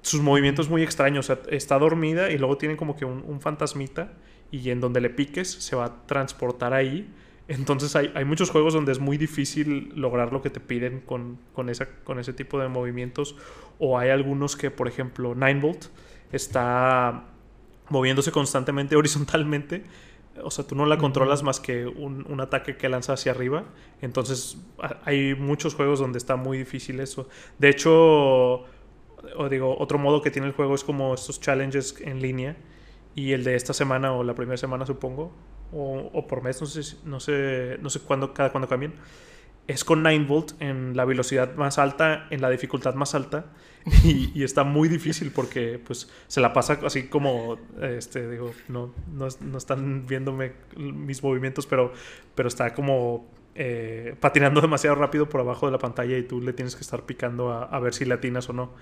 Sus 0.02 0.22
movimientos 0.22 0.70
muy 0.70 0.84
extraños. 0.84 1.32
Está 1.50 1.78
dormida 1.78 2.32
y 2.32 2.38
luego 2.38 2.58
tiene 2.58 2.78
como 2.78 2.96
que 2.96 3.06
un, 3.06 3.42
fantasmita 3.42 4.14
y 4.52 4.70
en 4.70 4.80
donde 4.82 5.02
le 5.02 5.10
piques 5.10 5.50
se 5.50 5.76
va 5.76 5.86
a 5.86 6.06
transportar 6.08 6.74
ahí 6.74 7.08
Entonces 7.48 7.96
hay, 7.96 8.12
hay, 8.16 8.26
muchos 8.26 8.50
juegos 8.50 8.74
donde 8.74 8.92
es 8.92 9.00
muy 9.00 9.18
difícil 9.18 9.92
lograr 9.96 10.32
lo 10.34 10.42
que 10.42 10.50
te 10.50 10.60
piden 10.60 11.02
con, 11.02 11.40
con, 11.54 11.70
esa, 11.70 11.88
con 12.04 12.20
ese 12.20 12.34
tipo 12.34 12.60
de 12.60 12.68
movimientos. 12.68 13.36
O 13.78 13.98
hay 13.98 14.10
algunos 14.10 14.56
que, 14.56 14.72
por 14.72 14.88
ejemplo, 14.88 15.36
9volt 15.36 15.90
está 16.32 17.26
moviéndose 17.90 18.32
constantemente 18.32 18.96
horizontalmente. 18.96 19.84
O 20.44 20.52
sea, 20.52 20.66
tú 20.66 20.76
no 20.76 20.86
la 20.86 20.98
controlas 20.98 21.44
más 21.44 21.60
que 21.60 21.86
un, 21.88 22.26
un, 22.30 22.42
ataque 22.42 22.78
que 22.78 22.90
lanza 22.90 23.14
hacia 23.14 23.32
arriba. 23.32 23.66
Entonces 24.02 24.58
hay 25.06 25.36
muchos 25.36 25.76
juegos 25.76 26.00
donde 26.00 26.18
está 26.18 26.36
muy 26.36 26.58
difícil 26.58 27.00
eso. 27.00 27.28
De 27.58 27.70
hecho, 27.70 28.66
o 29.38 29.50
digo, 29.50 29.78
otro 29.80 29.98
modo 29.98 30.22
que 30.22 30.32
tiene 30.32 30.48
el 30.48 30.54
juego 30.54 30.76
es 30.76 30.84
como 30.84 31.14
estos 31.14 31.40
challenges 31.40 31.96
en 32.02 32.22
línea. 32.22 32.58
Y 33.16 33.34
el 33.34 33.44
de 33.44 33.56
esta 33.56 33.74
semana 33.74 34.14
o 34.14 34.24
la 34.24 34.36
primera 34.36 34.58
semana, 34.58 34.86
supongo, 34.86 35.32
o, 35.72 36.28
por 36.28 36.42
mes, 36.42 36.62
no 36.62 36.68
sé, 36.68 36.98
no 37.04 37.20
sé, 37.20 37.78
no 37.82 37.90
sé 37.90 38.00
cuándo, 38.00 38.34
cada 38.34 38.52
cuándo 38.52 38.68
cambien, 38.68 38.94
es 39.70 39.84
con 39.86 40.02
9 40.02 40.26
volt 40.28 40.60
en 40.60 40.98
la 40.98 41.06
velocidad 41.06 41.54
más 41.54 41.78
alta, 41.78 42.26
en 42.32 42.42
la 42.42 42.50
dificultad 42.50 42.96
más 42.96 43.14
alta. 43.16 43.46
Y, 44.04 44.44
está 44.44 44.64
muy 44.64 44.90
difícil 44.90 45.32
porque 45.32 45.80
pues 45.80 46.12
se 46.28 46.42
la 46.42 46.54
pasa 46.54 46.80
así 46.86 47.08
como, 47.08 47.58
este, 47.82 48.30
digo, 48.30 48.52
no, 48.68 48.94
no, 49.12 49.28
están 49.58 50.06
viéndome 50.06 50.52
mis 50.76 51.24
movimientos, 51.24 51.66
pero, 51.66 51.94
pero 52.36 52.50
está 52.50 52.74
como 52.74 53.28
eh, 53.56 54.16
patinando 54.20 54.60
demasiado 54.68 54.96
rápido 54.96 55.30
por 55.30 55.42
abajo 55.42 55.68
de 55.68 55.72
la 55.72 55.78
pantalla 55.78 56.18
y 56.18 56.24
tú 56.24 56.42
le 56.42 56.54
tienes 56.54 56.76
que 56.76 56.82
estar 56.82 57.06
picando 57.06 57.52
a, 57.52 57.80
ver 57.80 57.94
si 57.94 58.06
latinas 58.06 58.50
o 58.50 58.54
no. 58.54 58.74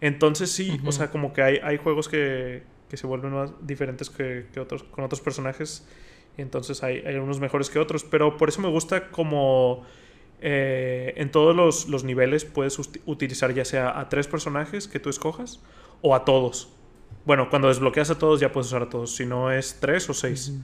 Entonces 0.00 0.50
sí, 0.50 0.80
o 0.84 0.92
sea, 0.92 1.10
como 1.10 1.32
que 1.32 1.42
hay, 1.42 1.60
hay 1.62 1.76
juegos 1.76 2.08
que, 2.08 2.62
que 2.88 2.96
se 2.96 3.06
vuelven 3.06 3.32
más 3.32 3.52
diferentes 3.60 4.08
que, 4.08 4.46
que, 4.52 4.60
otros, 4.60 4.84
con 4.84 5.04
otros 5.04 5.20
personajes. 5.20 5.86
Entonces 6.38 6.82
hay, 6.82 6.98
hay, 7.06 7.16
unos 7.16 7.40
mejores 7.40 7.68
que 7.68 7.78
otros. 7.78 8.04
Pero 8.04 8.36
por 8.38 8.48
eso 8.48 8.62
me 8.62 8.68
gusta 8.68 9.10
como 9.10 9.84
eh, 10.40 11.14
en 11.16 11.30
todos 11.30 11.54
los, 11.54 11.88
los, 11.88 12.04
niveles 12.04 12.44
puedes 12.44 12.78
utilizar 13.06 13.52
ya 13.54 13.64
sea 13.64 13.98
a 13.98 14.08
tres 14.08 14.26
personajes 14.26 14.88
que 14.88 14.98
tú 14.98 15.10
escojas 15.10 15.60
o 16.02 16.14
a 16.14 16.24
todos. 16.24 16.68
Bueno, 17.24 17.50
cuando 17.50 17.68
desbloqueas 17.68 18.10
a 18.10 18.18
todos 18.18 18.40
ya 18.40 18.52
puedes 18.52 18.68
usar 18.68 18.82
a 18.82 18.88
todos. 18.88 19.14
Si 19.14 19.26
no 19.26 19.50
es 19.50 19.78
tres 19.80 20.08
o 20.08 20.14
seis. 20.14 20.54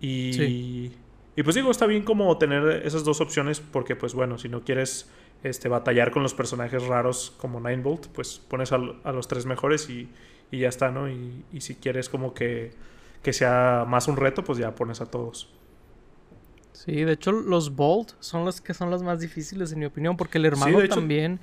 Y, 0.00 0.92
y 1.36 1.42
pues 1.42 1.54
digo, 1.56 1.70
está 1.70 1.86
bien 1.86 2.02
como 2.04 2.36
tener 2.38 2.82
esas 2.86 3.04
dos 3.04 3.20
opciones 3.20 3.60
porque 3.60 3.96
pues 3.96 4.14
bueno, 4.14 4.38
si 4.38 4.48
no 4.48 4.62
quieres 4.62 5.10
este, 5.42 5.68
batallar 5.68 6.10
con 6.10 6.22
los 6.22 6.34
personajes 6.34 6.86
raros 6.86 7.34
como 7.38 7.60
Nine 7.60 7.82
Bolt, 7.82 8.06
pues 8.08 8.38
pones 8.38 8.72
a, 8.72 8.78
a 9.04 9.12
los 9.12 9.28
tres 9.28 9.46
mejores 9.46 9.88
y 9.90 10.08
y 10.50 10.60
ya 10.60 10.68
está, 10.68 10.90
¿no? 10.90 11.08
Y, 11.08 11.44
y 11.52 11.60
si 11.60 11.76
quieres 11.76 12.08
como 12.08 12.34
que, 12.34 12.72
que, 13.22 13.32
sea 13.32 13.84
más 13.86 14.08
un 14.08 14.16
reto, 14.16 14.42
pues 14.42 14.58
ya 14.58 14.74
pones 14.74 15.00
a 15.00 15.06
todos. 15.06 15.48
Sí, 16.72 16.92
de 17.04 17.12
hecho 17.12 17.32
los 17.32 17.74
Bolt 17.74 18.12
son 18.20 18.44
los 18.44 18.60
que 18.60 18.74
son 18.74 18.90
los 18.90 19.02
más 19.02 19.20
difíciles 19.20 19.72
en 19.72 19.80
mi 19.80 19.84
opinión, 19.86 20.16
porque 20.16 20.38
el 20.38 20.46
hermano 20.46 20.78
también, 20.88 21.38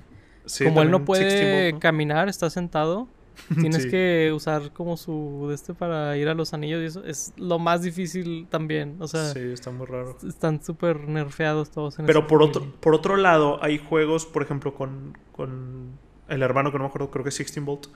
como 0.63 0.81
él 0.81 0.91
no 0.91 1.05
puede 1.05 1.77
caminar, 1.79 2.29
está 2.29 2.49
sentado, 2.49 3.07
tienes 3.59 3.85
que 3.85 4.31
usar 4.33 4.71
como 4.73 4.97
su 4.97 5.45
de 5.49 5.55
este 5.55 5.73
para 5.73 6.17
ir 6.17 6.27
a 6.27 6.33
los 6.33 6.53
anillos 6.53 6.81
y 6.81 6.85
eso 6.85 7.03
es 7.03 7.33
lo 7.37 7.59
más 7.59 7.83
difícil 7.83 8.47
también, 8.49 8.97
o 8.99 9.07
sea, 9.07 9.25
sí, 9.25 9.39
está 9.39 9.69
muy 9.71 9.85
raro. 9.85 10.17
Están 10.27 10.63
súper 10.63 11.07
nerfeados 11.07 11.69
todos. 11.69 11.99
En 11.99 12.05
Pero 12.05 12.27
por 12.27 12.41
otro, 12.41 12.65
por 12.79 12.95
otro 12.95 13.15
lado, 13.15 13.63
hay 13.63 13.77
juegos, 13.77 14.25
por 14.25 14.41
ejemplo, 14.41 14.73
con, 14.73 15.17
con 15.31 15.97
el 16.29 16.41
hermano 16.41 16.71
que 16.71 16.77
no 16.77 16.85
me 16.85 16.89
acuerdo, 16.89 17.11
creo 17.11 17.23
que 17.23 17.29
es 17.29 17.37
16 17.37 17.65
Bolt, 17.65 17.87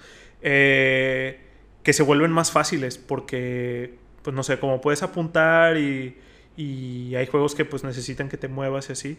eh, 0.42 1.40
que 1.84 1.94
se 1.94 2.04
vuelven 2.04 2.32
más 2.32 2.52
fáciles 2.52 2.98
porque, 2.98 3.98
pues 4.22 4.36
no 4.36 4.44
sé, 4.44 4.60
como 4.60 4.82
puedes 4.82 5.04
apuntar 5.04 5.78
y, 5.78 6.18
y, 6.58 7.16
hay 7.16 7.28
juegos 7.28 7.56
que 7.56 7.66
pues 7.66 7.84
necesitan 7.84 8.30
que 8.30 8.38
te 8.38 8.48
muevas 8.48 8.90
y 8.90 8.94
así, 8.94 9.18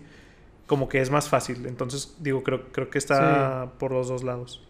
como 0.67 0.89
que 0.89 1.01
es 1.01 1.11
más 1.11 1.29
fácil. 1.29 1.67
Entonces, 1.67 2.17
digo, 2.21 2.43
creo, 2.43 2.73
creo 2.73 2.91
que 2.91 2.99
está 2.99 3.73
por 3.79 3.93
los 3.93 4.09
dos 4.09 4.23
lados. 4.23 4.63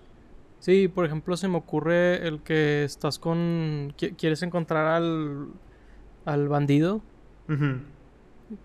Sí, 0.61 0.87
por 0.87 1.05
ejemplo, 1.05 1.37
se 1.37 1.49
me 1.49 1.57
ocurre 1.57 2.27
el 2.27 2.41
que 2.41 2.85
estás 2.85 3.19
con... 3.19 3.95
¿Quieres 4.17 4.43
encontrar 4.43 4.87
al, 4.87 5.49
al 6.25 6.49
bandido? 6.49 7.03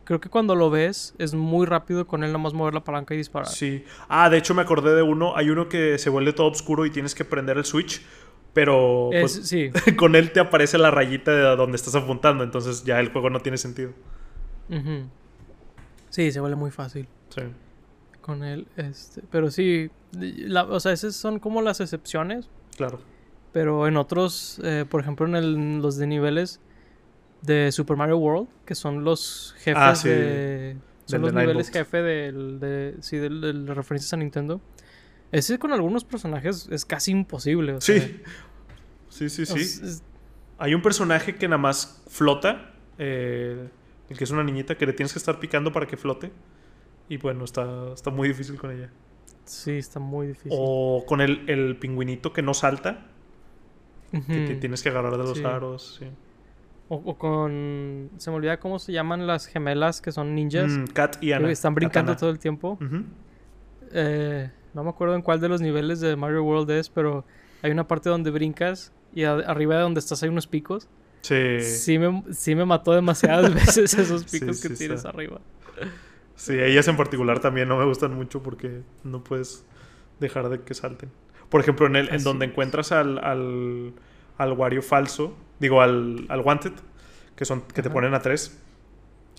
Creo 0.04 0.20
que 0.20 0.30
cuando 0.30 0.56
lo 0.56 0.70
ves 0.70 1.16
es 1.18 1.34
muy 1.34 1.66
rápido 1.66 2.06
con 2.08 2.24
él 2.24 2.32
nomás 2.32 2.54
mover 2.54 2.74
la 2.74 2.84
palanca 2.84 3.14
y 3.14 3.18
disparar. 3.18 3.48
Sí. 3.48 3.84
Ah, 4.10 4.30
de 4.30 4.38
hecho 4.38 4.54
me 4.54 4.62
acordé 4.62 4.96
de 4.96 5.02
uno. 5.02 5.36
Hay 5.36 5.50
uno 5.50 5.70
que 5.70 5.98
se 5.98 6.10
vuelve 6.10 6.34
todo 6.34 6.48
oscuro 6.48 6.86
y 6.86 6.92
tienes 6.92 7.16
que 7.16 7.26
prender 7.26 7.58
el 7.58 7.66
switch. 7.66 8.02
Pero 8.58 9.10
pues, 9.12 9.34
sí. 9.34 9.70
con 9.98 10.16
él 10.16 10.32
te 10.32 10.40
aparece 10.40 10.80
la 10.80 10.90
rayita 10.90 11.32
de 11.32 11.56
donde 11.56 11.76
estás 11.76 11.94
apuntando. 11.94 12.44
Entonces 12.44 12.84
ya 12.84 13.00
el 13.00 13.12
juego 13.12 13.30
no 13.30 13.40
tiene 13.40 13.60
sentido. 13.60 13.92
Sí, 16.10 16.32
se 16.32 16.40
vuelve 16.40 16.56
muy 16.56 16.72
fácil. 16.72 17.08
Sí. 17.30 17.44
Con 18.20 18.44
él. 18.44 18.68
Este, 18.76 19.22
pero 19.30 19.52
sí. 19.52 19.92
o 20.70 20.80
sea, 20.80 20.92
esas 20.92 21.16
son 21.16 21.38
como 21.38 21.62
las 21.62 21.82
excepciones. 21.82 22.50
Claro. 22.76 23.00
Pero 23.54 23.88
en 23.88 23.96
otros, 23.96 24.60
eh, 24.64 24.86
por 24.90 25.02
ejemplo, 25.02 25.28
en 25.28 25.80
los 25.84 25.98
de 25.98 26.08
niveles 26.08 26.60
de 27.44 27.72
Super 27.72 27.96
Mario 27.96 28.18
World, 28.18 28.48
que 28.66 28.74
son 28.74 29.04
los 29.04 29.54
jefes 29.60 30.04
ah, 30.04 30.08
de. 30.08 30.78
Son 31.06 31.22
los 31.22 31.32
niveles 31.32 31.70
jefe 31.70 32.02
del, 32.02 32.60
de, 32.60 32.96
sí, 33.02 33.18
del, 33.18 33.68
de 33.68 33.74
referencias 33.76 34.14
a 34.14 34.18
Nintendo. 34.18 34.62
Ese 35.32 35.60
con 35.60 35.72
algunos 35.72 36.04
personajes 36.04 36.68
es 36.72 36.86
casi 36.86 37.12
imposible. 37.12 37.80
sí. 37.82 38.22
sí, 39.10 39.30
sí, 39.30 39.46
sí, 39.46 40.02
Hay 40.58 40.74
un 40.74 40.82
personaje 40.82 41.36
que 41.36 41.48
nada 41.48 41.58
más 41.58 42.04
flota. 42.08 42.74
Eh, 42.98 43.68
el 44.10 44.18
que 44.18 44.24
es 44.24 44.32
una 44.32 44.44
niñita 44.44 44.76
que 44.76 44.86
le 44.86 44.94
tienes 44.94 45.14
que 45.14 45.20
estar 45.20 45.40
picando 45.40 45.72
para 45.72 45.86
que 45.86 45.98
flote. 45.98 46.32
Y 47.10 47.18
bueno, 47.18 47.44
está, 47.46 47.94
está 47.94 48.10
muy 48.10 48.28
difícil 48.30 48.58
con 48.58 48.72
ella. 48.72 48.90
Sí, 49.46 49.72
está 49.78 50.00
muy 50.00 50.28
difícil. 50.28 50.52
O 50.54 51.06
con 51.06 51.22
el, 51.22 51.50
el 51.50 51.78
pingüinito 51.78 52.34
que 52.34 52.42
no 52.42 52.54
salta. 52.54 53.06
Que 54.12 54.48
te 54.48 54.56
tienes 54.56 54.82
que 54.82 54.90
agarrar 54.90 55.12
de 55.12 55.24
los 55.24 55.44
aros. 55.44 55.98
Sí. 56.00 56.08
O, 56.90 57.18
con. 57.18 58.10
Se 58.18 58.30
me 58.30 58.38
olvida 58.38 58.60
cómo 58.60 58.80
se 58.80 58.94
llaman 58.94 59.28
las 59.28 59.46
gemelas 59.46 60.02
que 60.02 60.12
son 60.12 60.34
ninjas. 60.34 60.72
Mm, 60.72 60.86
Kat 60.86 61.22
y 61.22 61.34
Ana. 61.34 61.52
están 61.52 61.76
brincando 61.76 62.16
todo 62.16 62.30
el 62.30 62.40
tiempo. 62.40 62.80
Eh, 63.92 64.50
no 64.78 64.84
me 64.84 64.92
acuerdo 64.92 65.16
en 65.16 65.24
cuál 65.24 65.40
de 65.42 65.50
los 65.50 65.60
niveles 65.60 66.02
de 66.02 66.16
Mario 66.16 66.44
World 66.44 66.70
es, 66.70 66.90
pero 66.90 67.26
hay 67.64 67.72
una 67.72 67.88
parte 67.88 68.10
donde 68.10 68.30
brincas 68.30 68.94
y 69.12 69.24
arriba 69.24 69.76
de 69.78 69.82
donde 69.82 70.00
estás 70.00 70.22
hay 70.22 70.30
unos 70.30 70.46
picos. 70.46 70.88
Sí. 71.22 71.62
Sí 71.62 71.98
me, 71.98 72.22
sí 72.32 72.54
me 72.54 72.64
mató 72.64 72.94
demasiadas 72.94 73.52
veces 73.56 73.96
esos 73.96 74.26
picos 74.26 74.62
que 74.62 74.70
tienes 74.70 75.04
arriba. 75.04 75.42
Sí, 76.36 76.54
ellas 76.60 76.88
en 76.88 76.96
particular 76.96 77.40
también 77.40 77.68
no 77.68 77.80
me 77.80 77.86
gustan 77.86 78.14
mucho 78.14 78.44
porque 78.44 78.82
no 79.04 79.24
puedes 79.24 79.66
dejar 80.20 80.48
de 80.50 80.62
que 80.62 80.76
salten. 80.76 81.10
Por 81.50 81.60
ejemplo, 81.60 81.88
en, 81.88 81.96
el, 81.96 82.14
en 82.14 82.24
donde 82.24 82.46
encuentras 82.46 82.92
al, 82.92 83.18
al, 83.18 83.94
al 84.38 84.52
Wario 84.54 84.84
falso, 84.84 85.36
digo, 85.60 85.82
al, 85.82 86.28
al 86.30 86.42
Wanted, 86.42 86.74
que, 87.36 87.46
son, 87.46 87.62
que 87.62 87.82
te 87.82 87.90
ponen 87.90 88.14
a 88.14 88.22
tres, 88.22 88.62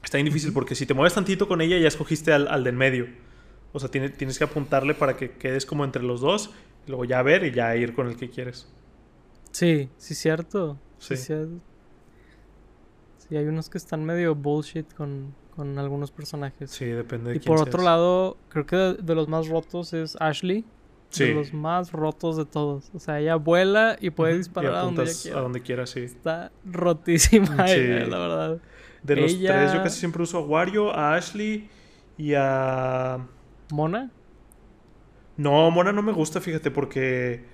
está 0.03 0.17
bien 0.17 0.27
difícil 0.27 0.53
porque 0.53 0.75
si 0.75 0.85
te 0.85 0.95
mueves 0.95 1.15
tantito 1.15 1.47
con 1.47 1.61
ella 1.61 1.79
ya 1.79 1.87
escogiste 1.87 2.33
al, 2.33 2.49
al 2.49 2.65
de 2.65 2.71
en 2.71 2.77
medio. 2.77 3.28
O 3.73 3.79
sea, 3.79 3.91
tiene, 3.91 4.09
tienes 4.09 4.39
que 4.39 4.45
apuntarle 4.45 4.95
para 4.95 5.17
que 5.17 5.33
quedes 5.33 5.67
como 5.67 5.85
entre 5.85 6.03
los 6.03 6.21
dos, 6.21 6.51
luego 6.87 7.05
ya 7.05 7.23
ver 7.23 7.45
y 7.45 7.53
ya 7.53 7.77
ir 7.77 7.95
con 7.95 8.09
el 8.09 8.17
que 8.17 8.31
quieres. 8.31 8.73
Sí, 9.53 9.89
sí, 9.97 10.15
cierto. 10.15 10.79
Sí. 10.99 11.17
Sí, 11.17 11.35
sí 13.29 13.37
hay 13.37 13.47
unos 13.47 13.69
que 13.69 13.79
están 13.79 14.05
medio 14.05 14.35
bullshit 14.35 14.93
con, 14.95 15.35
con 15.55 15.79
algunos 15.79 16.11
personajes. 16.11 16.71
Sí, 16.71 16.87
depende 16.87 17.31
de 17.31 17.37
y 17.37 17.41
por 17.41 17.61
otro 17.61 17.83
lado, 17.83 18.37
creo 18.49 18.67
que 18.67 18.77
de, 18.77 19.15
los 19.15 19.29
más 19.29 19.49
rotos 19.49 19.93
es 19.93 20.17
Ashley. 20.21 20.65
De 21.17 21.35
los 21.35 21.55
más 21.55 21.91
rotos 21.93 22.37
de 22.37 22.45
todos. 22.45 22.91
O 22.95 22.99
sea, 22.99 23.19
ella 23.19 23.37
vuela 23.37 23.97
y 23.99 24.11
puede 24.11 24.37
disparar 24.37 24.75
a 24.75 24.81
donde 24.83 25.11
quiera. 25.23 25.39
A 25.39 25.41
donde 25.41 25.63
quiera, 25.63 25.87
sí. 25.87 26.01
Está 26.01 26.53
rotísima 26.67 27.67
ella, 27.67 28.07
la 28.07 28.19
verdad. 28.19 28.59
De 29.03 29.17
los 29.17 29.39
tres, 29.39 29.73
yo 29.73 29.83
casi 29.83 30.01
siempre 30.01 30.23
uso 30.23 30.39
a 30.39 30.41
Wario, 30.43 30.95
a 30.95 31.15
Ashley 31.15 31.69
y 32.19 32.35
a. 32.35 33.27
¿Mona? 33.71 34.11
No, 35.37 35.71
Mona 35.71 35.93
no 35.93 36.03
me 36.03 36.13
gusta, 36.13 36.41
fíjate, 36.41 36.71
porque. 36.71 37.45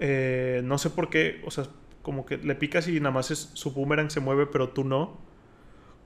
Eh, 0.00 0.60
no 0.64 0.78
sé 0.78 0.90
por 0.90 1.10
qué. 1.10 1.42
O 1.44 1.50
sea, 1.50 1.64
como 2.02 2.24
que 2.24 2.38
le 2.38 2.54
picas 2.54 2.88
y 2.88 3.00
nada 3.00 3.12
más 3.12 3.30
es, 3.30 3.50
su 3.54 3.72
boomerang 3.72 4.10
se 4.10 4.20
mueve, 4.20 4.46
pero 4.46 4.70
tú 4.70 4.84
no. 4.84 5.18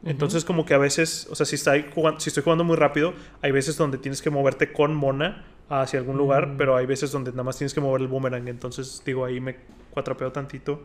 Entonces, 0.05 0.45
como 0.45 0.67
que 0.67 0.75
a 0.75 0.79
veces, 0.79 1.29
o 1.31 1.37
sea, 1.37 1.47
si, 1.47 1.55
está 1.55 1.75
jugando, 1.95 2.19
si 2.19 2.31
estoy 2.31 2.43
jugando 2.43 2.65
muy 2.65 2.77
rápido, 2.77 3.15
hay 3.41 3.53
veces 3.53 3.77
donde 3.77 3.99
tienes 3.99 4.21
que 4.21 4.31
moverte 4.31 4.73
con 4.73 4.97
Mona 4.97 5.45
hacia 5.69 6.01
algún 6.01 6.17
lugar, 6.17 6.49
mm. 6.49 6.57
pero 6.57 6.77
hay 6.77 6.87
veces 6.87 7.13
donde 7.13 7.31
nada 7.31 7.45
más 7.45 7.57
tienes 7.57 7.73
que 7.73 7.81
mover 7.81 8.01
el 8.01 8.09
boomerang. 8.09 8.49
Entonces, 8.49 9.03
digo, 9.07 9.25
ahí 9.25 9.41
me 9.41 9.57
cuatrapeo 9.91 10.33
tantito. 10.33 10.83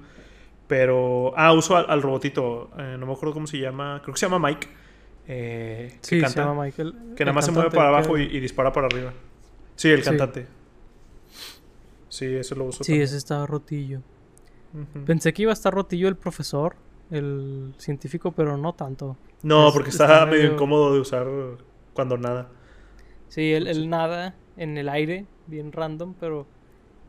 Pero, 0.67 1.33
ah, 1.35 1.53
uso 1.53 1.77
al, 1.77 2.01
robotito, 2.01 2.69
eh, 2.77 2.97
no 2.99 3.05
me 3.05 3.13
acuerdo 3.13 3.33
cómo 3.33 3.47
se 3.47 3.57
llama, 3.57 4.01
creo 4.03 4.13
que 4.13 4.19
se 4.19 4.27
llama 4.27 4.45
Mike. 4.47 4.67
Eh, 5.28 5.89
que 6.01 6.07
sí, 6.07 6.21
canta, 6.21 6.34
se 6.34 6.39
llama 6.39 6.63
Michael. 6.63 6.93
Que 7.15 7.25
nada 7.25 7.34
más 7.36 7.45
se 7.45 7.51
mueve 7.51 7.69
para 7.71 7.89
abajo 7.89 8.17
y, 8.17 8.39
dispara 8.39 8.71
para 8.71 8.88
arriba. 8.88 9.13
Sí, 9.75 9.89
el 9.89 10.03
cantante. 10.03 10.47
Sí, 12.09 12.25
eso 12.25 12.55
lo 12.55 12.65
uso. 12.65 12.84
Sí, 12.84 12.99
ese 12.99 13.17
estaba 13.17 13.45
rotillo. 13.45 14.01
Pensé 15.05 15.34
que 15.34 15.41
iba 15.43 15.51
a 15.51 15.53
estar 15.53 15.73
rotillo 15.73 16.07
el 16.07 16.15
profesor, 16.15 16.75
el 17.09 17.73
científico, 17.78 18.32
pero 18.32 18.57
no 18.57 18.73
tanto. 18.73 19.17
No, 19.43 19.67
Es- 19.69 19.73
porque 19.73 19.89
está 19.89 20.05
está, 20.05 20.25
medio 20.25 20.39
medio- 20.43 20.53
incómodo 20.53 20.93
de 20.93 20.99
usar 20.99 21.28
cuando 21.93 22.17
nada. 22.17 22.49
Sí, 23.28 23.53
el, 23.53 23.67
el 23.67 23.89
nada 23.89 24.36
en 24.55 24.78
el 24.78 24.88
aire, 24.89 25.25
bien 25.47 25.71
random, 25.71 26.13
pero... 26.19 26.47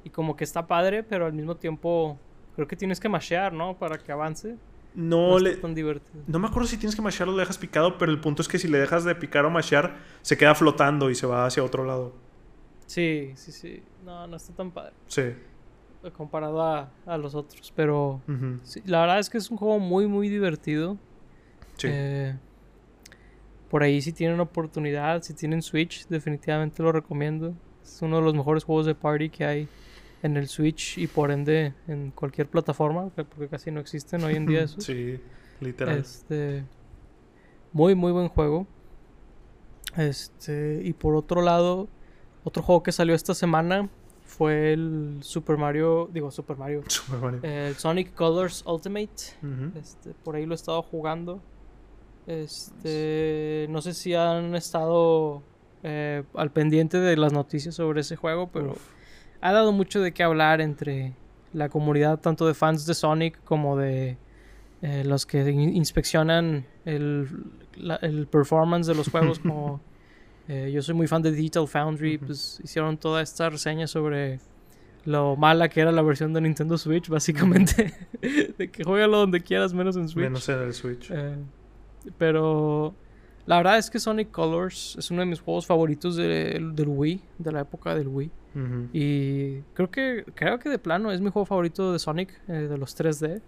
Y 0.05 0.11
como 0.11 0.37
que 0.37 0.45
está 0.45 0.67
padre, 0.67 1.03
pero 1.03 1.27
al 1.27 1.33
mismo 1.33 1.57
tiempo 1.57 2.19
creo 2.55 2.67
que 2.67 2.77
tienes 2.77 3.01
que 3.01 3.09
mashear, 3.09 3.53
¿no? 3.53 3.77
Para 3.77 3.99
que 3.99 4.11
avance. 4.13 4.57
No, 4.95 5.31
No 5.33 5.39
le... 5.39 5.57
tan 5.57 5.75
divertido. 5.75 6.23
No 6.27 6.39
me 6.39 6.49
acuerdo 6.49 6.69
si 6.69 6.77
tienes 6.77 6.97
que 6.97 7.03
mashear 7.03 7.29
o 7.29 7.33
lo 7.33 7.39
dejas 7.39 7.59
picado, 7.59 7.99
pero 7.99 8.11
el 8.11 8.21
punto 8.21 8.43
es 8.43 8.49
que 8.49 8.59
si 8.59 8.69
le 8.69 8.79
dejas 8.79 9.05
de 9.05 9.15
picar 9.15 9.45
o 9.45 9.51
mashear, 9.51 9.97
se 10.23 10.37
queda 10.37 10.55
flotando 10.55 11.11
y 11.11 11.15
se 11.15 11.27
va 11.27 11.47
hacia 11.47 11.63
otro 11.63 11.85
lado. 11.85 12.15
Sí, 12.87 13.33
sí, 13.37 13.53
sí. 13.53 13.83
No, 14.05 14.27
no 14.27 14.37
está 14.37 14.53
tan 14.55 14.71
padre 14.71 14.93
Sí. 15.07 15.23
comparado 16.17 16.63
a, 16.63 16.91
a 17.07 17.19
los 17.19 17.35
otros, 17.35 17.73
pero... 17.77 18.21
Sí, 18.65 18.81
la 18.87 19.01
verdad 19.03 19.19
es 19.19 19.29
que 19.29 19.39
es 19.39 19.51
un 19.51 19.57
juego 19.59 19.79
muy, 19.79 20.07
muy 20.07 20.29
divertido. 20.29 20.97
Sí. 21.77 21.89
Eh, 21.91 22.35
por 23.71 23.83
ahí 23.83 24.01
si 24.01 24.13
tienen 24.13 24.41
oportunidad, 24.41 25.23
si 25.23 25.35
tienen 25.35 25.61
Switch, 25.63 26.07
definitivamente 26.09 26.83
lo 26.83 26.91
recomiendo. 26.91 27.55
Es 27.83 28.01
uno 28.01 28.17
de 28.17 28.23
los 28.23 28.35
mejores 28.35 28.65
juegos 28.65 28.87
de 28.87 28.95
party 28.95 29.29
que 29.29 29.45
hay 29.45 29.69
en 30.23 30.37
el 30.37 30.49
Switch 30.49 30.99
y 30.99 31.07
por 31.07 31.31
ende 31.31 31.75
en 31.87 32.11
cualquier 32.11 32.49
plataforma, 32.49 33.11
que- 33.15 33.25
porque 33.25 33.49
casi 33.49 33.71
no 33.71 33.81
existen 33.81 34.23
hoy 34.25 34.35
en 34.37 34.47
día 34.47 34.63
esos. 34.65 34.85
Sí, 34.85 35.21
literal. 35.61 35.99
Este 35.99 36.65
muy 37.73 37.95
muy 37.95 38.13
buen 38.13 38.29
juego. 38.29 38.67
Este, 39.97 40.81
y 40.85 40.93
por 40.93 41.15
otro 41.17 41.43
lado, 41.43 41.89
otro 42.45 42.63
juego 42.63 42.83
que 42.83 42.93
salió 42.93 43.15
esta 43.15 43.35
semana 43.35 43.89
fue 44.25 44.73
el 44.75 45.19
Super 45.23 45.57
Mario, 45.57 46.09
digo 46.13 46.31
Super 46.31 46.57
Mario, 46.57 46.83
Super 46.89 47.19
Mario. 47.21 47.41
el 47.43 47.75
Sonic 47.77 48.15
Colors 48.15 48.63
Ultimate. 48.67 49.09
Este, 49.79 50.11
por 50.23 50.37
ahí 50.37 50.47
lo 50.47 50.53
he 50.53 50.57
estado 50.57 50.83
jugando. 50.83 51.41
Este, 52.27 53.67
no 53.71 53.81
sé 53.81 53.95
si 53.95 54.15
han 54.15 54.55
estado 54.55 55.43
eh, 55.83 56.23
al 56.35 56.51
pendiente 56.53 56.99
de 56.99 57.17
las 57.17 57.33
noticias 57.33 57.75
sobre 57.75 58.03
ese 58.03 58.17
juego, 58.17 58.51
pero 58.53 58.73
Uf. 58.73 58.89
Ha 59.41 59.53
dado 59.53 59.73
mucho 59.73 60.01
de 60.01 60.13
qué 60.13 60.23
hablar 60.23 60.61
entre 60.61 61.15
la 61.53 61.69
comunidad, 61.69 62.19
tanto 62.21 62.47
de 62.47 62.55
fans 62.55 62.85
de 62.87 62.95
Sonic 62.95 63.43
como 63.45 63.77
de 63.77 64.17
eh, 64.83 65.05
los 65.05 65.27
que 65.27 65.49
in- 65.51 65.75
inspeccionan 65.77 66.67
el, 66.85 67.29
la- 67.77 67.97
el 67.97 68.27
performance 68.27 68.87
de 68.87 68.95
los 68.95 69.09
juegos. 69.09 69.39
como 69.39 69.81
eh, 70.49 70.71
yo 70.73 70.83
soy 70.83 70.95
muy 70.95 71.07
fan 71.07 71.23
de 71.23 71.31
Digital 71.33 71.67
Foundry, 71.69 72.19
pues 72.19 72.61
hicieron 72.63 72.97
toda 72.99 73.23
esta 73.23 73.49
reseña 73.51 73.87
sobre 73.87 74.41
lo 75.05 75.37
mala 75.37 75.69
que 75.69 75.81
era 75.81 75.91
la 75.93 76.03
versión 76.03 76.33
de 76.35 76.41
Nintendo 76.43 76.77
Switch, 76.77 77.09
básicamente. 77.09 77.95
de 78.59 78.71
que 78.71 78.85
juégalo 78.85 79.19
donde 79.19 79.41
quieras, 79.41 79.73
menos 79.73 79.97
en 79.97 80.09
Switch. 80.09 80.25
Menos 80.25 80.49
en 80.49 80.59
el 80.61 80.73
Switch. 80.75 81.11
Eh, 81.11 81.37
pero 82.19 82.95
la 83.47 83.57
verdad 83.57 83.79
es 83.79 83.91
que 83.91 83.99
Sonic 83.99 84.31
Colors 84.31 84.97
es 84.99 85.11
uno 85.11 85.21
de 85.21 85.27
mis 85.27 85.41
juegos 85.41 85.67
favoritos 85.67 86.17
de- 86.17 86.61
del 86.75 86.89
Wii, 86.89 87.23
de 87.39 87.53
la 87.53 87.61
época 87.61 87.95
del 87.95 88.09
Wii. 88.09 88.31
Y 88.93 89.61
creo 89.75 89.91
que 89.91 90.25
creo 90.35 90.59
que 90.59 90.69
de 90.69 90.79
plano 90.79 91.13
es 91.13 91.21
mi 91.21 91.31
juego 91.31 91.47
favorito 91.47 91.93
de 91.93 91.99
Sonic, 91.99 92.31
eh, 92.49 92.53
de 92.53 92.79
los 92.79 92.97
3D. 92.97 93.41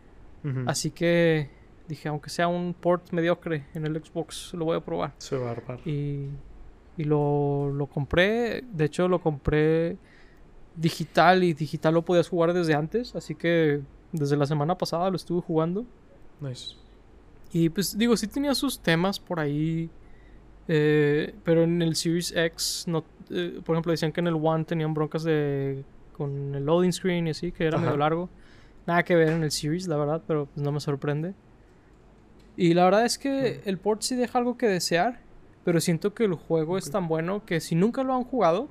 Ujú. 0.45 0.61
Así 0.67 0.91
que 0.91 1.51
dije, 1.89 2.09
aunque 2.09 2.31
sea 2.31 2.49
un 2.49 2.75
port 2.75 3.11
mediocre 3.13 3.67
en 3.75 3.85
el 3.87 4.03
Xbox, 4.03 4.55
lo 4.55 4.65
voy 4.67 4.77
a 4.77 4.81
probar. 4.81 5.13
Se 5.19 5.37
va 5.37 5.49
a 5.49 5.51
armar. 5.53 5.81
Y, 5.87 6.29
y 6.97 7.05
lo, 7.05 7.71
lo 7.73 7.87
compré, 7.87 8.63
de 8.73 8.85
hecho 8.85 9.09
lo 9.09 9.21
compré 9.21 9.97
digital 10.77 11.43
y 11.45 11.53
digital 11.53 11.95
lo 11.95 12.03
podías 12.05 12.29
jugar 12.29 12.53
desde 12.53 12.75
antes, 12.75 13.15
así 13.17 13.35
que 13.35 13.81
desde 14.13 14.37
la 14.37 14.47
semana 14.47 14.77
pasada 14.79 15.11
lo 15.11 15.17
estuve 15.17 15.41
jugando. 15.43 15.85
Nice. 16.41 16.75
Y 17.53 17.69
pues 17.69 17.99
digo, 17.99 18.17
sí 18.17 18.27
tenía 18.29 18.55
sus 18.55 18.79
temas 18.81 19.19
por 19.19 19.41
ahí. 19.41 19.91
eh, 20.69 21.35
pero 21.45 21.65
en 21.65 21.83
el 21.83 21.97
Series 21.97 22.33
X, 22.37 22.85
no, 22.87 23.05
eh, 23.31 23.61
por 23.65 23.77
ejemplo, 23.77 23.93
decían 23.93 24.13
que 24.13 24.21
en 24.21 24.27
el 24.27 24.35
One 24.35 24.65
tenían 24.65 24.95
broncas 24.95 25.23
de 25.23 25.85
con 26.13 26.55
el 26.55 26.65
loading 26.65 26.93
screen 26.93 27.29
y 27.29 27.31
así, 27.31 27.51
que 27.51 27.65
era 27.65 27.77
Ajá. 27.77 27.87
medio 27.87 27.99
largo. 27.99 28.29
Nada 28.87 29.03
que 29.05 29.15
ver 29.15 29.29
en 29.29 29.43
el 29.43 29.51
Series, 29.51 29.89
la 29.89 29.97
verdad, 29.97 30.23
pero 30.27 30.47
pues 30.47 30.63
no 30.63 30.73
me 30.73 30.81
sorprende. 30.81 31.35
Y 32.57 32.75
la 32.75 32.85
verdad 32.85 33.07
es 33.07 33.19
que 33.19 33.63
el 33.65 33.79
port 33.79 34.03
sí 34.03 34.17
deja 34.17 34.39
algo 34.39 34.59
que 34.59 34.67
desear, 34.67 35.21
pero 35.65 35.81
siento 35.81 36.13
que 36.13 36.25
el 36.25 36.35
juego 36.35 36.77
es 36.77 36.91
tan 36.91 37.09
bueno 37.09 37.45
que 37.47 37.61
si 37.61 37.75
nunca 37.75 38.03
lo 38.03 38.15
han 38.15 38.25
jugado, 38.25 38.69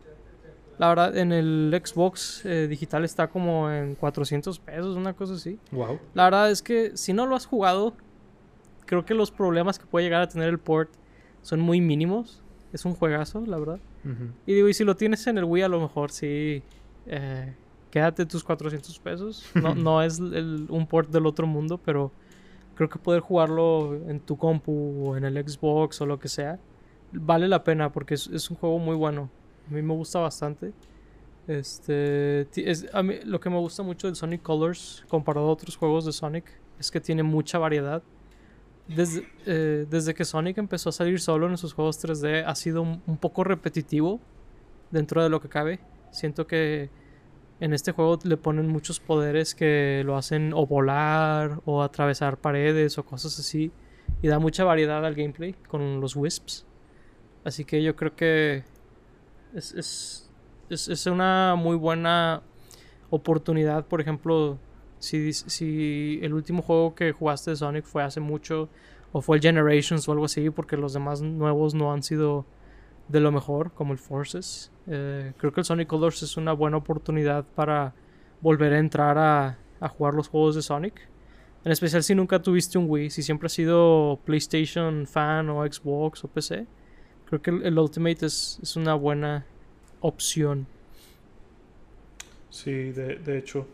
la 0.78 0.89
verdad 0.89 1.18
en 1.18 1.32
el 1.32 1.82
Xbox 1.84 2.45
eh, 2.45 2.68
digital 2.68 3.03
está 3.03 3.28
como 3.28 3.72
en 3.72 3.95
400 3.95 4.60
pesos, 4.60 4.95
una 4.95 5.14
cosa 5.14 5.34
así. 5.34 5.60
Wow. 5.72 5.99
La 6.14 6.26
verdad 6.26 6.51
es 6.51 6.62
que 6.62 6.95
si 6.95 7.14
no 7.14 7.26
lo 7.26 7.36
has 7.36 7.45
jugado, 7.45 7.95
creo 8.86 9.05
que 9.05 9.14
los 9.14 9.32
problemas 9.32 9.80
que 9.80 9.86
puede 9.86 10.05
llegar 10.05 10.22
a 10.22 10.28
tener 10.28 10.49
el 10.49 10.60
port 10.60 10.91
son 11.41 11.60
muy 11.60 11.82
mínimos. 11.82 12.43
Es 12.74 12.86
un 12.86 12.93
juegazo, 12.93 13.43
la 13.45 13.57
verdad. 13.57 13.80
Y 14.45 14.53
digo, 14.53 14.70
y 14.70 14.74
si 14.74 14.84
lo 14.84 14.95
tienes 14.95 15.26
en 15.28 15.38
el 15.38 15.43
Wii, 15.45 15.63
a 15.63 15.67
lo 15.70 15.80
mejor 15.80 16.11
sí. 16.11 16.61
eh, 17.07 17.53
quédate 17.91 18.26
tus 18.28 18.43
400 18.43 18.99
pesos. 18.99 19.43
No, 19.55 19.74
no 19.76 20.01
es 20.03 20.20
el- 20.20 20.67
un 20.70 20.86
port 20.86 21.09
del 21.09 21.26
otro 21.26 21.47
mundo, 21.47 21.80
pero 21.84 22.11
creo 22.76 22.88
que 22.89 22.99
poder 22.99 23.22
jugarlo 23.22 23.95
en 24.07 24.20
tu 24.20 24.38
compu 24.38 24.72
o 25.07 25.17
en 25.17 25.26
el 25.26 25.36
Xbox 25.49 25.99
o 26.01 26.05
lo 26.05 26.20
que 26.20 26.28
sea, 26.30 26.59
vale 27.11 27.47
la 27.47 27.63
pena 27.63 27.91
porque 27.91 28.13
es, 28.13 28.28
es 28.28 28.49
un 28.51 28.57
juego 28.57 28.78
muy 28.80 28.95
bueno. 28.95 29.30
A 29.70 29.74
mí 29.74 29.82
me 29.82 29.93
gusta 29.95 30.20
bastante. 30.20 30.72
Este, 31.47 32.47
es, 32.70 32.88
a 32.93 33.01
mí, 33.01 33.15
lo 33.26 33.39
que 33.39 33.49
me 33.49 33.57
gusta 33.57 33.82
mucho 33.82 34.05
del 34.07 34.15
Sonic 34.15 34.43
Colors 34.43 35.03
comparado 35.09 35.47
a 35.47 35.51
otros 35.51 35.76
juegos 35.76 36.05
de 36.05 36.11
Sonic 36.11 36.45
es 36.80 36.91
que 36.91 37.01
tiene 37.01 37.24
mucha 37.24 37.57
variedad. 37.57 38.03
Desde, 38.90 39.28
eh, 39.46 39.86
desde 39.88 40.16
que 40.16 40.26
Sonic 40.26 40.58
empezó 40.58 40.90
a 40.90 40.92
salir 40.92 41.20
solo 41.20 41.48
en 41.48 41.58
sus 41.58 41.74
juegos 41.74 42.04
3D 42.04 42.44
ha 42.46 42.56
sido 42.56 42.82
un, 42.82 43.04
un 43.06 43.18
poco 43.18 43.44
repetitivo 43.44 44.20
dentro 44.90 45.22
de 45.22 45.30
lo 45.30 45.40
que 45.40 45.48
cabe. 45.48 45.80
Siento 46.12 46.48
que 46.48 46.90
en 47.60 47.74
este 47.74 47.92
juego 47.92 48.18
le 48.24 48.38
ponen 48.38 48.68
muchos 48.68 49.00
poderes 49.00 49.54
que 49.54 50.02
lo 50.06 50.16
hacen 50.18 50.54
o 50.54 50.66
volar 50.66 51.62
o 51.66 51.84
atravesar 51.84 52.38
paredes 52.38 52.98
o 52.98 53.06
cosas 53.06 53.38
así. 53.38 53.72
Y 54.22 54.28
da 54.28 54.40
mucha 54.40 54.64
variedad 54.64 55.06
al 55.06 55.14
gameplay 55.14 55.54
con 55.68 56.02
los 56.02 56.16
Wisps. 56.16 56.66
Así 57.44 57.66
que 57.66 57.84
yo 57.84 57.96
creo 57.96 58.16
que 58.16 58.64
es, 59.54 59.74
es, 59.74 60.32
es, 60.70 60.88
es 60.88 61.06
una 61.06 61.56
muy 61.56 61.76
buena 61.76 62.42
oportunidad. 63.12 63.86
Por 63.86 64.02
ejemplo, 64.02 64.58
si, 65.00 65.34
si 65.34 66.20
el 66.22 66.34
último 66.34 66.62
juego 66.62 66.93
que 66.95 67.12
jugaste 67.12 67.52
de 67.52 67.56
Sonic 67.56 67.86
fue 67.86 68.04
hace 68.04 68.20
mucho 68.20 68.70
o 69.12 69.22
fue 69.22 69.38
el 69.38 69.41
Generations 69.41 70.08
o 70.08 70.12
algo 70.12 70.26
así, 70.26 70.50
porque 70.50 70.78
los 70.78 70.93
demás 70.93 71.22
nuevos 71.22 71.74
no 71.74 71.91
han 71.91 72.04
sido 72.04 72.45
de 73.08 73.20
lo 73.20 73.32
mejor, 73.32 73.72
como 73.74 73.93
el 73.93 74.00
Forces. 74.00 74.72
Eh, 74.88 75.34
creo 75.38 75.52
que 75.52 75.62
el 75.62 75.66
Sonic 75.66 75.88
Colors 75.88 76.22
es 76.22 76.38
una 76.38 76.54
buena 76.54 76.78
oportunidad 76.78 77.43
para 77.56 77.93
volver 78.41 78.74
a 78.74 78.80
entrar 78.80 79.18
a, 79.18 79.58
a 79.80 79.89
jugar 79.89 80.14
los 80.14 80.28
juegos 80.28 80.56
de 80.56 80.62
Sonic. 80.62 81.10
En 81.66 81.72
especial 81.72 82.04
si 82.04 82.16
nunca 82.16 82.41
tuviste 82.41 82.78
un 82.78 82.86
Wii, 82.88 83.10
si 83.10 83.24
siempre 83.24 83.47
has 83.47 83.54
sido 83.54 84.20
PlayStation 84.26 85.08
fan 85.08 85.50
o 85.50 85.66
Xbox 85.66 86.24
o 86.24 86.28
PC. 86.28 86.68
Creo 87.26 87.41
que 87.41 87.50
el, 87.50 87.64
el 87.64 87.80
Ultimate 87.80 88.26
es, 88.26 88.60
es 88.62 88.76
una 88.76 88.93
buena 88.93 89.45
opción. 90.02 90.68
Sí, 92.50 92.72
de, 92.72 93.16
de 93.16 93.38
hecho. 93.38 93.68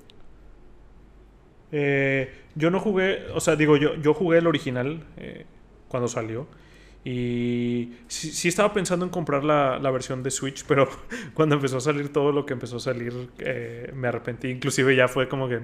Eh, 1.77 2.31
yo 2.55 2.71
no 2.71 2.79
jugué, 2.79 3.25
o 3.33 3.41
sea, 3.41 3.57
digo, 3.57 3.75
yo, 3.75 3.95
yo 3.95 4.13
jugué 4.13 4.37
el 4.37 4.47
original 4.47 5.03
eh, 5.17 5.45
cuando 5.89 6.07
salió. 6.07 6.47
Y 7.03 7.91
sí, 8.07 8.47
estaba 8.47 8.71
pensando 8.73 9.03
en 9.05 9.11
comprar 9.11 9.43
la, 9.43 9.77
la 9.77 9.91
versión 9.91 10.23
de 10.23 10.31
Switch, 10.31 10.63
pero 10.65 10.87
cuando 11.33 11.55
empezó 11.55 11.77
a 11.77 11.81
salir 11.81 12.13
todo 12.13 12.31
lo 12.31 12.45
que 12.45 12.53
empezó 12.53 12.77
a 12.77 12.79
salir, 12.79 13.29
eh, 13.39 13.91
me 13.93 14.07
arrepentí. 14.07 14.47
Inclusive 14.49 14.95
ya 14.95 15.09
fue 15.09 15.27
como 15.27 15.49
que 15.49 15.59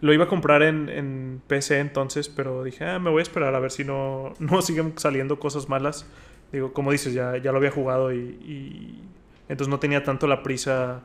lo 0.00 0.14
iba 0.14 0.24
a 0.24 0.28
comprar 0.28 0.62
en, 0.62 0.88
en 0.88 1.42
PC 1.46 1.78
entonces, 1.78 2.30
pero 2.30 2.64
dije, 2.64 2.86
ah, 2.86 2.98
me 2.98 3.10
voy 3.10 3.20
a 3.20 3.22
esperar 3.22 3.54
a 3.54 3.60
ver 3.60 3.70
si 3.70 3.84
no, 3.84 4.32
no 4.38 4.62
siguen 4.62 4.94
saliendo 4.96 5.38
cosas 5.38 5.68
malas. 5.68 6.06
Digo, 6.52 6.72
como 6.72 6.90
dices, 6.90 7.12
ya, 7.12 7.36
ya 7.36 7.52
lo 7.52 7.58
había 7.58 7.70
jugado 7.70 8.14
y, 8.14 8.18
y 8.18 9.02
entonces 9.50 9.68
no 9.68 9.78
tenía 9.78 10.04
tanto 10.04 10.26
la 10.26 10.42
prisa 10.42 11.02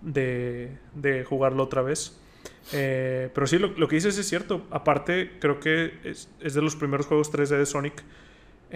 de, 0.00 0.70
de 0.94 1.24
jugarlo 1.24 1.64
otra 1.64 1.82
vez. 1.82 2.18
Eh, 2.72 3.30
pero 3.34 3.46
sí, 3.46 3.58
lo, 3.58 3.68
lo 3.68 3.88
que 3.88 3.96
dices 3.96 4.16
es 4.18 4.28
cierto. 4.28 4.66
Aparte, 4.70 5.32
creo 5.40 5.60
que 5.60 5.94
es, 6.04 6.28
es 6.40 6.54
de 6.54 6.62
los 6.62 6.76
primeros 6.76 7.06
juegos 7.06 7.32
3D 7.32 7.58
de 7.58 7.66
Sonic 7.66 8.02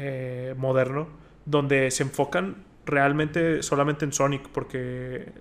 eh, 0.00 0.54
moderno 0.56 1.08
donde 1.44 1.90
se 1.90 2.04
enfocan 2.04 2.62
realmente 2.86 3.64
solamente 3.64 4.04
en 4.04 4.12
Sonic, 4.12 4.48
porque 4.50 5.32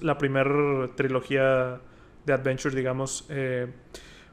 la 0.00 0.18
primera 0.18 0.90
trilogía 0.96 1.80
de 2.26 2.32
Adventure, 2.32 2.74
digamos, 2.74 3.24
eh, 3.28 3.68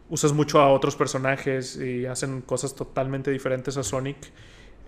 usas 0.09 0.34
mucho 0.34 0.61
a 0.61 0.69
otros 0.69 0.95
personajes 0.95 1.75
y 1.79 2.07
hacen 2.07 2.41
cosas 2.41 2.73
totalmente 2.75 3.29
diferentes 3.29 3.77
a 3.77 3.84
Sonic. 3.84 4.17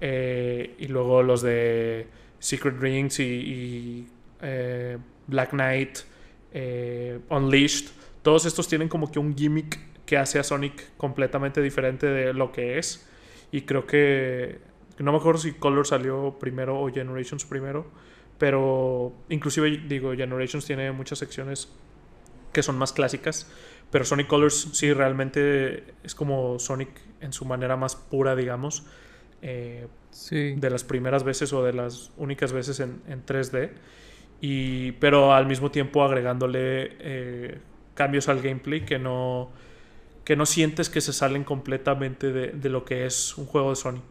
Eh, 0.01 0.73
y 0.79 0.87
luego 0.87 1.21
los 1.21 1.43
de 1.43 2.07
Secret 2.39 2.79
Rings 2.79 3.19
y, 3.19 4.07
Black 5.27 5.51
Knight, 5.51 5.99
Unleashed, 7.29 7.89
todos 8.23 8.45
estos 8.45 8.67
tienen 8.67 8.89
como 8.89 9.11
que 9.11 9.19
un 9.19 9.35
gimmick 9.35 9.79
que 10.05 10.17
hace 10.17 10.39
a 10.39 10.43
Sonic 10.43 10.95
completamente 10.97 11.61
diferente 11.61 12.07
de 12.07 12.33
lo 12.33 12.51
que 12.51 12.79
es. 12.79 13.07
Y 13.51 13.61
creo 13.61 13.85
que, 13.85 14.59
no 14.97 15.11
me 15.11 15.17
acuerdo 15.19 15.39
si 15.39 15.53
Color 15.53 15.85
salió 15.85 16.37
primero 16.39 16.81
o 16.81 16.91
Generations 16.91 17.45
primero, 17.45 17.85
pero 18.39 19.13
inclusive 19.29 19.69
digo, 19.87 20.13
Generations 20.13 20.65
tiene 20.65 20.91
muchas 20.91 21.19
secciones 21.19 21.69
que 22.51 22.63
son 22.63 22.77
más 22.77 22.93
clásicas, 22.93 23.51
pero 23.91 24.05
Sonic 24.05 24.27
Colors 24.27 24.69
sí 24.73 24.91
realmente 24.93 25.93
es 26.03 26.15
como 26.15 26.57
Sonic 26.59 26.89
en 27.21 27.33
su 27.33 27.45
manera 27.45 27.77
más 27.77 27.95
pura, 27.95 28.35
digamos. 28.35 28.85
Eh, 29.41 29.87
Sí. 30.13 30.53
de 30.53 30.69
las 30.69 30.83
primeras 30.83 31.23
veces 31.23 31.51
o 31.53 31.63
de 31.63 31.73
las 31.73 32.11
únicas 32.17 32.53
veces 32.53 32.79
en, 32.79 33.01
en 33.07 33.25
3D. 33.25 33.71
Y, 34.41 34.91
pero 34.93 35.33
al 35.33 35.47
mismo 35.47 35.71
tiempo 35.71 36.03
agregándole 36.03 36.95
eh, 36.99 37.57
cambios 37.93 38.27
al 38.29 38.41
gameplay 38.41 38.85
que 38.85 38.99
no, 38.99 39.49
que 40.25 40.35
no 40.35 40.45
sientes 40.45 40.89
que 40.89 41.01
se 41.01 41.13
salen 41.13 41.43
completamente 41.43 42.31
de, 42.31 42.47
de 42.51 42.69
lo 42.69 42.85
que 42.85 43.05
es 43.05 43.37
un 43.37 43.45
juego 43.45 43.69
de 43.71 43.75
Sonic. 43.75 44.03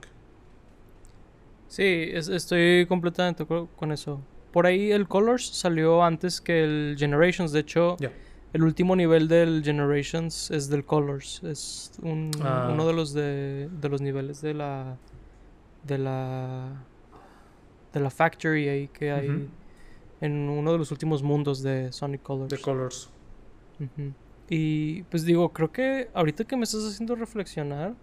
Sí, 1.69 2.09
es- 2.13 2.29
estoy 2.29 2.87
completamente 2.87 3.39
de 3.39 3.45
acuerdo 3.45 3.69
con 3.77 3.93
eso. 3.93 4.21
Por 4.53 4.67
ahí 4.67 4.93
el 4.93 5.09
Colors 5.09 5.47
salió 5.47 6.03
antes 6.05 6.41
que 6.41 6.63
el 6.65 6.97
Generations. 6.99 7.53
De 7.53 7.61
hecho, 7.61 7.97
el 8.53 8.63
último 8.63 8.95
nivel 8.95 9.27
del 9.29 9.63
Generations 9.65 10.51
es 10.51 10.69
del 10.69 10.85
Colors. 10.85 11.43
Es 11.43 11.93
un- 12.03 12.31
Ah. 12.43 12.69
uno 12.73 12.87
de 12.87 12.93
los 12.93 13.15
de, 13.15 13.71
de 13.81 13.89
los 13.89 14.03
niveles 14.03 14.43
de 14.43 14.53
la 14.55 14.99
de 15.85 15.99
la 15.99 16.69
de 17.93 18.01
la 18.01 18.11
factory 18.11 18.69
ahí 18.69 18.89
que 18.89 19.11
hay 19.11 19.49
en 20.21 20.49
uno 20.49 20.73
de 20.73 20.79
los 20.79 20.91
últimos 20.93 21.23
mundos 21.23 21.63
de 21.63 21.91
Sonic 21.93 22.23
Colors. 22.23 22.51
De 22.51 22.59
Colors. 22.59 23.11
Y 24.49 25.03
pues 25.05 25.25
digo, 25.25 25.51
creo 25.53 25.73
que 25.73 26.11
ahorita 26.15 26.45
que 26.45 26.57
me 26.57 26.65
estás 26.65 26.85
haciendo 26.85 27.15
reflexionar, 27.15 27.95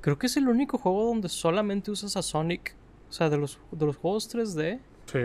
creo 0.00 0.18
que 0.18 0.26
es 0.26 0.36
el 0.36 0.48
único 0.48 0.76
juego 0.78 1.04
donde 1.06 1.28
solamente 1.28 1.90
usas 1.90 2.16
a 2.16 2.22
Sonic. 2.22 2.74
O 3.08 3.12
sea, 3.12 3.30
de 3.30 3.38
los, 3.38 3.58
de 3.70 3.86
los 3.86 3.96
juegos 3.96 4.28
3D. 4.34 4.80
Sí. 5.06 5.18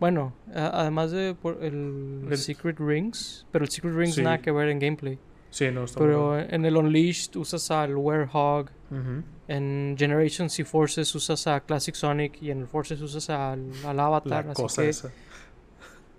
Bueno, 0.00 0.32
a- 0.54 0.80
además 0.80 1.10
de 1.10 1.34
por 1.34 1.62
el, 1.62 2.26
El- 2.30 2.38
Secret 2.38 2.78
Rings, 2.78 3.46
pero 3.52 3.64
el 3.64 3.70
Secret 3.70 3.94
Rings 3.94 4.14
Sí. 4.14 4.22
nada 4.22 4.38
que 4.40 4.50
ver 4.50 4.68
en 4.70 4.78
gameplay. 4.78 5.18
Sí, 5.50 5.70
no, 5.70 5.84
está 5.84 5.98
Pero 6.00 6.38
en 6.38 6.64
el 6.64 6.76
Unleashed 6.76 7.36
usas 7.36 7.70
al 7.70 7.96
Werehog, 7.96 8.66
Ujú. 8.90 9.22
en 9.48 9.94
Generations 9.98 10.58
y 10.58 10.64
Forces 10.64 11.14
usas 11.14 11.46
a 11.46 11.60
Classic 11.60 11.94
Sonic 11.94 12.42
y 12.42 12.50
en 12.50 12.60
el 12.60 12.66
Forces 12.66 13.00
usas 13.00 13.30
al, 13.30 13.70
al 13.86 14.00
Avatar. 14.00 14.44
La 14.46 14.52
así 14.52 14.62
cosa 14.62 14.82
que, 14.82 14.88
esa. 14.90 15.10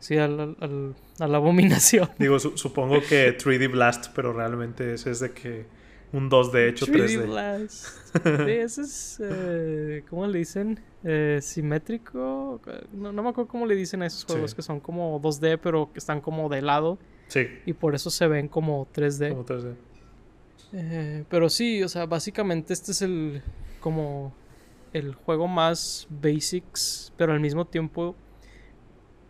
Sí, 0.08 0.18
al, 0.18 0.40
al- 0.40 0.58
al- 0.62 0.96
a 1.20 1.28
la 1.28 1.38
abominación. 1.38 2.10
Digo, 2.18 2.40
su- 2.40 2.58
supongo 2.58 3.02
que 3.02 3.38
3D 3.38 3.70
Blast, 3.70 4.08
pero 4.16 4.32
realmente 4.32 4.94
ese 4.94 5.12
es 5.12 5.20
de 5.20 5.32
que 5.34 5.66
un 6.14 6.30
2D 6.30 6.70
hecho 6.70 6.86
3D 6.86 7.18
3D. 7.20 7.26
Blast. 7.28 7.88
Sí, 8.24 8.52
ese 8.52 8.82
es. 8.84 9.22
eh, 9.22 10.04
¿Cómo 10.10 10.26
le 10.28 10.40
dicen? 10.40 10.80
Eh, 11.04 11.40
simétrico. 11.42 12.62
No, 12.94 13.12
no 13.12 13.22
me 13.24 13.30
acuerdo 13.30 13.50
cómo 13.50 13.66
le 13.66 13.76
dicen 13.76 14.02
a 14.02 14.06
esos 14.06 14.24
juegos 14.24 14.52
Sí. 14.52 14.56
que 14.56 14.62
son 14.62 14.80
como 14.80 15.20
2D, 15.22 15.60
pero 15.62 15.92
que 15.92 16.00
están 16.00 16.22
como 16.22 16.48
de 16.48 16.62
lado. 16.62 16.98
Sí, 17.28 17.46
Y 17.66 17.74
por 17.74 17.94
eso 17.94 18.10
se 18.10 18.26
ven 18.28 18.48
como 18.48 18.88
3D. 18.94 19.30
como 19.32 19.44
3D. 19.46 19.76
Eh, 20.74 21.24
pero 21.30 21.50
sí, 21.50 21.84
o 21.84 21.90
sea, 21.90 22.06
básicamente 22.06 22.72
este 22.74 22.92
es 22.94 23.02
el. 23.02 23.42
Como. 23.82 24.34
El 24.94 25.14
juego 25.16 25.48
más 25.50 26.08
basics, 26.10 27.12
pero 27.18 27.34
al 27.34 27.40
mismo 27.42 27.66
tiempo. 27.66 28.16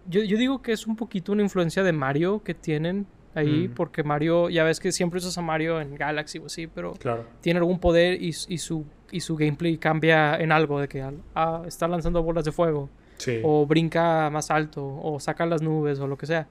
Yo, 0.08 0.22
yo 0.24 0.38
digo 0.38 0.62
que 0.62 0.72
es 0.72 0.88
un 0.88 0.96
poquito 0.96 1.32
una 1.32 1.42
influencia 1.44 1.84
de 1.84 1.92
Mario 1.92 2.42
que 2.44 2.54
tienen 2.54 3.06
ahí, 3.36 3.68
Mm. 3.68 3.74
porque 3.76 4.04
Mario, 4.04 4.50
ya 4.50 4.64
ves 4.64 4.80
que 4.80 4.92
siempre 4.92 5.20
usas 5.20 5.38
a 5.38 5.42
Mario 5.42 5.80
en 5.82 5.96
Galaxy 5.96 6.40
o 6.40 6.46
así, 6.48 6.66
pero 6.68 6.94
Claro. 6.94 7.26
tiene 7.42 7.60
algún 7.60 7.78
poder 7.80 8.22
y, 8.22 8.30
y 8.30 8.58
su, 8.58 8.86
y 9.12 9.20
su 9.20 9.36
gameplay 9.36 9.78
cambia 9.78 10.38
en 10.40 10.52
algo, 10.52 10.80
de 10.80 10.88
que 10.88 11.04
ah, 11.36 11.64
está 11.68 11.88
lanzando 11.88 12.24
bolas 12.24 12.46
de 12.46 12.52
fuego, 12.52 12.90
Sí. 13.18 13.40
o 13.44 13.66
brinca 13.66 14.30
más 14.32 14.50
alto, 14.50 14.84
o 14.86 15.20
saca 15.20 15.46
las 15.46 15.62
nubes, 15.62 16.00
o 16.00 16.08
lo 16.08 16.18
que 16.18 16.26
sea. 16.26 16.48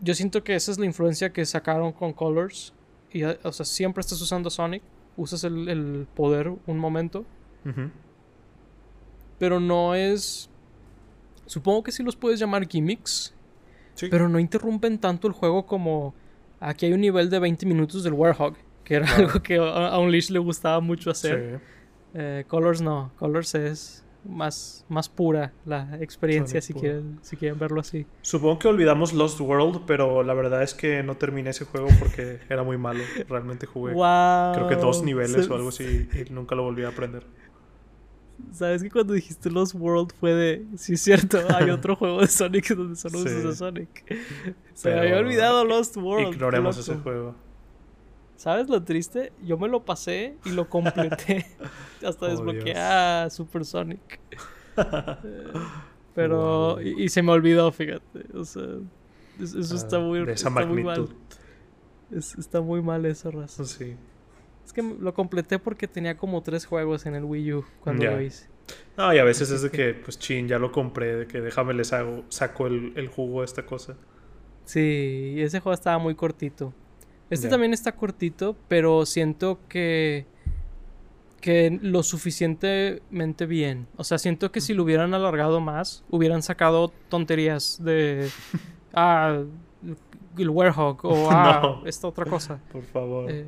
Yo 0.00 0.14
siento 0.14 0.42
que 0.44 0.54
esa 0.54 0.70
es 0.72 0.78
la 0.78 0.86
influencia 0.86 1.30
que 1.32 1.44
sacaron 1.46 1.92
con 1.92 2.12
Colors. 2.12 2.72
Y, 3.12 3.22
ah, 3.22 3.36
o 3.42 3.52
sea, 3.52 3.64
siempre 3.66 4.00
estás 4.00 4.20
usando 4.20 4.48
Sonic, 4.50 4.82
usas 5.16 5.44
el, 5.44 5.68
el 5.68 6.06
poder 6.14 6.50
un 6.66 6.78
momento, 6.78 7.24
pero 9.38 9.60
no 9.60 9.94
es... 9.94 10.48
Supongo 11.46 11.82
que 11.82 11.92
sí 11.92 12.02
los 12.02 12.16
puedes 12.16 12.38
llamar 12.40 12.66
gimmicks, 12.68 13.34
Sí. 13.94 14.08
pero 14.10 14.28
no 14.28 14.38
interrumpen 14.38 14.98
tanto 14.98 15.26
el 15.28 15.32
juego 15.34 15.66
como... 15.66 16.14
Aquí 16.60 16.86
hay 16.86 16.92
un 16.94 17.00
nivel 17.00 17.28
de 17.30 17.38
20 17.38 17.66
minutos 17.66 18.02
del 18.02 18.14
Warhog, 18.14 18.54
que 18.84 18.94
era 18.94 19.06
Claro. 19.06 19.26
algo 19.28 19.42
que 19.42 19.56
a, 19.58 19.98
Unleash 19.98 20.30
le 20.30 20.38
gustaba 20.38 20.80
mucho 20.80 21.10
hacer. 21.10 21.60
Sí. 21.60 21.64
Eh, 22.14 22.44
Colors 22.48 22.80
no, 22.80 23.10
Colors 23.18 23.54
es 23.54 24.04
más, 24.24 24.86
más 24.88 25.08
pura 25.10 25.52
la 25.66 25.98
experiencia 26.00 26.60
si 26.62 26.72
pura. 26.72 26.80
quieren, 26.82 27.18
si 27.22 27.36
quieren 27.36 27.58
verlo 27.58 27.80
así. 27.80 28.06
Supongo 28.22 28.58
que 28.58 28.68
olvidamos 28.68 29.12
Lost 29.12 29.38
World, 29.40 29.82
pero 29.86 30.22
la 30.22 30.32
verdad 30.32 30.62
es 30.62 30.72
que 30.74 31.02
no 31.02 31.16
terminé 31.16 31.50
ese 31.50 31.64
juego 31.66 31.88
porque 31.98 32.38
era 32.48 32.62
muy 32.62 32.78
malo. 32.78 33.02
Realmente 33.28 33.66
jugué 33.66 33.92
Wow. 33.92 34.54
creo 34.54 34.68
que 34.68 34.76
dos 34.76 35.02
niveles 35.02 35.50
o 35.50 35.54
algo 35.54 35.68
así 35.68 36.08
y 36.14 36.32
nunca 36.32 36.54
lo 36.54 36.62
volví 36.62 36.84
a 36.84 36.88
aprender. 36.88 37.24
Sabes 38.52 38.82
que 38.82 38.90
cuando 38.90 39.14
dijiste 39.14 39.50
Lost 39.50 39.74
World 39.74 40.12
fue 40.18 40.32
de, 40.34 40.66
sí 40.76 40.94
es 40.94 41.00
cierto, 41.02 41.38
hay 41.56 41.70
otro 41.70 41.96
juego 41.96 42.20
de 42.20 42.26
Sonic 42.28 42.68
donde 42.76 42.96
solo 42.96 43.18
Sí. 43.20 43.24
usas 43.28 43.44
a 43.46 43.54
Sonic. 43.54 44.04
Se 44.74 44.90
me 44.90 45.00
había 45.00 45.18
olvidado 45.18 45.64
Lost 45.64 45.96
World. 45.96 46.34
Ignoremos 46.34 46.76
ese 46.78 46.94
juego. 46.96 47.34
¿Sabes 48.36 48.68
lo 48.68 48.82
triste? 48.82 49.32
Yo 49.44 49.56
me 49.56 49.68
lo 49.68 49.84
pasé 49.84 50.36
y 50.44 50.50
lo 50.50 50.68
completé 50.68 51.46
hasta 52.06 52.26
Oh, 52.26 52.28
desbloquear 52.28 53.30
Super 53.30 53.64
Sonic. 53.64 54.20
Pero, 56.14 56.74
Wow. 56.76 56.80
y, 56.80 57.04
y 57.04 57.08
se 57.08 57.22
me 57.22 57.32
olvidó, 57.32 57.70
fíjate. 57.72 58.26
O 58.34 58.44
sea, 58.44 58.62
es- 59.40 59.54
eso 59.54 59.74
Ah, 59.74 59.78
está 59.78 59.98
muy, 59.98 60.24
de 60.24 60.32
esa 60.32 60.48
está 60.48 60.66
muy 60.66 60.82
mal. 60.84 61.00
magnitud. 61.00 61.14
Es- 62.10 62.34
está 62.38 62.60
muy 62.60 62.82
mal 62.82 63.04
esa 63.06 63.30
raza. 63.30 63.64
Sí. 63.64 63.96
Es 64.64 64.72
que 64.72 64.82
lo 64.82 65.14
completé 65.14 65.58
porque 65.58 65.86
tenía 65.88 66.16
como 66.16 66.42
tres 66.42 66.66
juegos 66.66 67.06
en 67.06 67.14
el 67.14 67.24
Wii 67.24 67.52
U 67.52 67.64
cuando 67.80 68.04
lo 68.04 68.20
hice. 68.20 68.48
No, 68.96 69.12
y 69.12 69.18
a 69.18 69.24
veces 69.24 69.50
es 69.50 69.62
de 69.62 69.70
que, 69.70 69.92
pues 69.92 70.18
chin, 70.18 70.48
ya 70.48 70.58
lo 70.58 70.72
compré, 70.72 71.16
de 71.16 71.26
que 71.26 71.40
déjame 71.40 71.74
les 71.74 71.92
hago, 71.92 72.24
saco 72.30 72.66
el, 72.66 72.92
el 72.96 73.08
jugo 73.08 73.42
a 73.42 73.44
esta 73.44 73.66
cosa. 73.66 73.96
Sí, 74.64 75.34
y 75.36 75.42
ese 75.42 75.60
juego 75.60 75.74
estaba 75.74 75.98
muy 75.98 76.14
cortito. 76.14 76.72
Este 77.28 77.48
también 77.48 77.72
está 77.72 77.92
cortito, 77.92 78.56
pero 78.68 79.04
siento 79.06 79.58
que 79.68 80.26
que 81.40 81.78
lo 81.82 82.02
suficientemente 82.02 83.44
bien. 83.44 83.86
O 83.96 84.04
sea, 84.04 84.16
siento 84.16 84.50
que 84.50 84.62
si 84.62 84.72
lo 84.72 84.82
hubieran 84.82 85.12
alargado 85.12 85.60
más, 85.60 86.02
hubieran 86.08 86.42
sacado 86.42 86.90
tonterías 87.10 87.84
de 87.84 88.30
ah 88.94 89.42
el 90.38 90.50
Werehog 90.50 91.04
o 91.04 91.28
ah 91.30 91.60
No. 91.62 91.86
esta 91.86 92.08
otra 92.08 92.24
cosa. 92.24 92.60
Por 92.72 92.82
favor. 92.84 93.30
Eh, 93.30 93.46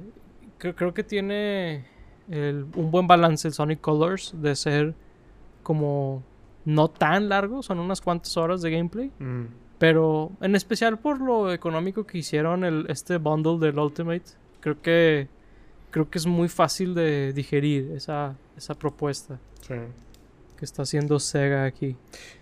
creo, 0.58 0.74
creo 0.74 0.94
que 0.94 1.02
tiene 1.04 1.84
el- 2.30 2.66
un 2.74 2.90
buen 2.90 3.06
balance 3.06 3.46
el 3.48 3.54
Sonic 3.54 3.80
Colors 3.80 4.34
de 4.40 4.54
ser 4.56 4.94
como 5.62 6.22
no 6.64 6.88
tan 6.88 7.28
largo, 7.28 7.62
son 7.62 7.78
unas 7.78 8.00
cuantas 8.00 8.36
horas 8.36 8.62
de 8.62 8.70
gameplay. 8.70 9.10
Mm, 9.18 9.44
Pero 9.78 10.32
en 10.40 10.56
especial 10.56 10.98
por 10.98 11.20
lo 11.20 11.52
económico 11.52 12.04
que 12.06 12.18
hicieron 12.18 12.64
el, 12.64 12.86
este 12.88 13.18
bundle 13.18 13.58
del 13.58 13.78
Ultimate, 13.78 14.22
creo 14.60 14.80
que 14.80 15.28
creo 15.90 16.08
que 16.10 16.18
es 16.18 16.26
muy 16.26 16.48
fácil 16.48 16.94
de 16.94 17.32
digerir 17.32 17.92
esa, 17.94 18.34
esa 18.56 18.74
propuesta 18.74 19.38
sí. 19.62 19.74
que 20.58 20.64
está 20.64 20.82
haciendo 20.82 21.18
Sega 21.20 21.64
aquí. 21.64 21.96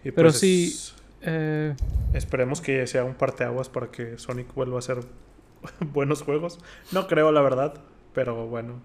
Y 0.04 0.10
Pero 0.10 0.28
pues 0.28 0.38
sí- 0.40 0.64
es- 0.72 0.94
Eh, 1.26 1.74
Esperemos 2.12 2.60
que 2.60 2.86
sea 2.86 3.02
un 3.04 3.14
parteaguas 3.14 3.68
para 3.70 3.90
que 3.90 4.18
Sonic 4.18 4.52
vuelva 4.54 4.76
a 4.76 4.78
hacer 4.80 4.98
buenos 5.92 6.22
juegos. 6.22 6.58
No 6.92 7.06
creo, 7.06 7.32
la 7.32 7.40
verdad, 7.40 7.74
pero 8.14 8.46
bueno. 8.46 8.80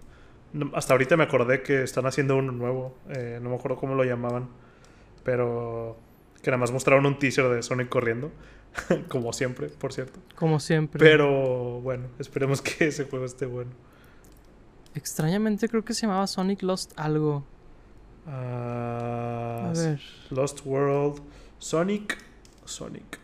No- 0.51 0.71
Hasta 0.75 0.93
ahorita 0.93 1.15
me 1.15 1.23
acordé 1.23 1.61
que 1.61 1.83
están 1.83 2.05
haciendo 2.07 2.35
uno 2.35 2.51
nuevo. 2.51 2.95
eh, 3.09 3.39
no 3.41 3.49
me 3.49 3.55
acuerdo 3.55 3.77
cómo 3.77 3.95
lo 3.95 4.03
llamaban. 4.03 4.49
Pero 5.23 5.97
que 6.41 6.49
nada 6.51 6.59
más 6.59 6.71
mostraron 6.71 7.05
un 7.05 7.19
teaser 7.19 7.47
de 7.49 7.61
Sonic 7.63 7.89
corriendo. 7.89 8.31
Como 9.09 9.33
siempre, 9.33 9.67
por 9.69 9.91
cierto. 9.93 10.19
como 10.35 10.59
siempre. 10.59 10.99
Pero 10.99 11.81
bueno, 11.81 12.05
esperemos 12.19 12.61
que 12.61 12.87
ese 12.87 13.05
juego 13.05 13.25
esté 13.25 13.45
bueno. 13.47 13.71
Extrañamente 14.95 15.67
creo 15.69 15.83
que 15.83 15.93
se 15.93 16.01
llamaba 16.07 16.27
Sonic 16.27 16.61
Lost 16.63 16.93
algo. 16.97 17.43
Ah, 18.27 19.69
A 19.69 19.73
ver. 19.73 19.99
Lost 20.29 20.61
World. 20.65 21.21
Sonic. 21.57 22.17
Sonic. 22.65 23.19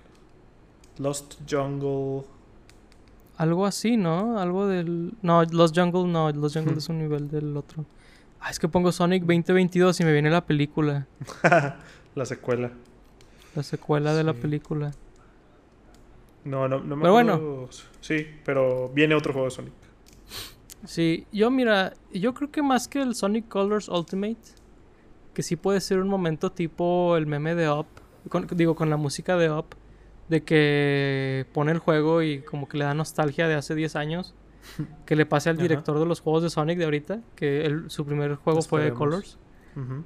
Lost 0.98 1.36
Jungle. 1.50 2.26
Algo 3.38 3.66
así, 3.66 3.98
¿no? 3.98 4.40
Algo 4.40 4.68
del... 4.68 5.14
No, 5.22 5.44
Lost 5.44 5.78
Jungle 5.78 6.06
no. 6.12 6.32
Lost 6.32 6.56
Jungle 6.56 6.74
Hmm. 6.76 6.78
es 6.78 6.90
un 6.90 7.00
nivel 7.00 7.30
del 7.30 7.56
otro. 7.58 7.86
Ah, 8.40 8.50
es 8.50 8.60
que 8.60 8.68
pongo 8.68 8.92
Sonic 8.92 9.24
2022 9.24 10.00
y 10.00 10.04
me 10.06 10.14
viene 10.14 10.30
la 10.30 10.46
película. 10.46 11.08
la 12.16 12.26
secuela. 12.26 12.72
La 13.56 13.64
secuela 13.64 14.14
de 14.14 14.24
la 14.24 14.34
película. 14.34 14.92
No, 16.44 16.68
no, 16.68 16.80
no 16.80 16.96
me 16.96 17.02
Pero 17.04 17.18
acuerdo. 17.20 17.70
Sí, 18.02 18.28
pero 18.46 18.90
viene 18.90 19.16
otro 19.16 19.34
juego 19.34 19.48
de 19.48 19.52
Sonic. 19.52 19.74
Sí, 20.86 21.26
yo 21.32 21.50
mira, 21.50 21.94
yo 22.14 22.34
creo 22.36 22.52
que 22.52 22.62
más 22.62 22.88
que 22.88 23.02
el 23.02 23.16
Sonic 23.16 23.48
Colors 23.48 23.90
Ultimate, 23.90 24.38
que 25.34 25.42
sí 25.42 25.56
puede 25.56 25.82
ser 25.82 26.00
un 26.00 26.08
momento 26.08 26.52
tipo 26.52 27.18
el 27.18 27.26
meme 27.26 27.56
de 27.56 27.70
Up, 27.70 27.88
con- 28.30 28.46
digo, 28.52 28.76
con 28.76 28.90
la 28.92 28.98
música 28.98 29.36
de 29.38 29.50
Up, 29.50 29.66
de 30.30 30.44
que 30.44 31.46
pone 31.54 31.72
el 31.72 31.80
juego 31.80 32.22
y 32.24 32.40
como 32.40 32.68
que 32.68 32.78
le 32.78 32.86
da 32.86 32.94
nostalgia 32.94 33.48
de 33.48 33.56
hace 33.56 33.76
10 33.76 33.96
años, 33.96 34.34
que 35.06 35.16
le 35.16 35.26
pase 35.26 35.50
al 35.50 35.58
director 35.58 36.00
de 36.00 36.06
los 36.06 36.20
juegos 36.22 36.44
de 36.44 36.50
Sonic 36.50 36.78
de 36.78 36.86
ahorita, 36.86 37.20
que 37.36 37.66
él- 37.66 37.90
su 37.90 38.06
primer 38.06 38.36
juego 38.36 38.62
fue. 38.62 38.92
Colors, 38.94 39.38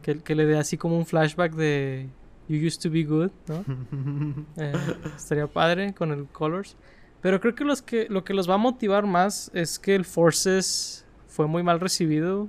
que, 0.02 0.20
que 0.20 0.36
le 0.36 0.46
dé 0.46 0.58
así 0.58 0.78
como 0.78 0.98
un 0.98 1.06
flashback 1.06 1.54
de 1.54 2.10
You 2.48 2.66
used 2.66 2.82
to 2.82 2.90
be 2.90 3.04
good, 3.04 3.30
¿no? 3.48 3.64
Eh, 4.58 4.74
estaría 5.16 5.46
padre 5.48 5.94
con 5.94 6.12
el 6.12 6.26
Colors. 6.26 6.76
Pero 7.22 7.40
creo 7.40 7.54
que, 7.54 7.64
los 7.66 7.82
que 7.82 8.08
lo 8.10 8.24
que 8.24 8.34
los 8.34 8.50
va 8.50 8.56
a 8.56 8.58
motivar 8.58 9.06
más 9.06 9.52
es 9.54 9.78
que 9.78 9.94
el 9.94 10.06
Forces 10.06 11.06
fue 11.28 11.48
muy 11.48 11.62
mal 11.64 11.80
recibido. 11.80 12.48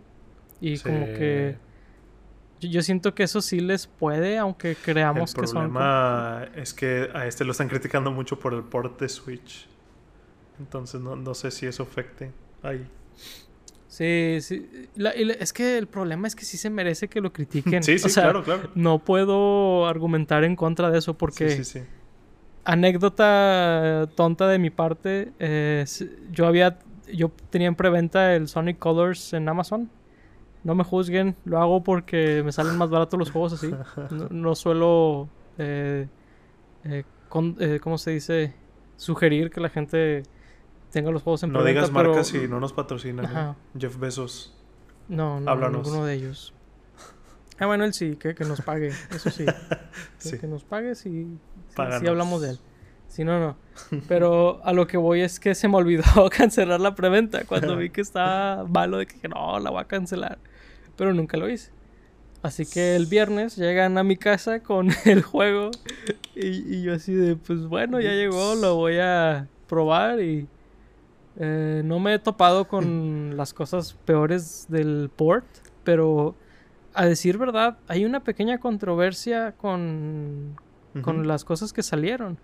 Y 0.61 0.77
Sí. 0.79 0.85
como 0.85 1.05
que. 1.07 1.57
Yo, 2.61 2.83
siento 2.83 3.15
que 3.15 3.23
eso 3.23 3.41
sí 3.41 3.61
les 3.61 3.87
puede, 3.87 4.37
aunque 4.39 4.77
creamos 4.77 5.35
El 5.35 5.41
que 5.41 5.47
son. 5.47 5.57
problema 5.57 6.47
es 6.55 6.75
que 6.75 7.09
a 7.15 7.27
este 7.27 7.45
lo 7.45 7.53
están 7.53 7.69
criticando 7.69 8.11
mucho 8.11 8.39
por 8.39 8.53
el 8.55 8.63
port 8.63 9.01
de 9.01 9.09
Switch. 9.09 9.67
Entonces 10.59 11.01
no, 11.01 11.17
no 11.17 11.35
sé 11.35 11.51
si 11.51 11.67
eso 11.67 11.83
afecte 11.85 12.31
ahí. 12.63 12.87
Sí, 13.89 14.39
sí. 14.41 14.69
La- 14.95 15.17
y 15.17 15.25
la- 15.25 15.33
es 15.35 15.53
que 15.53 15.77
el 15.79 15.87
problema 15.89 16.29
es 16.29 16.37
que 16.37 16.45
sí 16.45 16.57
se 16.57 16.71
merece 16.71 17.09
que 17.09 17.21
lo 17.21 17.33
critiquen. 17.33 17.83
Sí, 17.83 17.99
sí, 17.99 18.07
O 18.07 18.09
sea, 18.09 18.25
claro, 18.25 18.45
claro. 18.45 18.71
No 18.75 18.99
puedo 19.01 19.87
argumentar 19.87 20.45
en 20.45 20.55
contra 20.55 20.91
de 20.91 20.99
eso 20.99 21.15
porque. 21.15 21.49
Sí, 21.51 21.65
sí, 21.65 21.81
sí. 21.81 21.87
anécdota 22.65 24.09
tonta 24.17 24.49
de 24.49 24.59
mi 24.59 24.71
parte. 24.71 25.33
eh, 25.39 25.85
yo 26.33 26.47
había. 26.47 26.79
Yo 27.13 27.31
tenía 27.51 27.67
en 27.69 27.75
preventa 27.75 28.35
el 28.37 28.47
Sonic 28.47 28.79
Colors 28.79 29.33
en 29.33 29.49
Amazon. 29.49 29.91
No 30.63 30.75
me 30.75 30.85
juzguen, 30.85 31.37
lo 31.45 31.59
hago 31.61 31.83
porque 31.83 32.43
me 32.45 32.53
salen 32.53 32.77
más 32.77 32.91
baratos 32.91 33.19
los 33.19 33.31
juegos 33.31 33.55
así. 33.55 33.71
No, 34.11 34.29
no 34.31 34.55
suelo. 34.55 35.29
eh, 35.59 36.07
eh, 36.85 37.05
con- 37.29 37.57
eh, 37.61 37.81
¿Cómo 37.83 37.97
se 37.99 38.11
dice? 38.13 38.55
Sugerir 38.97 39.51
que 39.51 39.61
la 39.61 39.69
gente 39.71 40.23
tenga 40.91 41.11
los 41.11 41.23
juegos 41.23 41.43
en 41.43 41.53
No 41.53 41.63
digas 41.65 41.91
pero- 41.95 42.11
marcas 42.11 42.35
y 42.35 42.47
no 42.49 42.61
nos 42.61 42.73
patrocinan. 42.73 43.25
¿eh? 43.25 43.55
Jeff 43.79 43.99
Bezos. 43.99 44.55
No, 45.09 45.41
no, 45.41 45.51
Háblanos. 45.51 45.85
ninguno 45.87 46.05
de 46.05 46.15
ellos. 46.15 46.55
Ah, 47.59 47.67
bueno, 47.67 47.85
él 47.85 47.93
sí, 47.93 48.17
que, 48.17 48.35
que 48.35 48.45
nos 48.45 48.61
pague, 48.63 48.89
eso 48.89 49.31
sí. 49.31 49.45
Que, 50.21 50.29
Sí. 50.31 50.39
que 50.39 50.47
nos 50.47 50.65
pague 50.65 50.95
si, 50.95 51.27
si- 52.01 52.07
hablamos 52.07 52.41
de 52.43 52.51
él. 52.51 52.59
Si 53.09 53.25
no, 53.25 53.41
no. 53.41 53.57
Pero 54.09 54.61
a 54.65 54.73
lo 54.73 54.87
que 54.87 54.97
voy 54.97 55.21
es 55.23 55.41
que 55.41 55.55
se 55.55 55.67
me 55.69 55.77
olvidó 55.77 56.05
cancelar 56.37 56.81
la 56.81 56.95
preventa 56.95 57.45
cuando 57.45 57.77
vi 57.77 57.91
que 57.91 58.01
estaba 58.03 58.65
malo 58.65 58.99
de 58.99 59.07
que 59.07 59.29
no, 59.29 59.59
la 59.59 59.71
voy 59.71 59.81
a 59.81 59.85
cancelar. 59.85 60.39
Pero 61.01 61.15
nunca 61.15 61.39
lo 61.39 61.49
hice. 61.49 61.71
Así 62.43 62.67
que 62.67 62.95
el 62.95 63.07
viernes 63.07 63.57
llegan 63.57 63.97
a 63.97 64.05
mi 64.05 64.19
casa 64.19 64.61
con 64.61 64.91
el 65.07 65.23
juego 65.23 65.71
y, 66.35 66.77
y 66.77 66.83
yo 66.83 66.93
así 66.93 67.15
de, 67.15 67.37
pues 67.37 67.65
bueno, 67.65 68.03
ya 68.03 68.11
llegó, 68.11 68.55
lo 68.55 68.75
voy 68.75 68.99
a 68.99 69.49
probar 69.67 70.21
y 70.21 70.47
eh, 71.39 71.81
no 71.87 72.01
me 72.01 72.13
he 72.13 72.19
topado 72.19 72.69
con 72.69 73.33
las 73.39 73.55
cosas 73.55 73.95
peores 74.05 74.67
del 74.69 75.11
port, 75.17 75.47
pero 75.85 76.35
a 76.93 77.07
decir 77.07 77.39
verdad, 77.39 77.79
hay 77.89 78.05
una 78.05 78.23
pequeña 78.23 78.59
controversia 78.59 79.55
con, 79.57 80.57
las 80.93 81.45
cosas 81.45 81.73
que 81.73 81.83
salieron. 81.83 82.39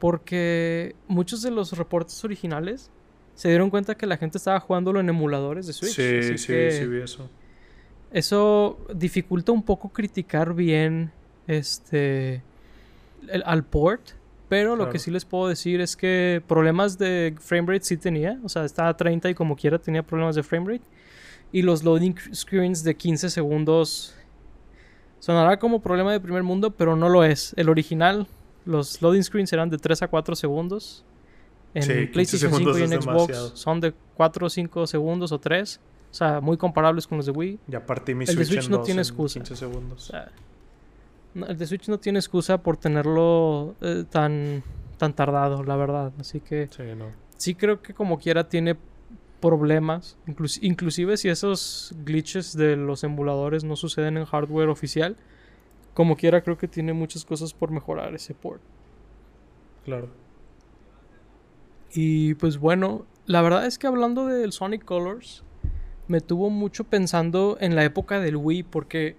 Porque 0.00 0.96
muchos 1.06 1.40
de 1.40 1.52
los 1.52 1.78
reportes 1.78 2.22
originales 2.24 2.90
se 3.34 3.48
dieron 3.48 3.70
cuenta 3.70 3.94
que 3.94 4.06
la 4.06 4.16
gente 4.16 4.38
estaba 4.38 4.58
jugándolo 4.58 4.98
en 4.98 5.08
emuladores 5.08 5.68
de 5.68 5.72
Switch. 5.72 5.94
Sí, 5.94 6.36
sí, 6.36 6.46
que 6.48 6.72
sí 6.72 6.86
vi 6.86 6.98
eso. 6.98 7.30
Eso 8.12 8.78
dificulta 8.94 9.52
un 9.52 9.62
poco 9.62 9.88
criticar 9.90 10.54
bien 10.54 11.10
este 11.46 12.42
el- 13.28 13.42
al 13.46 13.64
port. 13.64 14.10
Pero 14.48 14.76
lo 14.76 14.90
que 14.90 15.00
sí 15.00 15.10
les 15.10 15.24
puedo 15.24 15.48
decir 15.48 15.80
es 15.80 15.96
que 15.96 16.40
problemas 16.46 16.98
de 16.98 17.34
framerate 17.40 17.84
sí 17.84 17.96
tenía. 17.96 18.38
O 18.44 18.48
sea, 18.48 18.64
estaba 18.64 18.90
a 18.90 18.96
30 18.96 19.28
y 19.28 19.34
como 19.34 19.56
quiera 19.56 19.76
tenía 19.78 20.04
problemas 20.04 20.36
de 20.36 20.44
framerate. 20.44 20.84
Y 21.50 21.62
los 21.62 21.82
loading 21.82 22.14
screens 22.32 22.84
de 22.84 22.94
15 22.96 23.28
segundos 23.28 24.14
sonará 25.18 25.58
como 25.58 25.80
problema 25.80 26.12
de 26.12 26.20
primer 26.20 26.44
mundo, 26.44 26.70
pero 26.70 26.94
no 26.94 27.08
lo 27.08 27.24
es. 27.24 27.54
El 27.56 27.68
original, 27.68 28.28
los 28.64 29.02
loading 29.02 29.24
screens 29.24 29.52
eran 29.52 29.68
de 29.68 29.78
3 29.78 30.02
a 30.02 30.08
4 30.08 30.36
segundos. 30.36 31.04
En 31.74 31.82
Sí, 31.82 31.88
15 31.92 32.12
PlayStation 32.12 32.50
5 32.52 32.58
segundos 32.72 32.78
y 32.78 32.82
en 32.94 33.02
Xbox 33.02 33.26
demasiado. 33.26 33.56
son 33.56 33.80
de 33.80 33.94
4 34.14 34.46
o 34.46 34.50
5 34.50 34.86
segundos 34.86 35.32
o 35.32 35.40
3. 35.40 35.80
O 36.10 36.14
sea, 36.16 36.40
muy 36.40 36.56
comparables 36.56 37.06
con 37.06 37.18
los 37.18 37.26
de 37.26 37.32
Wii. 37.32 37.58
Ya 37.66 37.84
partí 37.84 38.14
mi 38.14 38.24
El 38.24 38.28
de 38.28 38.32
Switch, 38.44 38.48
Switch 38.48 38.64
en 38.66 38.70
no 38.70 38.80
tiene 38.82 39.00
en 39.00 39.06
excusa. 39.06 39.34
15 39.40 39.52
O 39.52 39.56
segundos. 39.56 40.04
sea, 40.04 40.30
no, 41.34 41.46
el 41.46 41.58
de 41.58 41.66
Switch 41.66 41.88
no 41.88 41.98
tiene 41.98 42.18
excusa 42.18 42.58
por 42.62 42.76
tenerlo 42.78 43.74
eh, 43.82 44.04
tan, 44.08 44.62
tan 44.96 45.12
tardado, 45.14 45.62
la 45.62 45.76
verdad. 45.76 46.12
Así 46.18 46.40
que 46.40 46.68
Sí, 46.74 46.82
no. 46.96 47.06
sí 47.36 47.54
creo 47.54 47.82
que 47.82 47.92
como 47.92 48.18
quiera 48.18 48.48
tiene 48.48 48.76
problemas. 49.40 50.16
inclus- 50.26 50.58
inclusive 50.62 51.18
si 51.18 51.28
esos 51.28 51.94
glitches 52.04 52.56
de 52.56 52.76
los 52.76 53.04
emuladores 53.04 53.64
no 53.64 53.76
suceden 53.76 54.16
en 54.16 54.24
hardware 54.24 54.70
oficial. 54.70 55.16
Como 55.92 56.16
quiera 56.16 56.40
creo 56.42 56.56
que 56.56 56.68
tiene 56.68 56.92
muchas 56.94 57.24
cosas 57.26 57.52
por 57.52 57.70
mejorar 57.70 58.14
ese 58.14 58.32
port. 58.34 58.62
Claro. 59.84 60.08
Y 61.92 62.34
pues 62.34 62.58
bueno, 62.58 63.06
la 63.26 63.42
verdad 63.42 63.66
es 63.66 63.78
que 63.78 63.86
hablando 63.86 64.26
del 64.26 64.52
Sonic 64.52 64.84
Colors, 64.84 65.42
me 66.08 66.20
tuvo 66.20 66.50
mucho 66.50 66.84
pensando 66.84 67.56
en 67.60 67.74
la 67.74 67.84
época 67.84 68.20
del 68.20 68.36
Wii, 68.36 68.62
porque 68.64 69.16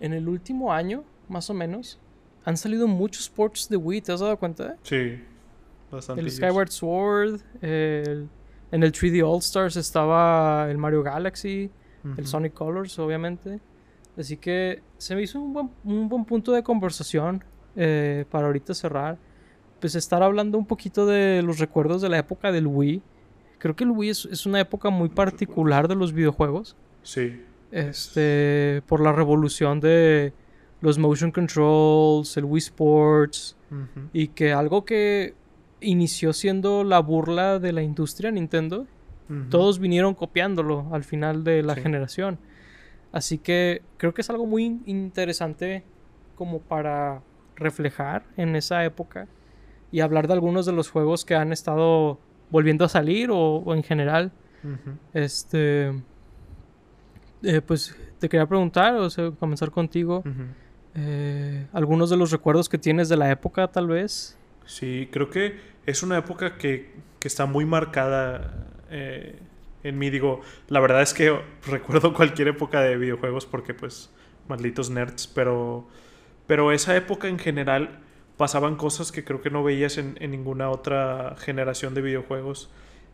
en 0.00 0.12
el 0.12 0.28
último 0.28 0.72
año, 0.72 1.04
más 1.28 1.50
o 1.50 1.54
menos, 1.54 1.98
han 2.44 2.56
salido 2.56 2.86
muchos 2.88 3.28
ports 3.28 3.68
de 3.68 3.76
Wii, 3.76 4.00
¿te 4.02 4.12
has 4.12 4.20
dado 4.20 4.36
cuenta? 4.38 4.76
Sí. 4.82 5.22
Bastante. 5.90 6.22
El 6.22 6.30
Skyward 6.30 6.70
Sword, 6.70 7.40
el- 7.60 8.28
en 8.72 8.82
el 8.84 8.92
3D 8.92 9.22
All 9.22 9.38
Stars 9.40 9.76
estaba 9.76 10.70
el 10.70 10.78
Mario 10.78 11.02
Galaxy, 11.02 11.70
el 12.16 12.26
Sonic 12.26 12.54
Colors, 12.54 12.98
obviamente. 12.98 13.60
Así 14.16 14.36
que 14.36 14.80
se 14.96 15.14
me 15.16 15.22
hizo 15.22 15.40
un 15.40 15.52
buen, 15.52 15.70
un 15.84 16.08
buen 16.08 16.24
punto 16.24 16.52
de 16.52 16.62
conversación 16.62 17.44
eh, 17.76 18.24
para 18.30 18.46
ahorita 18.46 18.72
cerrar. 18.74 19.18
Pues 19.80 19.94
estar 19.94 20.22
hablando 20.22 20.56
un 20.58 20.66
poquito 20.66 21.04
de 21.06 21.42
los 21.42 21.58
recuerdos 21.58 22.00
de 22.02 22.08
la 22.08 22.18
época 22.18 22.52
del 22.52 22.66
Wii. 22.66 23.02
Creo 23.60 23.76
que 23.76 23.84
el 23.84 23.90
Wii 23.90 24.10
es, 24.10 24.24
es 24.24 24.44
una 24.46 24.58
época 24.58 24.90
muy 24.90 25.08
particular 25.08 25.86
de 25.86 25.94
los 25.94 26.12
videojuegos. 26.12 26.74
Sí. 27.02 27.40
Este, 27.70 28.82
por 28.86 29.00
la 29.00 29.12
revolución 29.12 29.78
de 29.80 30.32
los 30.80 30.98
motion 30.98 31.30
controls, 31.30 32.36
el 32.36 32.44
Wii 32.46 32.58
Sports, 32.58 33.56
y 34.12 34.28
que 34.28 34.52
algo 34.52 34.84
que 34.84 35.34
inició 35.80 36.32
siendo 36.32 36.82
la 36.82 36.98
burla 37.00 37.58
de 37.60 37.72
la 37.72 37.82
industria 37.82 38.30
Nintendo, 38.32 38.86
todos 39.48 39.78
vinieron 39.78 40.14
copiándolo 40.14 40.88
al 40.92 41.04
final 41.04 41.44
de 41.44 41.62
la 41.62 41.76
Sí. 41.76 41.82
generación. 41.82 42.38
Así 43.12 43.38
que 43.38 43.82
creo 43.96 44.12
que 44.12 44.22
es 44.22 44.30
algo 44.30 44.44
muy 44.46 44.64
in- 44.64 44.82
interesante 44.86 45.84
como 46.34 46.58
para 46.60 47.22
reflejar 47.54 48.24
en 48.36 48.56
esa 48.56 48.84
época 48.84 49.28
y 49.92 50.00
hablar 50.00 50.26
de 50.26 50.32
algunos 50.32 50.66
de 50.66 50.72
los 50.72 50.90
juegos 50.90 51.24
que 51.24 51.36
han 51.36 51.52
estado 51.52 52.18
volviendo 52.50 52.84
a 52.84 52.88
salir 52.88 53.30
o, 53.30 53.56
o 53.56 53.74
en 53.74 53.82
general. 53.82 54.32
Este, 55.14 55.92
eh, 57.42 57.60
pues 57.62 57.96
te 58.18 58.28
quería 58.28 58.46
preguntar, 58.46 58.94
o 58.96 59.08
sea, 59.08 59.30
comenzar 59.30 59.70
contigo, 59.70 60.22
eh, 60.94 61.66
algunos 61.72 62.10
de 62.10 62.16
los 62.16 62.30
recuerdos 62.30 62.68
que 62.68 62.78
tienes 62.78 63.08
de 63.08 63.16
la 63.16 63.30
época 63.30 63.68
tal 63.68 63.88
vez. 63.88 64.36
Sí, 64.66 65.08
creo 65.10 65.30
que 65.30 65.58
es 65.86 66.02
una 66.02 66.18
época 66.18 66.58
que, 66.58 66.92
que 67.18 67.28
está 67.28 67.46
muy 67.46 67.64
marcada 67.64 68.66
eh, 68.90 69.38
en 69.82 69.98
mí. 69.98 70.10
Digo, 70.10 70.42
la 70.68 70.80
verdad 70.80 71.02
es 71.02 71.14
que 71.14 71.36
recuerdo 71.66 72.12
cualquier 72.12 72.48
época 72.48 72.80
de 72.82 72.96
videojuegos 72.96 73.46
porque, 73.46 73.72
pues, 73.72 74.10
malditos 74.48 74.90
nerds, 74.90 75.26
pero, 75.26 75.86
pero 76.46 76.72
esa 76.72 76.94
época 76.96 77.28
en 77.28 77.38
general 77.38 78.00
pasaban 78.40 78.76
cosas 78.76 79.12
que 79.12 79.22
creo 79.22 79.42
que 79.42 79.50
no 79.50 79.62
veías 79.62 79.98
en, 79.98 80.14
ninguna 80.18 80.70
otra 80.70 81.36
generación 81.36 81.92
de 81.92 82.00
videojuegos. 82.00 82.70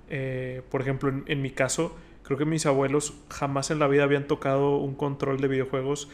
Eh, 0.08 0.62
por 0.70 0.82
ejemplo, 0.82 1.08
en, 1.08 1.24
en 1.26 1.42
mi 1.42 1.50
caso, 1.50 1.96
creo 2.22 2.38
que 2.38 2.44
mis 2.44 2.64
abuelos 2.64 3.12
jamás 3.28 3.72
en 3.72 3.80
la 3.80 3.88
vida 3.88 4.04
habían 4.04 4.28
tocado 4.28 4.76
un 4.76 4.94
control 4.94 5.40
de 5.40 5.48
videojuegos 5.48 6.08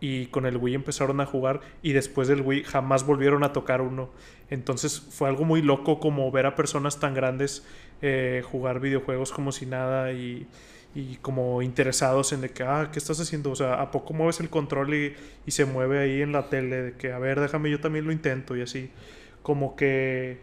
y 0.00 0.28
con 0.28 0.46
el 0.46 0.56
Wii 0.56 0.74
empezaron 0.74 1.20
a 1.20 1.26
jugar 1.26 1.60
y 1.82 1.92
después 1.92 2.28
del 2.28 2.40
Wii 2.40 2.64
jamás 2.64 3.04
volvieron 3.04 3.44
a 3.44 3.52
tocar 3.52 3.82
uno. 3.82 4.08
Entonces 4.48 5.00
fue 5.00 5.28
algo 5.28 5.44
muy 5.44 5.60
loco 5.60 6.00
como 6.00 6.30
ver 6.30 6.46
a 6.46 6.54
personas 6.54 6.98
tan 6.98 7.12
grandes 7.12 7.62
eh, 8.00 8.42
jugar 8.50 8.80
videojuegos 8.80 9.32
como 9.32 9.52
si 9.52 9.66
nada 9.66 10.14
y, 10.14 10.46
y 10.96 11.16
como 11.20 11.60
interesados 11.60 12.32
en 12.32 12.40
de 12.40 12.50
que, 12.50 12.62
ah, 12.62 12.88
¿qué 12.90 12.98
estás 12.98 13.20
haciendo? 13.20 13.50
O 13.50 13.56
sea, 13.56 13.82
¿a 13.82 13.90
poco 13.90 14.14
mueves 14.14 14.40
el 14.40 14.48
control 14.48 14.94
y, 14.94 15.14
y 15.44 15.50
se 15.50 15.66
mueve 15.66 15.98
ahí 15.98 16.22
en 16.22 16.32
la 16.32 16.48
tele? 16.48 16.82
De 16.82 16.92
que, 16.94 17.12
a 17.12 17.18
ver, 17.18 17.38
déjame, 17.38 17.70
yo 17.70 17.80
también 17.80 18.06
lo 18.06 18.12
intento 18.12 18.56
y 18.56 18.62
así. 18.62 18.90
Como 19.42 19.76
que 19.76 20.38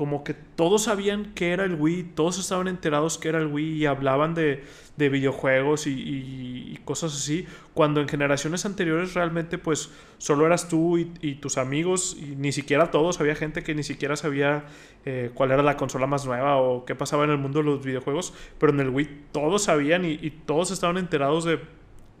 como 0.00 0.24
que 0.24 0.32
todos 0.32 0.84
sabían 0.84 1.34
que 1.34 1.52
era 1.52 1.66
el 1.66 1.74
Wii, 1.74 2.12
todos 2.14 2.38
estaban 2.38 2.68
enterados 2.68 3.18
que 3.18 3.28
era 3.28 3.38
el 3.38 3.48
Wii 3.48 3.82
y 3.82 3.84
hablaban 3.84 4.32
de, 4.32 4.64
de 4.96 5.08
videojuegos 5.10 5.86
y, 5.86 6.80
cosas 6.86 7.14
así, 7.14 7.44
cuando 7.74 8.00
en 8.00 8.08
generaciones 8.08 8.64
anteriores 8.64 9.12
realmente 9.12 9.58
pues 9.58 9.90
solo 10.16 10.46
eras 10.46 10.70
tú 10.70 10.96
y, 10.96 11.12
y, 11.20 11.34
tus 11.34 11.58
amigos 11.58 12.16
y 12.18 12.34
ni 12.34 12.50
siquiera 12.50 12.90
todos, 12.90 13.20
había 13.20 13.34
gente 13.34 13.62
que 13.62 13.74
ni 13.74 13.82
siquiera 13.82 14.16
sabía 14.16 14.64
eh, 15.04 15.32
cuál 15.34 15.50
era 15.50 15.62
la 15.62 15.76
consola 15.76 16.06
más 16.06 16.24
nueva 16.24 16.56
o 16.56 16.86
qué 16.86 16.94
pasaba 16.94 17.24
en 17.24 17.30
el 17.32 17.36
mundo 17.36 17.58
de 17.58 17.66
los 17.66 17.84
videojuegos, 17.84 18.32
pero 18.58 18.72
en 18.72 18.80
el 18.80 18.88
Wii 18.88 19.24
todos 19.32 19.64
sabían 19.64 20.06
y, 20.06 20.30
todos 20.46 20.70
estaban 20.70 20.96
enterados 20.96 21.44
de, 21.44 21.60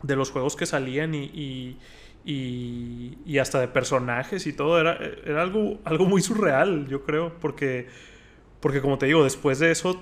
de, 0.02 0.16
los 0.16 0.30
juegos 0.30 0.54
que 0.54 0.66
salían 0.66 1.14
y, 1.14 1.78
y, 2.24 3.18
y, 3.24 3.38
hasta 3.38 3.60
de 3.60 3.68
personajes 3.68 4.46
y 4.46 4.52
todo. 4.52 4.80
Era, 4.80 4.98
era 5.24 5.42
algo, 5.42 5.78
algo 5.84 6.06
muy 6.06 6.22
surreal, 6.22 6.86
yo 6.88 7.04
creo, 7.04 7.38
porque, 7.40 7.88
porque 8.60 8.80
como 8.80 8.98
te 8.98 9.06
digo, 9.06 9.24
después 9.24 9.58
de 9.58 9.70
eso 9.70 10.00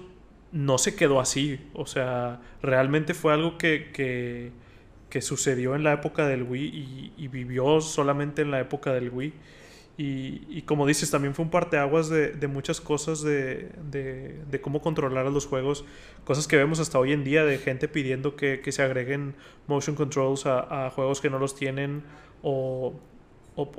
no 0.53 0.79
se 0.79 0.97
quedó 0.97 1.21
así. 1.21 1.61
O 1.75 1.87
sea, 1.87 2.41
realmente 2.63 3.15
fue 3.15 3.33
algo 3.33 3.59
que, 3.59 3.91
que, 3.93 4.53
que 5.11 5.23
sucedió 5.23 5.75
en 5.75 5.85
la 5.85 5.93
época 5.93 6.27
del 6.27 6.43
Wii 6.43 7.13
y, 7.17 7.29
vivió 7.29 7.81
solamente 7.81 8.43
en 8.43 8.51
la 8.51 8.61
época 8.61 8.93
del 8.93 9.11
Wii. 9.11 9.33
Y, 9.99 10.47
y, 10.49 10.63
como 10.63 10.87
dices, 10.87 11.11
también 11.11 11.35
fue 11.35 11.45
un 11.45 11.51
parteaguas 11.51 12.09
de, 12.09 12.47
muchas 12.47 12.81
cosas 12.81 13.21
de, 13.21 14.61
cómo 14.63 14.81
controlar 14.81 15.27
a 15.27 15.31
los 15.31 15.45
juegos. 15.45 15.85
Cosas 16.25 16.47
que 16.47 16.57
vemos 16.57 16.79
hasta 16.79 17.01
hoy 17.01 17.13
en 17.13 17.25
día 17.25 17.45
de 17.45 17.59
gente 17.59 17.89
pidiendo 17.89 18.37
que, 18.37 18.63
se 18.71 18.81
agreguen 18.81 19.35
motion 19.67 19.97
controls 19.97 20.47
a, 20.47 20.89
juegos 20.95 21.21
que 21.21 21.29
no 21.31 21.41
los 21.41 21.57
tienen. 21.57 22.05
O, 22.43 22.95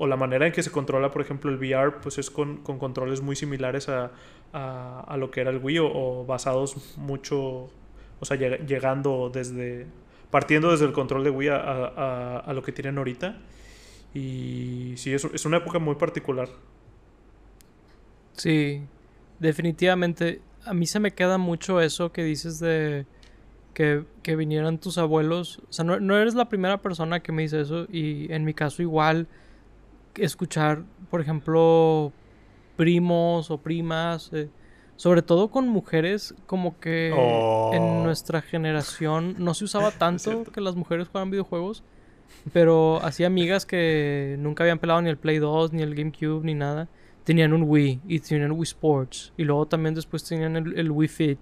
la 0.06 0.18
manera 0.18 0.46
en 0.46 0.52
que 0.52 0.62
se 0.62 0.72
controla, 0.72 1.10
por 1.10 1.22
ejemplo, 1.22 1.50
el 1.50 1.56
VR, 1.56 2.02
pues 2.02 2.18
es 2.18 2.30
con, 2.30 2.58
con 2.58 2.80
controles 2.80 3.22
muy 3.22 3.38
similares 3.38 3.88
a, 3.88 4.12
lo 5.16 5.32
que 5.32 5.40
era 5.40 5.52
el 5.52 5.60
Wii 5.60 5.80
o, 5.80 6.26
basados 6.26 6.98
mucho, 6.98 7.70
o 8.20 8.26
sea, 8.26 8.36
llegando 8.36 9.32
desde, 9.34 9.88
partiendo 10.30 10.70
desde 10.72 10.84
el 10.84 10.92
control 10.92 11.24
de 11.24 11.30
Wii 11.30 11.50
a 11.50 12.52
lo 12.54 12.62
que 12.62 12.74
tienen 12.74 12.98
ahorita. 12.98 13.38
Y 14.14 14.94
sí, 14.98 15.14
es, 15.14 15.24
es 15.26 15.46
una 15.46 15.58
época 15.58 15.80
muy 15.80 15.96
particular. 15.96 16.50
Sí, 18.34 18.82
definitivamente. 19.40 20.42
A 20.66 20.74
mí 20.74 20.86
se 20.88 21.00
me 21.00 21.12
queda 21.12 21.38
mucho 21.38 21.82
eso 21.82 22.12
que 22.12 22.24
dices 22.24 22.60
de 22.60 23.06
que, 23.74 24.04
que 24.24 24.36
vinieran 24.36 24.80
tus 24.80 24.98
abuelos. 24.98 25.62
O 25.70 25.74
sea, 25.74 25.86
no, 25.86 26.00
no, 26.00 26.18
eres 26.18 26.36
la 26.36 26.50
primera 26.50 26.82
persona 26.82 27.22
que 27.22 27.32
me 27.32 27.44
dice 27.44 27.62
eso. 27.62 27.86
Y 27.92 28.32
en 28.32 28.46
mi 28.46 28.54
caso 28.54 28.82
igual, 28.82 29.28
escuchar, 30.16 30.84
por 31.10 31.22
ejemplo, 31.22 32.12
primos 32.76 33.52
o 33.52 33.58
primas. 33.58 34.32
Eh, 34.34 34.50
sobre 35.00 35.22
todo 35.22 35.50
con 35.50 35.70
mujeres, 35.70 36.36
como 36.46 36.78
que 36.78 37.14
oh. 37.18 37.72
en 37.74 38.04
nuestra 38.04 38.42
generación 38.42 39.36
no 39.38 39.54
se 39.54 39.64
usaba 39.64 39.92
tanto 39.98 40.44
que 40.44 40.60
las 40.60 40.76
mujeres 40.76 41.08
juegan 41.08 41.32
videojuegos. 41.32 41.84
Pero 42.54 43.02
así 43.04 43.24
amigas 43.24 43.66
que 43.66 44.36
nunca 44.40 44.64
habían 44.64 44.80
pelado 44.80 45.02
ni 45.02 45.10
el 45.10 45.18
Play 45.18 45.40
2, 45.40 45.74
ni 45.74 45.82
el 45.82 45.96
GameCube, 45.96 46.44
ni 46.44 46.54
nada. 46.54 46.88
Tenían 47.24 47.54
un 47.54 47.64
Wii 47.64 48.02
y 48.08 48.20
tenían 48.20 48.52
Wii 48.52 48.64
Sports. 48.64 49.34
Y 49.38 49.44
luego 49.44 49.68
también 49.68 49.94
después 49.94 50.24
tenían 50.24 50.56
el, 50.56 50.92
Wii 50.92 51.08
Fit. 51.08 51.40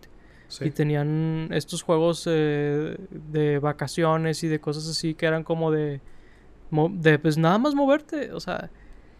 Sí. 0.47 0.65
Y 0.65 0.71
tenían 0.71 1.49
estos 1.51 1.81
juegos 1.81 2.27
eh, 2.29 2.97
de 3.09 3.59
vacaciones 3.59 4.43
y 4.43 4.47
de 4.47 4.59
cosas 4.59 4.87
así 4.87 5.13
que 5.13 5.25
eran 5.25 5.43
como 5.43 5.71
de, 5.71 5.99
de 6.71 7.19
pues 7.19 7.37
nada 7.37 7.57
más 7.57 7.75
moverte. 7.75 8.31
O 8.31 8.39
sea, 8.39 8.69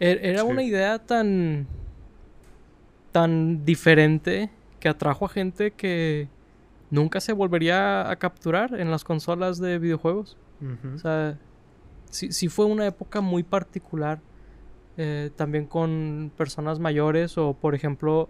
er, 0.00 0.24
era 0.24 0.40
sí. 0.40 0.46
una 0.46 0.62
idea 0.62 0.98
tan, 0.98 1.66
tan 3.12 3.64
diferente 3.64 4.50
que 4.80 4.88
atrajo 4.88 5.26
a 5.26 5.28
gente 5.28 5.72
que 5.72 6.28
nunca 6.90 7.20
se 7.20 7.32
volvería 7.32 8.10
a 8.10 8.16
capturar 8.16 8.78
en 8.78 8.90
las 8.90 9.04
consolas 9.04 9.58
de 9.58 9.78
videojuegos. 9.78 10.36
Uh 10.60 10.64
-huh. 10.64 10.94
O 10.94 10.98
sea, 10.98 11.38
sí, 12.10 12.32
sí 12.32 12.48
fue 12.48 12.66
una 12.66 12.86
época 12.86 13.20
muy 13.20 13.42
particular. 13.42 14.20
Eh, 15.00 15.30
también 15.36 15.66
con 15.66 16.32
personas 16.36 16.80
mayores 16.80 17.38
o 17.38 17.54
por 17.54 17.76
ejemplo, 17.76 18.28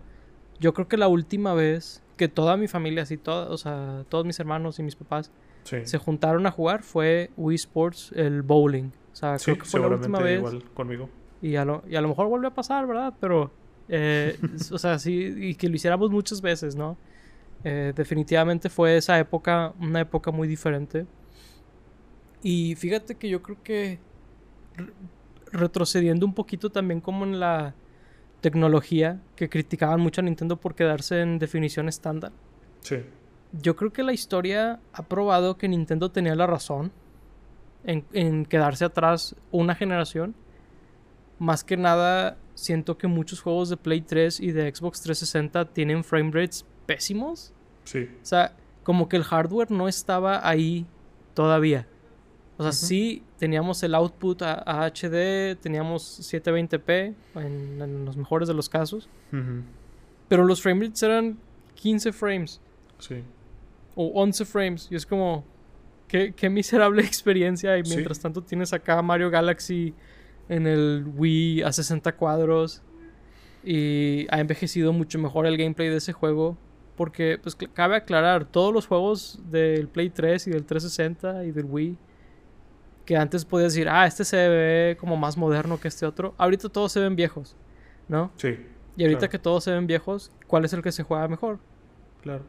yo 0.61 0.75
creo 0.75 0.87
que 0.87 0.99
la 0.99 1.09
última 1.09 1.55
vez 1.55 2.03
que 2.19 2.29
toda 2.29 2.59
mi 2.59 2.69
familia, 2.69 3.05
así 3.05 3.17
toda, 3.17 3.49
o 3.49 3.57
sea, 3.57 4.05
todos 4.11 4.27
mis 4.27 4.39
hermanos 4.39 4.79
y 4.79 4.83
mis 4.83 4.95
papás 4.95 5.31
sí. 5.65 5.79
se 5.85 5.97
juntaron 5.97 6.47
a 6.47 6.51
jugar 6.51 6.83
fue 6.83 7.31
Wii 7.39 7.55
Sports, 7.55 8.13
el 8.15 8.43
bowling. 8.43 8.91
O 9.13 9.17
sea, 9.17 9.39
Sí, 9.39 9.47
creo 9.47 9.59
que 9.59 9.65
fue 9.65 9.81
la 9.81 9.89
última 9.89 10.19
vez. 10.19 10.39
igual 10.39 10.63
conmigo. 10.75 11.09
Y 11.41 11.57
a, 11.57 11.65
lo, 11.65 11.83
y 11.89 11.97
a 11.97 12.03
lo 12.03 12.09
mejor 12.09 12.27
vuelve 12.27 12.49
a 12.49 12.55
pasar, 12.55 12.87
¿verdad? 12.87 13.15
Pero, 13.19 13.51
eh, 13.89 14.37
o 14.73 14.79
sea, 14.79 14.99
sí, 14.99 15.35
y 15.39 15.55
que 15.55 15.69
lo 15.69 15.77
hiciéramos 15.77 16.11
muchas 16.11 16.43
veces, 16.43 16.77
¿no? 16.77 16.99
Eh, 17.65 17.93
definitivamente 17.97 18.69
fue 18.69 18.97
esa 18.97 19.19
época, 19.19 19.73
una 19.81 20.01
época 20.01 20.31
muy 20.31 20.47
diferente. 20.49 21.07
Y 22.43 22.75
fíjate 22.77 23.17
que 23.17 23.29
yo 23.29 23.43
creo 23.43 23.63
que 23.63 23.99
re- 24.77 24.93
retrocediendo 25.53 26.25
un 26.27 26.35
poquito 26.35 26.71
también 26.71 27.01
como 27.01 27.25
en 27.25 27.41
la 27.41 27.75
tecnología, 28.41 29.21
que 29.35 29.49
criticaban 29.49 30.01
mucho 30.01 30.21
a 30.21 30.25
Nintendo 30.25 30.57
por 30.57 30.75
quedarse 30.75 31.21
en 31.23 31.39
definición 31.39 31.89
estándar. 31.89 32.33
Sí. 32.83 32.99
Yo 33.53 33.75
creo 33.77 33.93
que 33.93 34.03
la 34.03 34.13
historia 34.13 34.79
ha 34.93 35.03
probado 35.09 35.57
que 35.59 35.69
Nintendo 35.69 36.11
tenía 36.11 36.35
la 36.37 36.47
razón 36.47 36.93
en, 37.85 38.05
en 38.13 38.45
quedarse 38.45 38.85
atrás 38.85 39.35
una 39.51 39.75
generación. 39.75 40.35
Más 41.41 41.65
que 41.65 41.77
nada, 41.77 42.37
siento 42.55 42.99
que 42.99 43.07
muchos 43.09 43.41
juegos 43.41 43.69
de 43.71 43.77
Play 43.77 44.03
3 44.03 44.41
y 44.41 44.53
de 44.53 44.73
Xbox 44.75 45.01
360 45.03 45.65
tienen 45.73 46.05
frame 46.05 46.31
rates 46.33 46.65
pésimos. 46.87 47.53
Sí. 47.85 48.09
O 48.23 48.25
sea, 48.27 48.55
como 48.85 49.09
que 49.09 49.17
el 49.17 49.25
hardware 49.25 49.71
no 49.71 49.89
estaba 49.89 50.47
ahí 50.49 50.87
todavía. 51.35 51.89
O 52.59 52.63
sea, 52.65 52.73
sí 52.73 53.23
teníamos 53.39 53.83
el 53.85 53.95
output 53.95 54.43
a, 54.43 54.55
a 54.67 54.87
HD, 54.91 55.57
teníamos 55.61 56.21
720p 56.21 57.15
en, 57.37 57.81
en 57.81 58.05
los 58.05 58.17
mejores 58.17 58.49
de 58.49 58.55
los 58.55 58.69
casos, 58.69 59.09
pero 60.29 60.45
los 60.45 60.61
frame 60.61 60.87
rates 60.87 61.03
eran 61.05 61.39
15 61.75 62.13
frames 62.13 62.61
Sí. 62.99 63.23
o 63.95 64.07
11 64.21 64.45
frames. 64.45 64.89
Y 64.91 64.97
es 64.97 65.07
como, 65.07 65.45
qué, 66.09 66.33
qué 66.35 66.51
miserable 66.51 67.01
experiencia. 67.07 67.79
Y 67.79 67.85
Sí. 67.85 67.95
mientras 67.95 68.19
tanto 68.19 68.43
tienes 68.43 68.73
acá 68.73 69.01
Mario 69.03 69.31
Galaxy 69.31 69.95
en 70.49 70.67
el 70.67 71.05
Wii 71.17 71.63
a 71.63 71.73
60 71.73 72.17
cuadros. 72.17 72.83
Y 73.65 74.27
ha 74.31 74.41
envejecido 74.41 74.93
mucho 74.93 75.19
mejor 75.19 75.47
el 75.47 75.57
gameplay 75.57 75.89
de 75.91 75.97
ese 75.97 76.13
juego. 76.13 76.57
Porque, 76.97 77.39
pues, 77.41 77.55
cabe 77.73 77.95
aclarar, 77.95 78.45
todos 78.45 78.75
los 78.75 78.89
juegos 78.89 79.39
del 79.49 79.87
Play 79.87 80.11
3 80.11 80.49
y 80.49 80.51
del 80.51 80.65
360 80.65 81.45
y 81.45 81.53
del 81.53 81.65
Wii, 81.67 81.97
que 83.09 83.17
antes 83.17 83.47
podías 83.47 83.73
decir, 83.73 83.89
ah, 83.89 84.07
este 84.07 84.23
se 84.23 84.37
ve 84.37 84.97
como 85.01 85.17
más 85.17 85.39
moderno 85.39 85.81
que 85.81 85.89
este 85.89 86.05
otro, 86.05 86.35
ahorita 86.37 86.69
todos 86.69 86.93
se 86.93 87.01
ven 87.01 87.17
viejos, 87.17 87.57
¿no? 88.07 88.31
Sí. 88.37 88.49
Y 88.99 89.03
ahorita 89.05 89.21
Claro. 89.21 89.31
que 89.31 89.39
todos 89.39 89.65
se 89.65 89.73
ven 89.73 89.87
viejos, 89.87 90.31
¿cuál 90.47 90.67
es 90.67 90.75
el 90.75 90.83
que 90.83 90.93
se 90.93 91.05
juega 91.05 91.27
mejor? 91.27 91.59
Claro. 92.23 92.45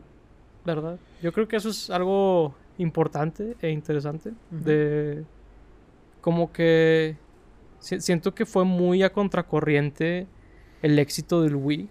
¿verdad? 0.66 0.99
Yo 1.22 1.32
creo 1.32 1.47
que 1.47 1.55
eso 1.55 1.70
es 1.70 1.89
algo 1.89 2.53
importante 2.78 3.55
e 3.62 3.70
interesante. 3.70 4.34
De. 4.51 5.24
Como 6.20 6.51
que. 6.51 7.16
si- 7.80 8.01
siento 8.01 8.36
que 8.36 8.45
fue 8.45 8.66
muy 8.66 9.01
a 9.03 9.14
contracorriente 9.14 10.28
el 10.82 10.99
éxito 10.99 11.41
del 11.41 11.55
Wii. 11.55 11.88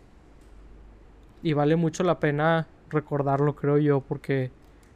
Y 1.43 1.55
vale 1.55 1.77
mucho 1.77 2.03
la 2.05 2.21
pena 2.21 2.67
recordarlo, 2.91 3.57
creo 3.57 3.79
yo, 3.79 4.01
porque 4.03 4.51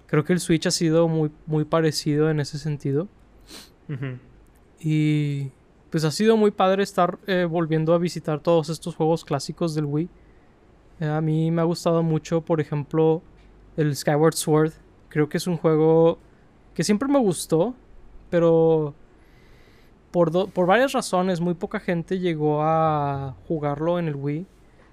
creo 0.06 0.24
que 0.24 0.34
el 0.34 0.40
Switch 0.40 0.66
ha 0.66 0.70
sido 0.70 1.08
muy, 1.08 1.30
muy 1.46 1.64
parecido 1.64 2.28
en 2.28 2.38
ese 2.40 2.58
sentido. 2.58 3.08
Y 4.80 5.50
pues 5.90 6.04
ha 6.04 6.10
sido 6.10 6.36
muy 6.36 6.50
padre 6.50 6.82
estar 6.82 7.18
eh, 7.26 7.44
volviendo 7.48 7.92
a 7.94 7.98
visitar 7.98 8.40
todos 8.40 8.68
estos 8.68 8.96
juegos 8.96 9.24
clásicos 9.24 9.74
del 9.74 9.84
Wii. 9.84 10.08
Eh, 11.00 11.06
a 11.06 11.20
mí 11.20 11.50
me 11.50 11.60
ha 11.60 11.64
gustado 11.64 12.02
mucho, 12.02 12.40
por 12.40 12.60
ejemplo, 12.60 13.22
el 13.76 13.94
Skyward 13.94 14.34
Sword. 14.34 14.72
Creo 15.08 15.28
que 15.28 15.36
es 15.36 15.46
un 15.46 15.56
juego 15.56 16.18
que 16.74 16.82
siempre 16.84 17.08
me 17.08 17.18
gustó, 17.18 17.74
pero 18.30 18.94
por, 20.10 20.30
do- 20.30 20.46
por 20.48 20.66
varias 20.66 20.92
razones 20.92 21.40
muy 21.40 21.54
poca 21.54 21.78
gente 21.80 22.18
llegó 22.18 22.62
a 22.62 23.34
jugarlo 23.46 23.98
en 23.98 24.08
el 24.08 24.16
Wii. 24.16 24.46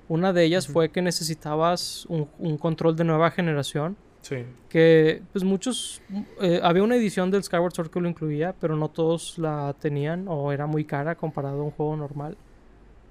Una 0.10 0.34
de 0.34 0.44
ellas 0.44 0.68
fue 0.68 0.90
que 0.90 1.02
necesitabas 1.02 2.06
un- 2.08 2.28
un 2.40 2.58
control 2.58 2.96
de 2.96 3.04
nueva 3.06 3.32
generación 3.32 3.96
Sí. 4.22 4.46
que 4.68 5.22
pues 5.32 5.44
muchos 5.44 6.02
eh, 6.42 6.60
había 6.62 6.84
una 6.84 6.96
edición 6.98 7.32
del 7.32 7.42
Skyward 7.44 7.74
Sword 7.74 7.90
que 7.90 8.02
lo 8.02 8.10
incluía 8.10 8.54
pero 8.60 8.76
no 8.76 8.90
todos 8.90 9.38
la 9.40 9.74
tenían 9.80 10.26
o 10.28 10.52
era 10.52 10.68
muy 10.68 10.84
cara 10.86 11.16
comparado 11.16 11.62
a 11.62 11.64
un 11.64 11.72
juego 11.72 11.96
normal. 11.96 12.38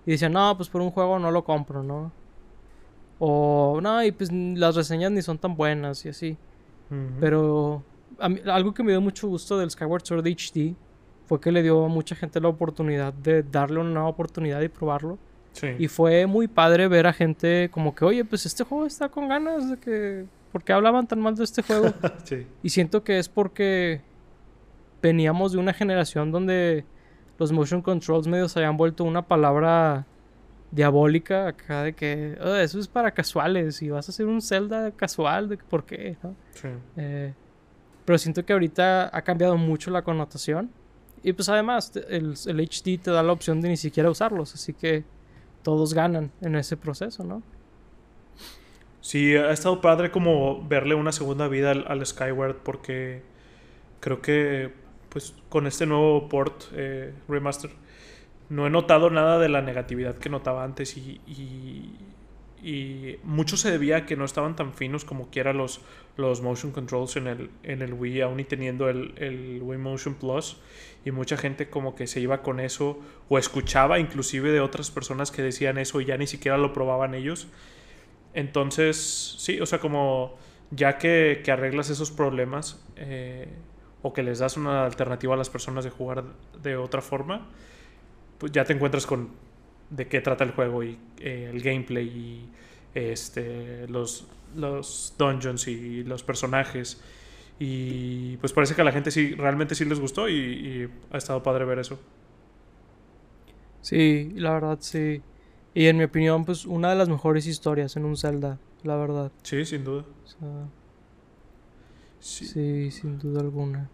Y 0.07 0.13
decían 0.13 0.33
no 0.33 0.55
pues 0.57 0.69
por 0.69 0.81
un 0.83 0.91
juego 0.91 1.19
no 1.19 1.31
lo 1.31 1.43
compro 1.45 1.83
no 1.83 2.13
o 3.19 3.81
no 3.83 4.03
y 4.05 4.13
pues 4.13 4.31
las 4.33 4.77
reseñas 4.77 5.11
ni 5.11 5.23
son 5.23 5.39
tan 5.39 5.57
buenas 5.57 6.05
y 6.05 6.09
así. 6.11 6.37
Pero 7.21 7.83
mí- 8.29 8.41
algo 8.47 8.73
que 8.73 8.83
me 8.83 8.93
dio 8.93 9.01
mucho 9.01 9.29
gusto 9.29 9.59
del 9.59 9.71
Skyward 9.71 10.05
Sword 10.07 10.27
HD 10.27 10.75
fue 11.27 11.41
que 11.41 11.53
le 11.53 11.63
dio 11.63 11.85
a 11.85 11.89
mucha 11.89 12.15
gente 12.15 12.41
la 12.41 12.49
oportunidad 12.49 13.13
de 13.13 13.43
darle 13.43 13.81
una 13.81 13.91
nueva 13.91 14.09
oportunidad 14.09 14.61
y 14.63 14.69
probarlo. 14.69 15.19
Sí. 15.53 15.69
Y 15.79 15.89
fue 15.89 16.27
muy 16.27 16.49
padre 16.49 16.89
ver 16.89 17.07
a 17.07 17.13
gente 17.13 17.69
como 17.71 17.95
que, 17.95 18.05
oye, 18.05 18.25
pues 18.25 18.47
este 18.47 18.65
juego 18.65 18.87
está 18.87 19.09
con 19.09 19.29
ganas 19.29 19.69
de 19.71 19.77
que... 19.79 20.27
¿Por 20.53 20.65
qué 20.65 20.73
hablaban 20.73 21.07
tan 21.07 21.21
mal 21.21 21.35
de 21.37 21.45
este 21.45 21.63
juego? 21.63 21.93
sí. 22.25 22.47
y 22.63 22.71
siento 22.71 23.05
que 23.05 23.19
es 23.19 23.29
porque 23.29 24.01
veníamos 25.03 25.53
de 25.53 25.59
una 25.59 25.73
generación 25.73 26.33
donde 26.33 26.85
los 27.39 27.53
motion 27.53 27.83
controls 27.83 28.27
medios 28.27 28.53
se 28.53 28.59
habían 28.61 28.77
vuelto 28.77 29.05
una 29.05 29.23
palabra 29.23 30.07
diabólica 30.71 31.49
acá 31.49 31.83
de 31.83 31.93
que 31.95 32.37
"Oh, 32.43 32.55
eso 32.55 32.79
es 32.79 32.89
para 32.89 33.13
casuales 33.13 33.81
y 33.81 33.91
vas 33.91 34.09
a 34.09 34.13
hacer 34.13 34.27
un 34.27 34.43
Zelda 34.43 34.91
casual, 34.91 35.49
de 35.49 35.57
que, 35.59 35.65
¿por 35.65 35.85
qué? 35.85 36.17
¿no? 36.23 36.35
Sí. 36.53 36.69
Eh, 36.97 37.33
pero 38.05 38.19
siento 38.19 38.45
que 38.45 38.53
ahorita 38.55 39.11
ha 39.17 39.23
cambiado 39.23 39.57
mucho 39.57 39.91
la 39.91 40.03
connotación. 40.03 40.71
Y 41.23 41.33
pues 41.33 41.49
además 41.49 41.93
el 42.09 42.35
HD 42.61 42.99
te 43.03 43.11
da 43.11 43.23
la 43.23 43.33
opción 43.33 43.61
de 43.61 43.69
ni 43.69 43.77
siquiera 43.77 44.09
usarlos, 44.11 44.55
así 44.55 44.73
que 44.73 45.05
todos 45.63 45.93
ganan 45.93 46.31
en 46.41 46.55
ese 46.55 46.77
proceso, 46.77 47.25
¿no? 47.25 47.43
Sí, 49.09 49.35
ha 49.37 49.53
estado 49.53 49.81
padre 49.81 50.11
como 50.11 50.63
verle 50.69 50.95
una 50.95 51.13
segunda 51.13 51.49
vida 51.49 51.71
al, 51.71 51.87
al 51.89 52.05
Skyward 52.05 52.57
porque 52.57 53.23
creo 54.01 54.21
que 54.21 54.71
pues 55.09 55.35
con 55.49 55.67
este 55.67 55.87
nuevo 55.87 56.29
port 56.29 56.65
eh, 56.75 57.15
remaster 57.27 57.71
no 58.51 58.67
he 58.67 58.71
notado 58.71 59.09
nada 59.09 59.39
de 59.39 59.49
la 59.49 59.63
negatividad 59.63 60.19
que 60.19 60.29
notaba 60.29 60.63
antes 60.63 60.99
y, 60.99 61.23
y, 61.27 61.95
y 62.63 63.17
mucho 63.25 63.57
se 63.57 63.71
debía 63.71 63.97
a 63.97 64.05
que 64.05 64.15
no 64.15 64.27
estaban 64.27 64.57
tan 64.57 64.75
finos 64.75 65.07
como 65.07 65.31
quiera 65.31 65.55
los, 65.55 65.81
los 66.19 66.43
motion 66.43 66.71
controls 66.71 67.17
en 67.17 67.29
el, 67.29 67.51
en 67.63 67.81
el 67.81 67.95
Wii 67.95 68.21
aún 68.21 68.41
y 68.41 68.45
teniendo 68.45 68.91
el, 68.91 69.15
el 69.17 69.61
Wii 69.63 69.79
Motion 69.79 70.17
Plus 70.17 70.59
y 71.07 71.13
mucha 71.13 71.39
gente 71.39 71.71
como 71.71 71.95
que 71.95 72.07
se 72.07 72.21
iba 72.21 72.43
con 72.43 72.61
eso 72.61 72.99
o 73.31 73.39
escuchaba 73.39 74.01
inclusive 74.01 74.51
de 74.53 74.61
otras 74.61 74.91
personas 74.91 75.31
que 75.31 75.41
decían 75.41 75.79
eso 75.79 75.99
y 76.03 76.05
ya 76.05 76.19
ni 76.19 76.27
siquiera 76.27 76.59
lo 76.59 76.75
probaban 76.75 77.15
ellos 77.15 77.49
entonces, 78.39 79.37
sí, 79.39 79.61
o 79.61 79.67
sea, 79.67 79.79
como 79.81 80.37
ya 80.71 80.99
que, 80.99 81.41
que 81.45 81.51
arreglas 81.51 81.91
esos 81.91 82.11
problemas 82.11 82.85
eh, 82.97 83.49
o 84.03 84.13
que 84.13 84.23
les 84.23 84.39
das 84.39 84.57
una 84.57 84.85
alternativa 84.85 85.35
a 85.35 85.37
las 85.37 85.51
personas 85.51 85.85
de 85.85 85.91
jugar 85.91 86.25
de 86.63 86.77
otra 86.77 87.03
forma, 87.03 87.49
pues 88.39 88.53
ya 88.53 88.65
te 88.65 88.73
encuentras 88.73 89.07
con 89.07 89.31
de 89.91 90.07
qué 90.09 90.21
trata 90.21 90.45
el 90.45 90.53
juego 90.53 90.85
y 90.85 90.99
eh, 91.21 91.51
el 91.53 91.63
gameplay 91.63 92.07
y 92.07 92.51
este, 92.95 93.89
los, 93.89 94.27
los 94.57 95.15
dungeons 95.19 95.69
y 95.69 96.05
los 96.05 96.23
personajes. 96.23 97.03
Y 97.59 98.37
pues 98.39 98.53
parece 98.53 98.75
que 98.75 98.83
a 98.83 98.85
la 98.85 98.93
gente 98.93 99.11
sí, 99.11 99.35
realmente 99.35 99.75
sí 99.75 99.85
les 99.85 100.01
gustó 100.01 100.29
y, 100.29 100.35
y 100.35 100.89
ha 101.13 101.19
estado 101.19 101.43
padre 101.43 101.65
ver 101.65 101.81
eso. 101.81 101.99
Sí, 103.81 104.33
la 104.35 104.53
verdad 104.55 104.79
sí. 104.81 105.23
Y 105.79 105.87
en 105.87 105.97
mi 105.97 106.03
opinión, 106.05 106.45
pues 106.45 106.67
una 106.67 106.91
de 106.91 106.97
las 106.97 107.09
mejores 107.09 107.47
historias 107.47 107.97
en 107.97 108.05
un 108.05 108.17
Zelda, 108.17 108.59
la 108.83 108.97
verdad. 108.97 109.31
Sí, 109.45 109.65
sin 109.65 109.85
duda. 109.85 110.05
O 110.25 110.27
sea, 110.27 110.67
Sí. 112.19 112.47
sí, 112.47 112.91
sin 112.91 113.17
duda 113.21 113.41
alguna. 113.43 113.89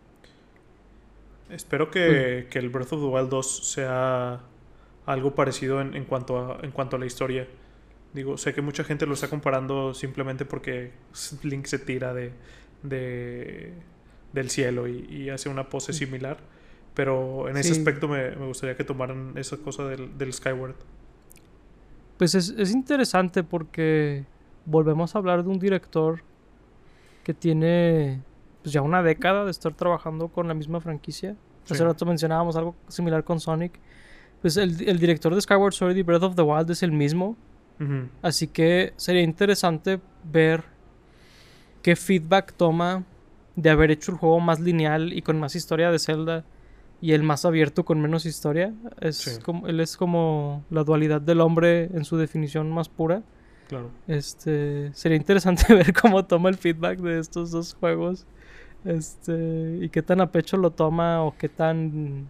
Espero 1.50 1.90
que, 1.90 2.46
que 2.50 2.58
el 2.58 2.70
Breath 2.70 2.94
of 2.94 3.00
the 3.02 3.06
Wild 3.06 3.28
2 3.28 3.68
sea 3.70 4.40
algo 5.04 5.34
parecido 5.34 5.82
en, 5.82 5.94
en 5.94 6.06
cuanto 6.06 6.38
a, 6.38 6.58
en 6.62 6.70
cuanto 6.70 6.96
a 6.96 6.98
la 6.98 7.04
historia. 7.04 7.46
Digo, 8.14 8.38
sé 8.38 8.54
que 8.54 8.62
mucha 8.62 8.82
gente 8.84 9.04
lo 9.04 9.12
está 9.12 9.28
comparando 9.28 9.92
simplemente 9.92 10.46
porque 10.46 10.92
Link 11.42 11.66
se 11.66 11.78
tira 11.78 12.14
de, 12.14 12.32
de- 12.82 13.74
del 14.32 14.48
cielo 14.48 14.88
y, 14.88 15.06
y 15.10 15.28
hace 15.28 15.50
una 15.50 15.68
pose 15.68 15.92
similar. 15.92 16.38
Pero 16.94 17.48
en 17.50 17.58
ese 17.58 17.74
Sí. 17.74 17.78
aspecto 17.80 18.08
me, 18.08 18.30
me 18.36 18.46
gustaría 18.46 18.74
que 18.74 18.84
tomaran 18.84 19.32
esa 19.36 19.58
cosa 19.58 19.84
del, 19.86 20.16
del 20.16 20.32
Skyward. 20.32 20.76
Pues 22.18 22.34
es, 22.34 22.50
es 22.56 22.72
interesante 22.72 23.42
porque 23.42 24.24
volvemos 24.64 25.14
a 25.14 25.18
hablar 25.18 25.42
de 25.42 25.50
un 25.50 25.58
director 25.58 26.22
que 27.22 27.34
tiene 27.34 28.22
pues 28.62 28.72
ya 28.72 28.82
una 28.82 29.02
década 29.02 29.44
de 29.44 29.50
estar 29.50 29.74
trabajando 29.74 30.28
con 30.28 30.48
la 30.48 30.54
misma 30.54 30.80
franquicia. 30.80 31.36
Sí. 31.64 31.74
Hace 31.74 31.84
rato 31.84 32.06
mencionábamos 32.06 32.56
algo 32.56 32.74
similar 32.88 33.24
con 33.24 33.40
Sonic. 33.40 33.78
Pues 34.40 34.56
el, 34.56 34.88
el 34.88 34.98
director 34.98 35.34
de 35.34 35.40
Skyward 35.40 35.72
Sword 35.72 35.96
y 35.96 36.02
Breath 36.02 36.22
of 36.22 36.34
the 36.34 36.42
Wild 36.42 36.70
es 36.70 36.82
el 36.82 36.92
mismo. 36.92 37.36
Así 38.22 38.46
que 38.46 38.94
sería 38.96 39.22
interesante 39.22 40.00
ver 40.22 40.62
qué 41.82 41.96
feedback 41.96 42.52
toma 42.52 43.04
de 43.56 43.68
haber 43.68 43.90
hecho 43.90 44.12
el 44.12 44.18
juego 44.18 44.40
más 44.40 44.60
lineal 44.60 45.12
y 45.12 45.22
con 45.22 45.38
más 45.38 45.54
historia 45.54 45.90
de 45.90 45.98
Zelda 45.98 46.44
y 47.04 47.12
el 47.12 47.22
más 47.22 47.44
abierto 47.44 47.84
con 47.84 48.00
menos 48.00 48.24
historia. 48.24 48.72
Es 49.00 49.16
Sí. 49.16 49.40
como, 49.42 49.66
él 49.68 49.80
es 49.80 49.96
como 49.96 50.64
la 50.70 50.84
dualidad 50.84 51.20
del 51.20 51.40
hombre 51.42 51.84
en 51.92 52.04
su 52.04 52.16
definición 52.16 52.70
más 52.72 52.88
pura. 52.88 53.22
Claro. 53.68 53.90
Este, 54.08 54.90
sería 54.94 55.16
interesante 55.16 55.64
ver 55.74 55.92
cómo 55.92 56.24
toma 56.24 56.48
el 56.48 56.56
feedback 56.56 56.98
de 57.00 57.18
estos 57.18 57.50
dos 57.50 57.74
juegos. 57.74 58.26
Este, 58.86 59.78
y 59.82 59.88
qué 59.90 60.02
tan 60.02 60.20
a 60.20 60.30
pecho 60.32 60.56
lo 60.56 60.70
toma 60.70 61.22
o 61.22 61.34
qué 61.36 61.48
tan 61.48 62.26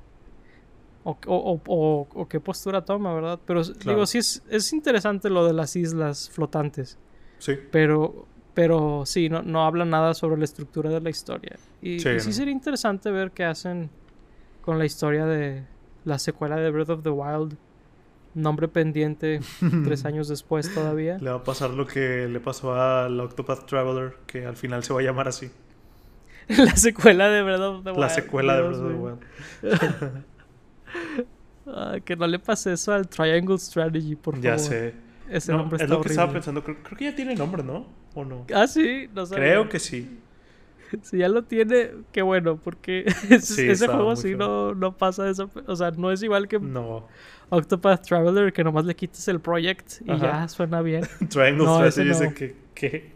o, 1.05 1.11
o- 1.27 1.37
o- 1.37 1.61
o- 1.67 2.09
o 2.15 2.29
qué 2.29 2.41
postura 2.41 2.85
toma, 2.85 3.13
¿verdad? 3.15 3.39
Pero 3.47 3.63
Claro. 3.63 3.79
digo, 3.85 4.07
sí 4.07 4.19
es, 4.19 4.43
es 4.51 4.73
interesante 4.73 5.29
lo 5.31 5.47
de 5.47 5.53
las 5.53 5.77
islas 5.77 6.31
flotantes, 6.31 6.99
Sí. 7.39 7.53
pero 7.71 8.27
pero 8.55 9.03
sí, 9.05 9.29
no, 9.29 9.43
no 9.43 9.65
habla 9.67 9.85
nada 9.85 10.15
sobre 10.15 10.39
la 10.39 10.45
estructura 10.45 10.89
de 10.89 11.01
la 11.01 11.11
historia. 11.11 11.57
Y 11.83 11.99
Sí, 11.99 12.09
y 12.09 12.21
sí 12.21 12.33
sería 12.33 12.53
interesante 12.53 13.11
ver 13.11 13.33
qué 13.33 13.43
hacen 13.45 13.91
con 14.65 14.79
la 14.79 14.87
historia 14.87 15.27
de 15.27 15.65
la 16.05 16.19
secuela 16.19 16.57
de 16.57 16.71
Breath 16.71 16.89
of 16.91 17.03
the 17.03 17.11
Wild. 17.11 17.57
Nombre 18.35 18.67
pendiente 18.67 19.41
tres 19.85 20.05
años 20.07 20.27
después 20.29 20.73
todavía. 20.75 21.19
Le 21.19 21.31
va 21.31 21.37
a 21.37 21.45
pasar 21.45 21.71
lo 21.71 21.87
que 21.87 22.27
le 22.29 22.41
pasó 22.41 22.75
al 22.75 23.21
Octopath 23.21 23.67
Traveler, 23.67 24.17
que 24.27 24.47
al 24.47 24.57
final 24.57 24.83
se 24.83 24.93
va 24.95 25.01
a 25.01 25.03
llamar 25.03 25.29
así. 25.29 25.51
la 26.49 26.75
secuela 26.77 27.29
de 27.29 27.43
Breath 27.43 27.61
of 27.61 27.85
the 27.85 27.91
Wild. 27.91 28.01
La 28.01 28.09
secuela 28.09 28.57
de 28.57 28.63
Breath 28.63 28.81
of 28.81 28.89
the. 28.89 28.95
Wild. 28.95 30.25
Ah, 31.67 31.97
que 32.05 32.15
no 32.15 32.27
le 32.27 32.39
pase 32.39 32.75
eso 32.75 32.93
al 32.93 33.09
Triangle 33.09 33.59
Strategy, 33.59 34.17
por 34.17 34.35
favor. 34.35 34.45
Ya 34.45 34.59
sé. 34.59 34.95
Ese 35.31 35.51
No, 35.51 35.59
nombre 35.59 35.77
es 35.79 35.83
está 35.83 35.95
lo 35.95 36.03
que 36.03 36.09
estaba 36.11 36.25
horrible. 36.27 36.41
pensando. 36.41 36.63
Creo, 36.63 36.77
creo 36.83 36.99
que 36.99 37.05
ya 37.07 37.17
tiene 37.17 37.35
nombre, 37.35 37.63
¿no? 37.63 37.87
¿O 38.15 38.23
no? 38.23 38.45
Ah, 38.55 38.67
sí, 38.67 39.09
no 39.15 39.25
sabía. 39.25 39.45
Creo 39.45 39.69
que 39.71 39.79
sí. 39.79 40.21
Si 41.03 41.19
ya 41.19 41.29
lo 41.29 41.45
tiene, 41.45 41.91
qué 42.13 42.23
bueno, 42.23 42.57
porque 42.57 43.05
ese, 43.31 43.41
Sí, 43.41 43.63
ese 43.63 43.73
estaba 43.73 43.95
juego 43.97 44.17
sí 44.17 44.35
no, 44.35 44.75
no 44.75 44.97
pasa 44.97 45.29
eso. 45.29 45.51
O 45.67 45.77
sea, 45.77 45.91
no 45.93 46.11
es 46.13 46.23
igual 46.23 46.49
que 46.49 46.59
No. 46.59 47.07
Octopath 47.51 48.03
Traveler, 48.07 48.53
que 48.53 48.65
nomás 48.65 48.85
le 48.87 48.95
quites 48.97 49.29
el 49.29 49.41
project 49.41 50.01
y 50.05 50.11
Ajá. 50.11 50.27
ya 50.43 50.49
suena 50.49 50.81
bien. 50.83 51.03
Triangle 51.29 51.65
No, 51.65 51.77
Strategy 51.91 52.09
dice 52.09 52.29
no. 52.29 52.35
que. 52.75 53.13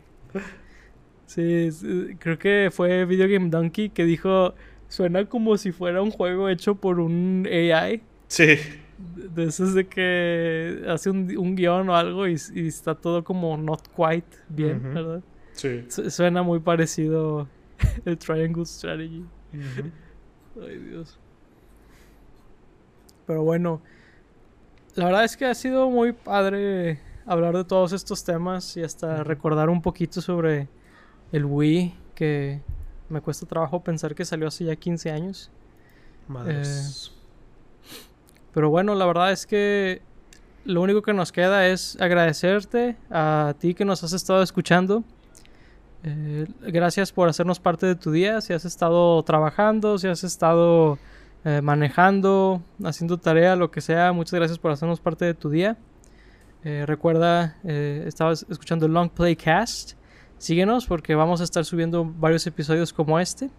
Sí, 1.26 1.70
sí, 1.72 2.16
creo 2.18 2.38
que 2.38 2.70
fue 2.72 3.04
Video 3.04 3.28
Game 3.28 3.50
Donkey 3.50 3.90
que 3.90 4.04
dijo, 4.04 4.54
suena 4.88 5.26
como 5.26 5.58
si 5.58 5.72
fuera 5.72 6.00
un 6.02 6.10
juego 6.10 6.48
hecho 6.48 6.74
por 6.76 7.00
un 7.00 7.46
AI. 7.50 8.02
Sí. 8.28 8.56
De 8.98 9.44
esos 9.44 9.74
de 9.74 9.86
que 9.86 10.82
hace 10.88 11.10
un, 11.10 11.36
un 11.36 11.54
guion 11.54 11.88
o 11.90 11.96
algo 11.96 12.26
y, 12.26 12.36
y 12.54 12.66
está 12.66 12.94
todo 12.94 13.22
como 13.24 13.56
not 13.56 13.82
quite 13.94 14.36
bien. 14.48 14.94
¿verdad? 14.94 15.22
Sí. 15.52 15.84
Su- 15.88 16.10
Suena 16.10 16.42
muy 16.42 16.60
parecido 16.60 17.46
el 18.04 18.18
Triangle 18.18 18.64
Strategy. 18.64 19.24
Ay, 20.60 20.78
Dios. 20.78 21.18
Pero 23.26 23.42
bueno, 23.42 23.80
la 24.94 25.06
verdad 25.06 25.24
es 25.24 25.36
que 25.36 25.46
ha 25.46 25.54
sido 25.54 25.90
muy 25.90 26.12
padre 26.12 27.00
hablar 27.26 27.56
de 27.56 27.64
todos 27.64 27.92
estos 27.92 28.24
temas 28.24 28.76
y 28.76 28.82
hasta 28.82 29.22
recordar 29.22 29.68
un 29.68 29.82
poquito 29.82 30.20
sobre 30.20 30.68
el 31.30 31.44
Wii, 31.44 31.94
que 32.14 32.62
me 33.08 33.20
cuesta 33.20 33.46
trabajo 33.46 33.82
pensar 33.82 34.14
que 34.14 34.24
salió 34.24 34.48
hace 34.48 34.64
ya 34.64 34.76
15 34.76 35.10
años. 35.10 35.50
Madres. 36.26 37.12
Pero 38.54 38.70
bueno, 38.70 38.94
la 38.94 39.06
verdad 39.06 39.30
es 39.30 39.46
que 39.46 40.02
lo 40.64 40.82
único 40.82 41.02
que 41.02 41.12
nos 41.12 41.32
queda 41.32 41.68
es 41.68 42.00
agradecerte 42.00 42.96
a 43.10 43.54
ti 43.58 43.74
que 43.74 43.84
nos 43.84 44.02
has 44.04 44.12
estado 44.12 44.42
escuchando. 44.42 45.04
Eh, 46.04 46.46
gracias 46.60 47.12
por 47.12 47.28
hacernos 47.28 47.60
parte 47.60 47.86
de 47.86 47.94
tu 47.94 48.10
día. 48.10 48.40
Si 48.40 48.52
has 48.52 48.64
estado 48.64 49.22
trabajando, 49.22 49.98
si 49.98 50.08
has 50.08 50.24
estado 50.24 50.98
eh, 51.44 51.60
manejando, 51.62 52.62
haciendo 52.84 53.18
tarea, 53.18 53.56
lo 53.56 53.70
que 53.70 53.80
sea, 53.80 54.12
muchas 54.12 54.34
gracias 54.34 54.58
por 54.58 54.70
hacernos 54.70 55.00
parte 55.00 55.24
de 55.24 55.34
tu 55.34 55.50
día. 55.50 55.76
Eh, 56.64 56.84
recuerda, 56.86 57.56
eh, 57.64 58.04
estabas 58.06 58.44
escuchando 58.48 58.86
el 58.86 58.92
Long 58.92 59.10
Play 59.10 59.36
Cast. 59.36 59.92
Síguenos 60.38 60.86
porque 60.86 61.14
vamos 61.14 61.40
a 61.40 61.44
estar 61.44 61.64
subiendo 61.64 62.04
varios 62.04 62.46
episodios 62.46 62.92
como 62.92 63.18
este. 63.18 63.50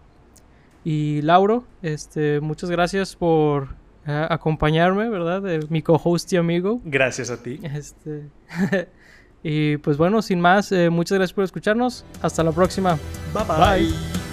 Y 0.84 1.20
Lauro, 1.22 1.64
este, 1.82 2.40
muchas 2.40 2.70
gracias 2.70 3.16
por 3.16 3.74
eh, 4.06 4.26
acompañarme, 4.30 5.08
¿verdad? 5.08 5.42
Mi 5.68 5.82
co-host 5.82 6.32
y 6.32 6.36
amigo. 6.36 6.80
Gracias 6.84 7.30
a 7.30 7.42
ti. 7.42 7.60
Este, 7.62 8.28
y 9.42 9.76
pues 9.78 9.96
bueno, 9.96 10.22
sin 10.22 10.40
más, 10.40 10.72
eh, 10.72 10.90
muchas 10.90 11.18
gracias 11.18 11.34
por 11.34 11.44
escucharnos. 11.44 12.04
Hasta 12.22 12.42
la 12.42 12.52
próxima. 12.52 12.98
Bye 13.34 13.44
Bye. 13.44 14.29